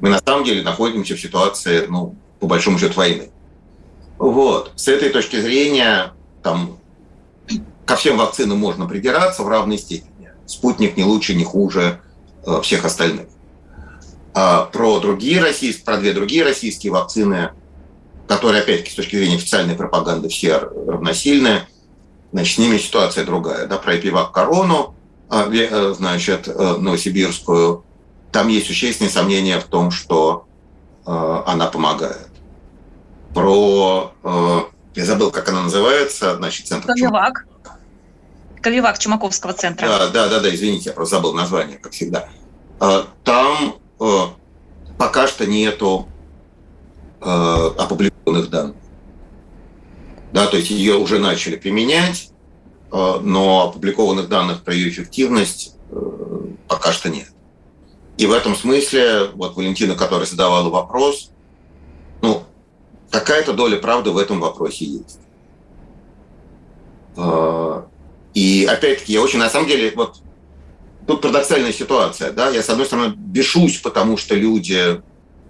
Мы 0.00 0.08
на 0.08 0.18
самом 0.18 0.44
деле 0.44 0.62
находимся 0.62 1.14
в 1.14 1.20
ситуации, 1.20 1.86
ну, 1.88 2.16
по 2.40 2.46
большому 2.46 2.78
счету, 2.78 2.94
войны. 2.94 3.30
Вот. 4.18 4.72
С 4.76 4.88
этой 4.88 5.10
точки 5.10 5.40
зрения, 5.40 6.12
там, 6.42 6.78
ко 7.86 7.96
всем 7.96 8.16
вакцинам 8.16 8.58
можно 8.58 8.86
придираться 8.86 9.42
в 9.42 9.48
равной 9.48 9.78
степени. 9.78 10.30
Спутник 10.46 10.96
не 10.96 11.04
лучше, 11.04 11.34
не 11.34 11.44
хуже 11.44 12.00
э, 12.44 12.60
всех 12.62 12.84
остальных. 12.84 13.26
А 14.34 14.64
про 14.64 14.98
другие 14.98 15.40
российские, 15.40 15.84
про 15.84 15.98
две 15.98 16.12
другие 16.12 16.42
российские 16.42 16.92
вакцины, 16.92 17.50
которые, 18.26 18.62
опять-таки, 18.62 18.90
с 18.90 18.94
точки 18.94 19.16
зрения 19.16 19.36
официальной 19.36 19.74
пропаганды 19.74 20.28
все 20.28 20.58
равносильные, 20.58 21.68
значит, 22.32 22.56
с 22.56 22.58
ними 22.58 22.78
ситуация 22.78 23.24
другая. 23.24 23.66
Да, 23.66 23.78
про 23.78 23.96
эпивак 23.96 24.32
корону 24.32 24.94
значит, 25.28 26.46
Новосибирскую, 26.46 27.84
там 28.30 28.48
есть 28.48 28.66
существенные 28.66 29.10
сомнения 29.10 29.58
в 29.60 29.64
том, 29.64 29.90
что 29.90 30.46
она 31.04 31.66
помогает. 31.68 32.28
Про, 33.34 34.12
я 34.94 35.04
забыл, 35.04 35.30
как 35.30 35.48
она 35.48 35.62
называется, 35.62 36.36
значит, 36.36 36.66
центр... 36.66 36.86
Ковивак. 36.88 37.46
Ковивак 38.60 38.98
Чумаковского 38.98 39.54
центра. 39.54 39.86
Да, 39.88 40.08
да, 40.08 40.28
да, 40.28 40.40
да, 40.40 40.54
извините, 40.54 40.90
я 40.90 40.92
просто 40.92 41.16
забыл 41.16 41.32
название, 41.32 41.78
как 41.78 41.92
всегда. 41.92 42.28
Там 43.24 43.76
пока 44.98 45.26
что 45.26 45.46
нету 45.46 46.08
опубликованных 47.20 48.50
данных. 48.50 48.76
Да, 50.32 50.46
то 50.46 50.56
есть 50.56 50.70
ее 50.70 50.96
уже 50.96 51.18
начали 51.18 51.56
применять, 51.56 52.30
э, 52.90 53.18
но 53.22 53.68
опубликованных 53.68 54.28
данных 54.28 54.62
про 54.62 54.74
ее 54.74 54.88
эффективность 54.88 55.76
э, 55.90 55.96
пока 56.68 56.92
что 56.92 57.10
нет. 57.10 57.28
И 58.16 58.26
в 58.26 58.32
этом 58.32 58.56
смысле, 58.56 59.30
вот 59.34 59.56
Валентина, 59.56 59.94
которая 59.94 60.26
задавала 60.26 60.70
вопрос, 60.70 61.30
ну, 62.22 62.44
какая-то 63.10 63.52
доля 63.52 63.76
правды 63.78 64.10
в 64.10 64.16
этом 64.16 64.40
вопросе 64.40 64.86
есть. 64.86 65.20
Э, 67.16 67.82
и 68.32 68.66
опять-таки, 68.70 69.12
я 69.12 69.20
очень, 69.20 69.38
на 69.38 69.50
самом 69.50 69.68
деле, 69.68 69.92
вот 69.94 70.22
тут 71.06 71.20
парадоксальная 71.20 71.72
ситуация, 71.72 72.32
да, 72.32 72.48
я, 72.48 72.62
с 72.62 72.70
одной 72.70 72.86
стороны, 72.86 73.12
бешусь, 73.14 73.78
потому 73.78 74.16
что 74.16 74.34
люди 74.34 75.02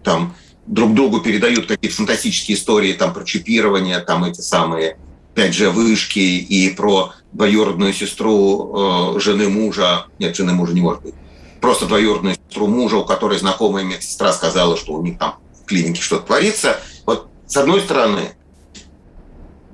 там 0.02 0.34
друг 0.66 0.94
другу 0.94 1.20
передают 1.20 1.66
какие-то 1.66 1.96
фантастические 1.96 2.56
истории 2.56 2.92
там 2.92 3.12
про 3.12 3.24
чипирование, 3.24 3.98
там 4.00 4.24
эти 4.24 4.40
самые 4.40 4.98
5G-вышки 5.34 6.18
и 6.18 6.70
про 6.70 7.12
двоюродную 7.32 7.92
сестру 7.92 9.14
э, 9.16 9.20
жены 9.20 9.48
мужа, 9.48 10.06
нет, 10.18 10.36
жены 10.36 10.52
мужа 10.52 10.74
не 10.74 10.80
может 10.80 11.02
быть, 11.02 11.14
просто 11.60 11.86
двоюродную 11.86 12.34
сестру 12.34 12.66
мужа, 12.66 12.96
у 12.96 13.04
которой 13.04 13.38
знакомая 13.38 13.84
медсестра 13.84 14.32
сказала, 14.32 14.76
что 14.76 14.92
у 14.92 15.02
них 15.02 15.18
там 15.18 15.36
в 15.62 15.64
клинике 15.64 16.02
что-то 16.02 16.26
творится. 16.26 16.78
Вот 17.06 17.28
с 17.46 17.56
одной 17.56 17.80
стороны, 17.80 18.34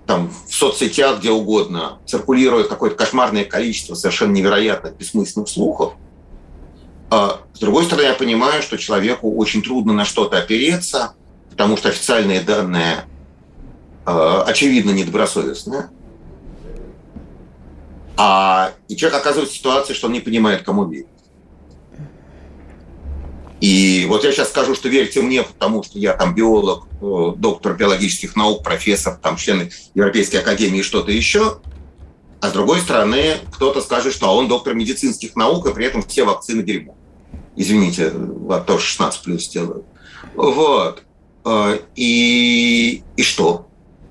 там 0.07 0.31
в 0.49 0.55
соцсетях, 0.55 1.19
где 1.19 1.31
угодно, 1.31 1.99
циркулирует 2.07 2.69
какое-то 2.69 2.97
кошмарное 2.97 3.45
количество 3.45 3.95
совершенно 3.95 4.33
невероятных 4.33 4.97
бессмысленных 4.97 5.49
слухов, 5.49 5.95
с 7.11 7.59
другой 7.59 7.85
стороны, 7.85 8.07
я 8.07 8.15
понимаю, 8.15 8.63
что 8.63 8.77
человеку 8.77 9.35
очень 9.37 9.63
трудно 9.63 9.93
на 9.93 10.05
что-то 10.05 10.39
опереться, 10.39 11.15
потому 11.51 11.77
что 11.77 11.89
официальные 11.89 12.41
данные 12.41 13.05
э, 14.07 14.43
очевидно 14.47 14.91
недобросовестные. 14.91 15.91
А 18.17 18.73
и 18.89 18.97
человек 18.97 19.21
оказывается 19.21 19.55
в 19.55 19.57
ситуации, 19.57 19.95
что 19.95 20.09
он 20.09 20.13
не 20.13 20.21
понимает, 20.21 20.63
кому 20.63 20.87
верить. 20.87 21.07
И 23.61 24.07
вот 24.09 24.23
я 24.23 24.33
сейчас 24.33 24.51
скажу, 24.51 24.75
что 24.75 24.89
верьте 24.89 25.21
мне, 25.21 25.43
потому 25.43 25.83
что 25.83 25.99
я 25.99 26.13
там 26.13 26.35
биолог, 26.35 26.87
э, 27.01 27.33
доктор 27.37 27.75
биологических 27.75 28.37
наук, 28.37 28.63
профессор, 28.63 29.17
там 29.17 29.37
член 29.37 29.71
Европейской 29.95 30.37
академии 30.37 30.81
и 30.81 30.83
что-то 30.83 31.11
еще. 31.11 31.61
А 32.41 32.51
с 32.51 32.53
другой 32.53 32.81
стороны, 32.81 33.39
кто-то 33.53 33.81
скажет, 33.81 34.13
что 34.13 34.33
он 34.37 34.47
доктор 34.47 34.75
медицинских 34.75 35.35
наук, 35.35 35.67
и 35.67 35.75
при 35.75 35.87
этом 35.87 36.03
все 36.03 36.25
вакцины 36.25 36.63
дерьмо. 36.63 36.98
Извините, 37.59 38.13
тоже 38.69 38.85
16 38.85 39.23
плюс 39.25 39.45
сделаю. 39.47 39.85
Вот. 40.37 41.03
А, 41.45 41.77
и, 41.97 43.03
и 43.17 43.23
что? 43.25 43.67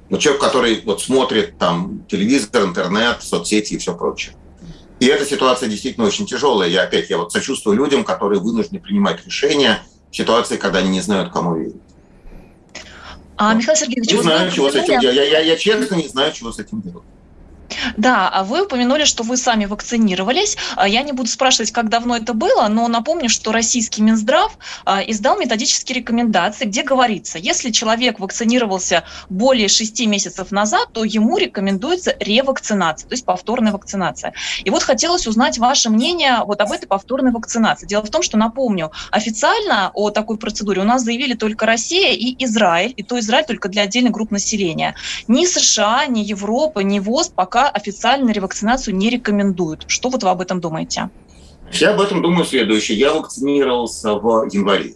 Ну, 0.09 0.17
человек, 0.17 0.41
который 0.41 0.81
вот 0.83 1.01
смотрит 1.01 1.57
там 1.57 2.05
телевизор, 2.09 2.65
интернет, 2.65 3.23
соцсети 3.23 3.75
и 3.75 3.77
все 3.77 3.95
прочее. 3.95 4.35
И 4.99 5.05
эта 5.05 5.25
ситуация 5.25 5.69
действительно 5.69 6.05
очень 6.05 6.25
тяжелая. 6.25 6.67
Я 6.67 6.83
опять, 6.83 7.09
я 7.09 7.17
вот 7.17 7.31
сочувствую 7.31 7.77
людям, 7.77 8.03
которые 8.03 8.41
вынуждены 8.41 8.81
принимать 8.81 9.25
решения 9.25 9.81
в 10.11 10.15
ситуации, 10.15 10.57
когда 10.57 10.79
они 10.79 10.89
не 10.89 11.01
знают, 11.01 11.31
кому 11.31 11.55
верить. 11.55 11.75
А, 13.37 13.53
Михаил 13.53 13.77
Сергеевич, 13.77 14.11
не 14.11 14.21
знаю, 14.21 14.51
чего 14.51 14.69
с 14.69 14.75
этим 14.75 14.99
делать. 14.99 15.15
Я, 15.15 15.23
я, 15.23 15.39
я 15.39 15.55
честно 15.55 15.95
не 15.95 16.07
знаю, 16.09 16.33
чего 16.33 16.51
с 16.51 16.59
этим 16.59 16.81
делать. 16.81 17.05
Да, 17.97 18.29
а 18.29 18.43
вы 18.43 18.63
упомянули, 18.63 19.05
что 19.05 19.23
вы 19.23 19.37
сами 19.37 19.65
вакцинировались. 19.65 20.57
А 20.75 20.87
я 20.87 21.01
не 21.03 21.11
буду 21.11 21.29
спрашивать, 21.29 21.71
как 21.71 21.89
давно 21.89 22.15
это 22.15 22.33
было, 22.33 22.67
но 22.67 22.87
напомню, 22.87 23.29
что 23.29 23.51
российский 23.51 24.01
Минздрав 24.01 24.57
а, 24.85 25.01
издал 25.01 25.37
методические 25.37 25.99
рекомендации, 25.99 26.65
где 26.65 26.83
говорится, 26.83 27.37
если 27.37 27.71
человек 27.71 28.19
вакцинировался 28.19 29.03
более 29.29 29.67
6 29.67 30.05
месяцев 30.07 30.51
назад, 30.51 30.89
то 30.93 31.03
ему 31.03 31.37
рекомендуется 31.37 32.15
ревакцинация, 32.19 33.07
то 33.07 33.13
есть 33.13 33.25
повторная 33.25 33.71
вакцинация. 33.71 34.33
И 34.63 34.69
вот 34.69 34.83
хотелось 34.83 35.27
узнать 35.27 35.57
ваше 35.57 35.89
мнение 35.89 36.39
вот 36.45 36.61
об 36.61 36.71
этой 36.71 36.87
повторной 36.87 37.31
вакцинации. 37.31 37.87
Дело 37.87 38.03
в 38.03 38.09
том, 38.09 38.21
что, 38.21 38.37
напомню, 38.37 38.91
официально 39.11 39.91
о 39.93 40.09
такой 40.11 40.37
процедуре 40.37 40.81
у 40.81 40.85
нас 40.85 41.03
заявили 41.03 41.33
только 41.33 41.65
Россия 41.65 42.13
и 42.13 42.35
Израиль, 42.45 42.93
и 42.95 43.03
то 43.03 43.19
Израиль 43.19 43.45
только 43.45 43.69
для 43.69 43.83
отдельных 43.83 44.13
групп 44.13 44.31
населения. 44.31 44.95
Ни 45.27 45.45
США, 45.45 46.05
ни 46.07 46.19
Европа, 46.19 46.79
ни 46.79 46.99
ВОЗ 46.99 47.29
пока 47.29 47.56
пока 47.57 47.69
официально 47.69 48.29
ревакцинацию 48.29 48.95
не 48.95 49.09
рекомендуют. 49.09 49.85
Что 49.87 50.09
вот 50.09 50.21
вы 50.21 50.29
об 50.29 50.41
этом 50.41 50.61
думаете? 50.61 51.09
Я 51.71 51.95
об 51.95 52.01
этом 52.01 52.21
думаю 52.21 52.45
следующее. 52.45 52.99
Я 52.99 53.13
вакцинировался 53.13 54.13
в 54.13 54.47
январе. 54.53 54.93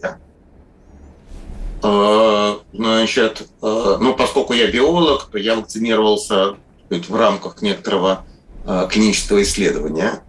А, 1.82 2.60
значит, 2.72 3.48
а, 3.60 3.98
ну, 3.98 4.14
поскольку 4.14 4.52
я 4.52 4.70
биолог, 4.70 5.28
то 5.32 5.38
я 5.38 5.56
вакцинировался 5.56 6.54
в 6.88 7.16
рамках 7.16 7.62
некоторого 7.62 8.24
а, 8.64 8.86
клинического 8.86 9.42
исследования. 9.42 10.22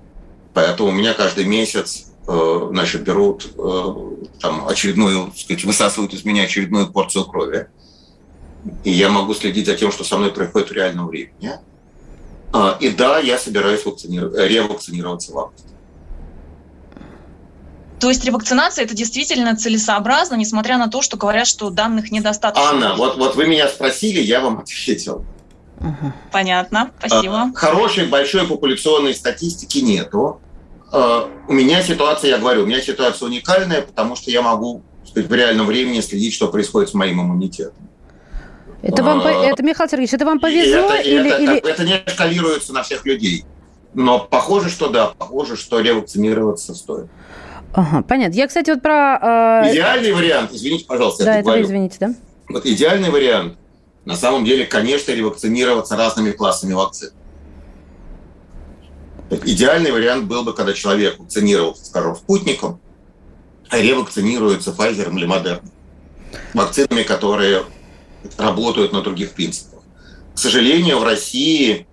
Поэтому 0.55 0.89
у 0.89 0.91
меня 0.91 1.13
каждый 1.13 1.45
месяц 1.45 2.07
значит, 2.25 3.03
берут 3.03 3.51
там 4.39 4.65
очередную, 4.67 5.25
так 5.25 5.38
сказать, 5.38 5.65
высасывают 5.65 6.13
из 6.13 6.23
меня 6.23 6.43
очередную 6.43 6.89
порцию 6.89 7.25
крови. 7.25 7.67
И 8.86 8.91
я 8.91 9.09
могу 9.09 9.34
следить 9.34 9.65
за 9.65 9.75
тем, 9.75 9.91
что 9.91 10.05
со 10.05 10.17
мной 10.17 10.31
происходит 10.31 10.69
в 10.69 10.73
реальном 10.73 11.07
времени. 11.07 11.59
А, 12.53 12.77
и 12.79 12.89
да, 12.89 13.17
я 13.17 13.39
собираюсь 13.39 13.83
вакцинировать, 13.83 14.37
ревакцинироваться 14.37 15.33
в 15.33 15.39
августе. 15.39 15.69
То 17.99 18.09
есть 18.09 18.23
ревакцинация 18.25 18.85
это 18.85 18.93
действительно 18.93 19.55
целесообразно, 19.55 20.35
несмотря 20.35 20.77
на 20.77 20.87
то, 20.87 21.01
что 21.01 21.17
говорят, 21.17 21.47
что 21.47 21.69
данных 21.71 22.11
недостаточно. 22.11 22.69
Анна, 22.69 22.95
вот, 22.95 23.17
вот 23.17 23.35
вы 23.35 23.47
меня 23.47 23.67
спросили, 23.67 24.19
я 24.19 24.39
вам 24.39 24.59
ответил. 24.63 25.25
Понятно, 26.31 26.91
спасибо. 26.99 27.41
А, 27.41 27.51
хорошей 27.55 28.05
большой 28.05 28.47
популяционной 28.47 29.15
статистики 29.15 29.79
нету. 29.79 30.39
А, 30.91 31.27
у 31.47 31.53
меня 31.53 31.81
ситуация, 31.81 32.29
я 32.29 32.37
говорю, 32.37 32.63
у 32.63 32.65
меня 32.67 32.81
ситуация 32.81 33.25
уникальная, 33.25 33.81
потому 33.81 34.15
что 34.15 34.29
я 34.29 34.43
могу 34.43 34.83
сказать, 35.09 35.27
в 35.27 35.33
реальном 35.33 35.65
времени 35.65 36.01
следить, 36.01 36.33
что 36.33 36.49
происходит 36.49 36.89
с 36.89 36.93
моим 36.93 37.19
иммунитетом. 37.21 37.89
Это 38.84 39.01
вам, 39.01 39.21
а, 39.21 39.31
это, 39.31 39.63
Михаил 39.63 39.89
Сергеевич, 39.89 40.13
это 40.13 40.25
вам 40.25 40.41
повезло? 40.41 40.93
Это, 40.93 41.01
или, 41.01 41.31
это, 41.31 41.41
или... 41.41 41.69
это 41.69 41.84
не 41.86 42.03
эскалируется 42.05 42.73
на 42.73 42.84
всех 42.84 43.05
людей. 43.05 43.45
Но 43.93 44.19
похоже, 44.19 44.69
что 44.69 44.89
да, 44.89 45.07
похоже, 45.17 45.55
что 45.55 45.79
ревакцинироваться 45.79 46.75
стоит. 46.75 47.07
Ага, 47.73 48.03
понятно. 48.03 48.36
Я, 48.36 48.47
кстати, 48.47 48.71
вот 48.71 48.81
про... 48.81 49.63
Э... 49.65 49.71
Идеальный 49.71 50.11
вариант, 50.11 50.51
извините, 50.51 50.86
пожалуйста, 50.86 51.23
Да, 51.23 51.36
это 51.38 51.45
говорю. 51.45 51.63
извините, 51.63 51.97
да? 51.99 52.13
Вот 52.49 52.65
идеальный 52.65 53.09
вариант, 53.09 53.57
на 54.03 54.15
самом 54.17 54.43
деле, 54.43 54.65
конечно, 54.65 55.13
ревакцинироваться 55.13 55.95
разными 55.95 56.31
классами 56.31 56.73
вакцин. 56.73 57.11
Идеальный 59.29 59.91
вариант 59.91 60.25
был 60.25 60.43
бы, 60.43 60.53
когда 60.53 60.73
человек 60.73 61.19
вакцинировался, 61.19 61.86
скажем, 61.86 62.17
спутником, 62.17 62.81
а 63.69 63.79
ревакцинируется 63.79 64.71
Pfizer 64.71 65.09
или 65.15 65.25
Moderna. 65.25 65.63
Вакцинами, 66.53 67.03
которые 67.03 67.63
работают 68.38 68.93
на 68.93 69.01
других 69.01 69.32
принципах. 69.32 69.82
К 70.34 70.38
сожалению, 70.38 70.99
в 70.99 71.03
России 71.03 71.86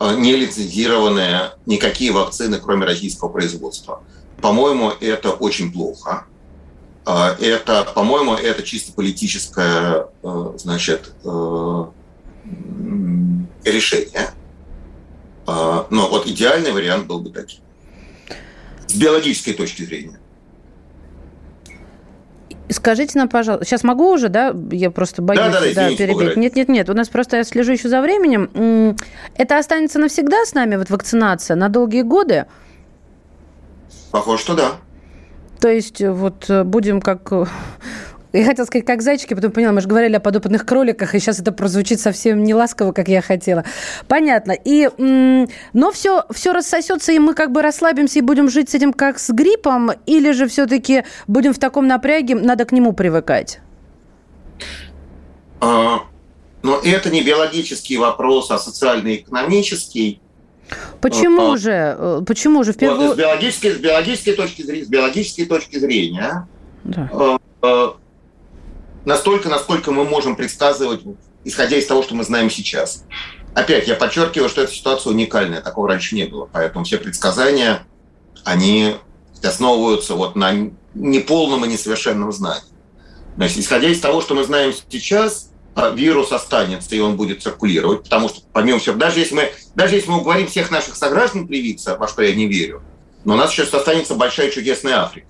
э, 0.00 0.16
не 0.16 0.34
лицензированы 0.36 1.50
никакие 1.66 2.12
вакцины, 2.12 2.58
кроме 2.58 2.84
российского 2.84 3.28
производства. 3.28 4.02
По-моему, 4.40 4.92
это 5.00 5.30
очень 5.30 5.72
плохо. 5.72 6.26
Э, 7.06 7.36
это, 7.40 7.84
по-моему, 7.94 8.34
это 8.34 8.62
чисто 8.62 8.92
политическое, 8.92 10.08
э, 10.22 10.52
значит, 10.58 11.14
решение. 13.64 14.30
Но 15.46 16.08
вот 16.10 16.26
идеальный 16.26 16.72
вариант 16.72 17.06
был 17.06 17.20
бы 17.20 17.30
таким. 17.30 17.60
С 18.86 18.94
биологической 18.94 19.52
точки 19.52 19.82
зрения. 19.82 20.18
Скажите 22.86 23.18
нам, 23.18 23.28
пожалуйста, 23.28 23.64
сейчас 23.64 23.82
могу 23.82 24.12
уже, 24.12 24.28
да? 24.28 24.54
Я 24.70 24.92
просто 24.92 25.20
боюсь 25.20 25.52
да, 25.52 25.60
да, 25.60 25.90
да, 25.90 25.96
перебить. 25.96 26.36
Нет, 26.36 26.54
нет, 26.54 26.68
нет. 26.68 26.88
У 26.88 26.94
нас 26.94 27.08
просто 27.08 27.38
я 27.38 27.42
слежу 27.42 27.72
еще 27.72 27.88
за 27.88 28.00
временем. 28.00 28.96
Это 29.34 29.58
останется 29.58 29.98
навсегда 29.98 30.44
с 30.44 30.54
нами, 30.54 30.76
вот 30.76 30.88
вакцинация, 30.88 31.56
на 31.56 31.68
долгие 31.68 32.02
годы? 32.02 32.46
Похоже, 34.12 34.40
что 34.40 34.54
да. 34.54 34.72
То 35.58 35.68
есть 35.68 36.00
вот 36.00 36.48
э, 36.48 36.62
будем 36.62 37.00
как 37.00 37.32
э, 37.32 37.46
Я 38.36 38.44
хотела 38.44 38.66
сказать, 38.66 38.84
как 38.86 39.00
зайчики, 39.00 39.32
потом 39.32 39.50
поняла, 39.50 39.72
мы 39.72 39.80
же 39.80 39.88
говорили 39.88 40.14
о 40.14 40.20
подопытных 40.20 40.66
кроликах, 40.66 41.14
и 41.14 41.18
сейчас 41.18 41.40
это 41.40 41.52
прозвучит 41.52 42.00
совсем 42.00 42.42
не 42.44 42.54
ласково, 42.54 42.92
как 42.92 43.08
я 43.08 43.22
хотела. 43.22 43.64
Понятно. 44.08 44.52
И, 44.52 44.90
но 45.72 45.90
все, 45.90 46.24
все 46.30 46.52
рассосется, 46.52 47.12
и 47.12 47.18
мы 47.18 47.32
как 47.32 47.50
бы 47.50 47.62
расслабимся 47.62 48.18
и 48.18 48.22
будем 48.22 48.50
жить 48.50 48.68
с 48.68 48.74
этим 48.74 48.92
как 48.92 49.18
с 49.18 49.30
гриппом, 49.30 49.90
или 50.04 50.32
же 50.32 50.48
все-таки 50.48 51.04
будем 51.26 51.54
в 51.54 51.58
таком 51.58 51.86
напряге, 51.86 52.34
надо 52.34 52.66
к 52.66 52.72
нему 52.72 52.92
привыкать? 52.92 53.60
А, 55.60 56.02
но 56.62 56.80
это 56.84 57.08
не 57.08 57.22
биологический 57.22 57.96
вопрос, 57.96 58.50
а 58.50 58.58
социально-экономический. 58.58 60.20
Почему 61.00 61.52
а, 61.52 61.56
же? 61.56 61.96
Э, 61.98 62.22
почему 62.26 62.64
же 62.64 62.74
в 62.74 62.76
первую... 62.76 63.08
Вот, 63.08 63.14
с, 63.14 63.18
биологической, 63.18 63.72
с, 63.72 63.78
биологической 63.78 64.32
точки 64.34 64.60
зрения, 64.60 64.84
с 64.84 64.88
биологической 64.88 65.46
точки 65.46 65.78
зрения 65.78 66.46
да. 66.84 67.08
Настолько, 69.06 69.48
насколько 69.48 69.92
мы 69.92 70.04
можем 70.04 70.36
предсказывать, 70.36 71.00
исходя 71.44 71.78
из 71.78 71.86
того, 71.86 72.02
что 72.02 72.14
мы 72.14 72.24
знаем 72.24 72.50
сейчас. 72.50 73.04
Опять, 73.54 73.88
я 73.88 73.94
подчеркиваю, 73.94 74.50
что 74.50 74.62
эта 74.62 74.72
ситуация 74.72 75.12
уникальная, 75.12 75.62
такого 75.62 75.88
раньше 75.88 76.14
не 76.14 76.24
было. 76.24 76.46
Поэтому 76.52 76.84
все 76.84 76.98
предсказания, 76.98 77.86
они 78.44 78.96
основываются 79.42 80.14
вот 80.14 80.36
на 80.36 80.52
неполном 80.94 81.64
и 81.64 81.68
несовершенном 81.68 82.32
знании. 82.32 82.64
Значит, 83.36 83.58
исходя 83.58 83.88
из 83.88 84.00
того, 84.00 84.20
что 84.20 84.34
мы 84.34 84.44
знаем 84.44 84.74
сейчас, 84.90 85.50
а, 85.74 85.90
вирус 85.90 86.32
останется, 86.32 86.94
и 86.94 87.00
он 87.00 87.16
будет 87.16 87.42
циркулировать, 87.42 88.04
потому 88.04 88.28
что, 88.28 88.40
помимо 88.52 88.78
всего, 88.78 88.96
даже 88.96 89.20
если 89.20 89.34
мы, 89.34 89.52
даже 89.74 89.94
если 89.94 90.10
мы 90.10 90.20
уговорим 90.20 90.46
всех 90.46 90.70
наших 90.70 90.96
сограждан 90.96 91.46
привиться, 91.46 91.96
во 91.96 92.08
что 92.08 92.22
я 92.22 92.34
не 92.34 92.46
верю, 92.46 92.82
но 93.24 93.34
у 93.34 93.36
нас 93.36 93.50
сейчас 93.50 93.72
останется 93.74 94.14
большая 94.14 94.50
чудесная 94.50 95.02
Африка. 95.02 95.28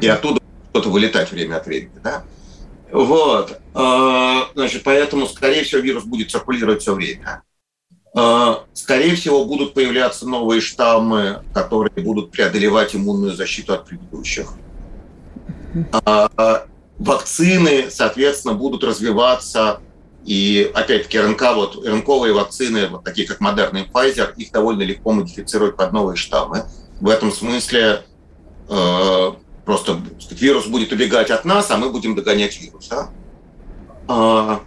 И 0.00 0.08
оттуда 0.08 0.40
кто-то 0.70 0.88
вылетать 0.88 1.30
время 1.30 1.56
от 1.56 1.66
времени, 1.66 1.98
да? 2.02 2.24
Вот. 2.92 3.58
А, 3.74 4.48
значит, 4.54 4.82
поэтому, 4.82 5.26
скорее 5.26 5.64
всего, 5.64 5.80
вирус 5.80 6.04
будет 6.04 6.30
циркулировать 6.30 6.82
все 6.82 6.94
время. 6.94 7.42
А, 8.14 8.64
скорее 8.72 9.14
всего, 9.14 9.44
будут 9.44 9.74
появляться 9.74 10.26
новые 10.26 10.60
штаммы, 10.60 11.42
которые 11.54 12.04
будут 12.04 12.32
преодолевать 12.32 12.94
иммунную 12.94 13.34
защиту 13.34 13.74
от 13.74 13.86
предыдущих 13.86 14.52
вакцины, 16.98 17.86
соответственно, 17.90 18.54
будут 18.54 18.84
развиваться. 18.84 19.80
И 20.26 20.70
опять-таки 20.74 21.18
РНК, 21.18 21.42
вот 21.54 21.86
РНКовые 21.86 22.34
вакцины, 22.34 22.88
вот 22.88 23.04
такие 23.04 23.26
как 23.26 23.40
Moderna 23.40 23.84
и 23.84 23.88
Pfizer, 23.88 24.34
их 24.36 24.52
довольно 24.52 24.82
легко 24.82 25.12
модифицировать 25.12 25.76
под 25.76 25.92
новые 25.92 26.16
штаммы. 26.16 26.64
В 27.00 27.08
этом 27.08 27.32
смысле 27.32 28.02
просто 29.64 30.00
сказать, 30.18 30.40
вирус 30.40 30.66
будет 30.66 30.92
убегать 30.92 31.30
от 31.30 31.44
нас, 31.44 31.70
а 31.70 31.76
мы 31.76 31.90
будем 31.90 32.14
догонять 32.14 32.60
вируса. 32.60 33.10
Э, 34.08 34.58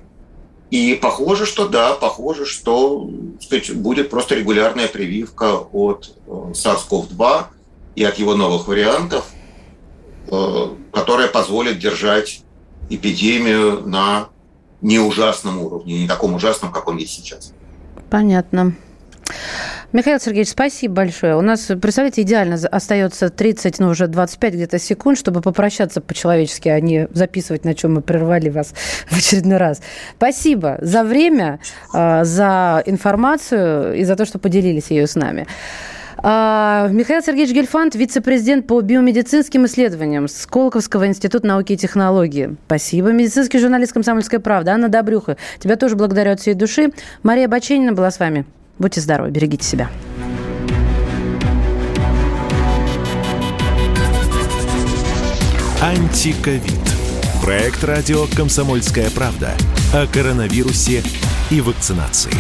и 0.70 0.96
похоже, 0.96 1.46
что 1.46 1.68
да, 1.68 1.94
похоже, 1.94 2.46
что 2.46 3.10
сказать, 3.42 3.74
будет 3.76 4.10
просто 4.10 4.36
регулярная 4.36 4.88
прививка 4.88 5.56
от 5.58 6.16
э, 6.28 6.32
SARS-CoV-2 6.32 7.44
и 7.96 8.04
от 8.04 8.18
его 8.18 8.36
новых 8.36 8.68
вариантов– 8.68 9.26
Э, 10.32 10.70
которая 10.94 11.28
позволит 11.28 11.80
держать 11.80 12.44
эпидемию 12.90 13.82
на 13.86 14.30
не 14.82 15.00
ужасном 15.00 15.60
уровне, 15.60 16.02
не 16.02 16.08
таком 16.08 16.34
ужасном, 16.34 16.72
как 16.72 16.88
он 16.88 16.98
есть 16.98 17.14
сейчас. 17.14 17.54
Понятно. 18.10 18.74
Михаил 19.94 20.20
Сергеевич, 20.20 20.50
спасибо 20.50 20.96
большое. 20.96 21.38
У 21.38 21.42
нас, 21.42 21.68
представляете, 21.80 22.24
идеально 22.24 22.56
остается 22.56 23.30
30, 23.30 23.78
ну 23.78 23.90
уже 23.90 24.08
25 24.08 24.56
где-то 24.56 24.80
секунд, 24.80 25.20
чтобы 25.20 25.42
попрощаться 25.42 26.02
по-человечески, 26.02 26.68
а 26.68 26.80
не 26.80 27.08
записывать, 27.12 27.64
на 27.64 27.76
чем 27.76 27.94
мы 27.94 28.02
прервали 28.02 28.50
вас 28.50 28.74
в 29.08 29.16
очередной 29.16 29.58
раз. 29.58 29.84
Спасибо 30.18 30.80
за 30.82 31.04
время, 31.04 31.60
э, 31.94 32.24
за 32.24 32.82
информацию 32.88 33.96
и 33.96 34.04
за 34.04 34.16
то, 34.16 34.26
что 34.26 34.40
поделились 34.40 34.90
ее 34.90 35.06
с 35.06 35.14
нами. 35.14 35.46
А, 36.18 36.88
Михаил 36.90 37.22
Сергеевич 37.22 37.54
Гельфанд, 37.54 37.94
вице-президент 37.94 38.66
по 38.66 38.82
биомедицинским 38.82 39.68
исследованиям 39.68 40.28
Сколковского 40.28 41.06
института 41.06 41.46
науки 41.46 41.74
и 41.74 41.78
технологии. 41.78 42.56
Спасибо. 42.66 43.12
Медицинский 43.12 43.60
журналист 43.60 43.94
«Комсомольская 43.94 44.40
правда». 44.40 44.72
Анна 44.72 44.90
Добрюха, 44.90 45.38
тебя 45.60 45.76
тоже 45.76 45.96
благодарю 45.96 46.32
от 46.32 46.40
всей 46.40 46.56
души. 46.56 46.94
Мария 47.22 47.48
Баченина 47.48 47.94
была 47.94 48.10
с 48.10 48.20
вами. 48.20 48.46
Будьте 48.80 49.02
здоровы, 49.02 49.30
берегите 49.30 49.66
себя. 49.66 49.90
Антиковид. 55.82 56.64
Проект 57.42 57.84
радио 57.84 58.26
«Комсомольская 58.36 59.10
правда» 59.10 59.52
о 59.94 60.08
коронавирусе 60.08 61.04
и 61.52 61.60
вакцинации. 61.60 62.32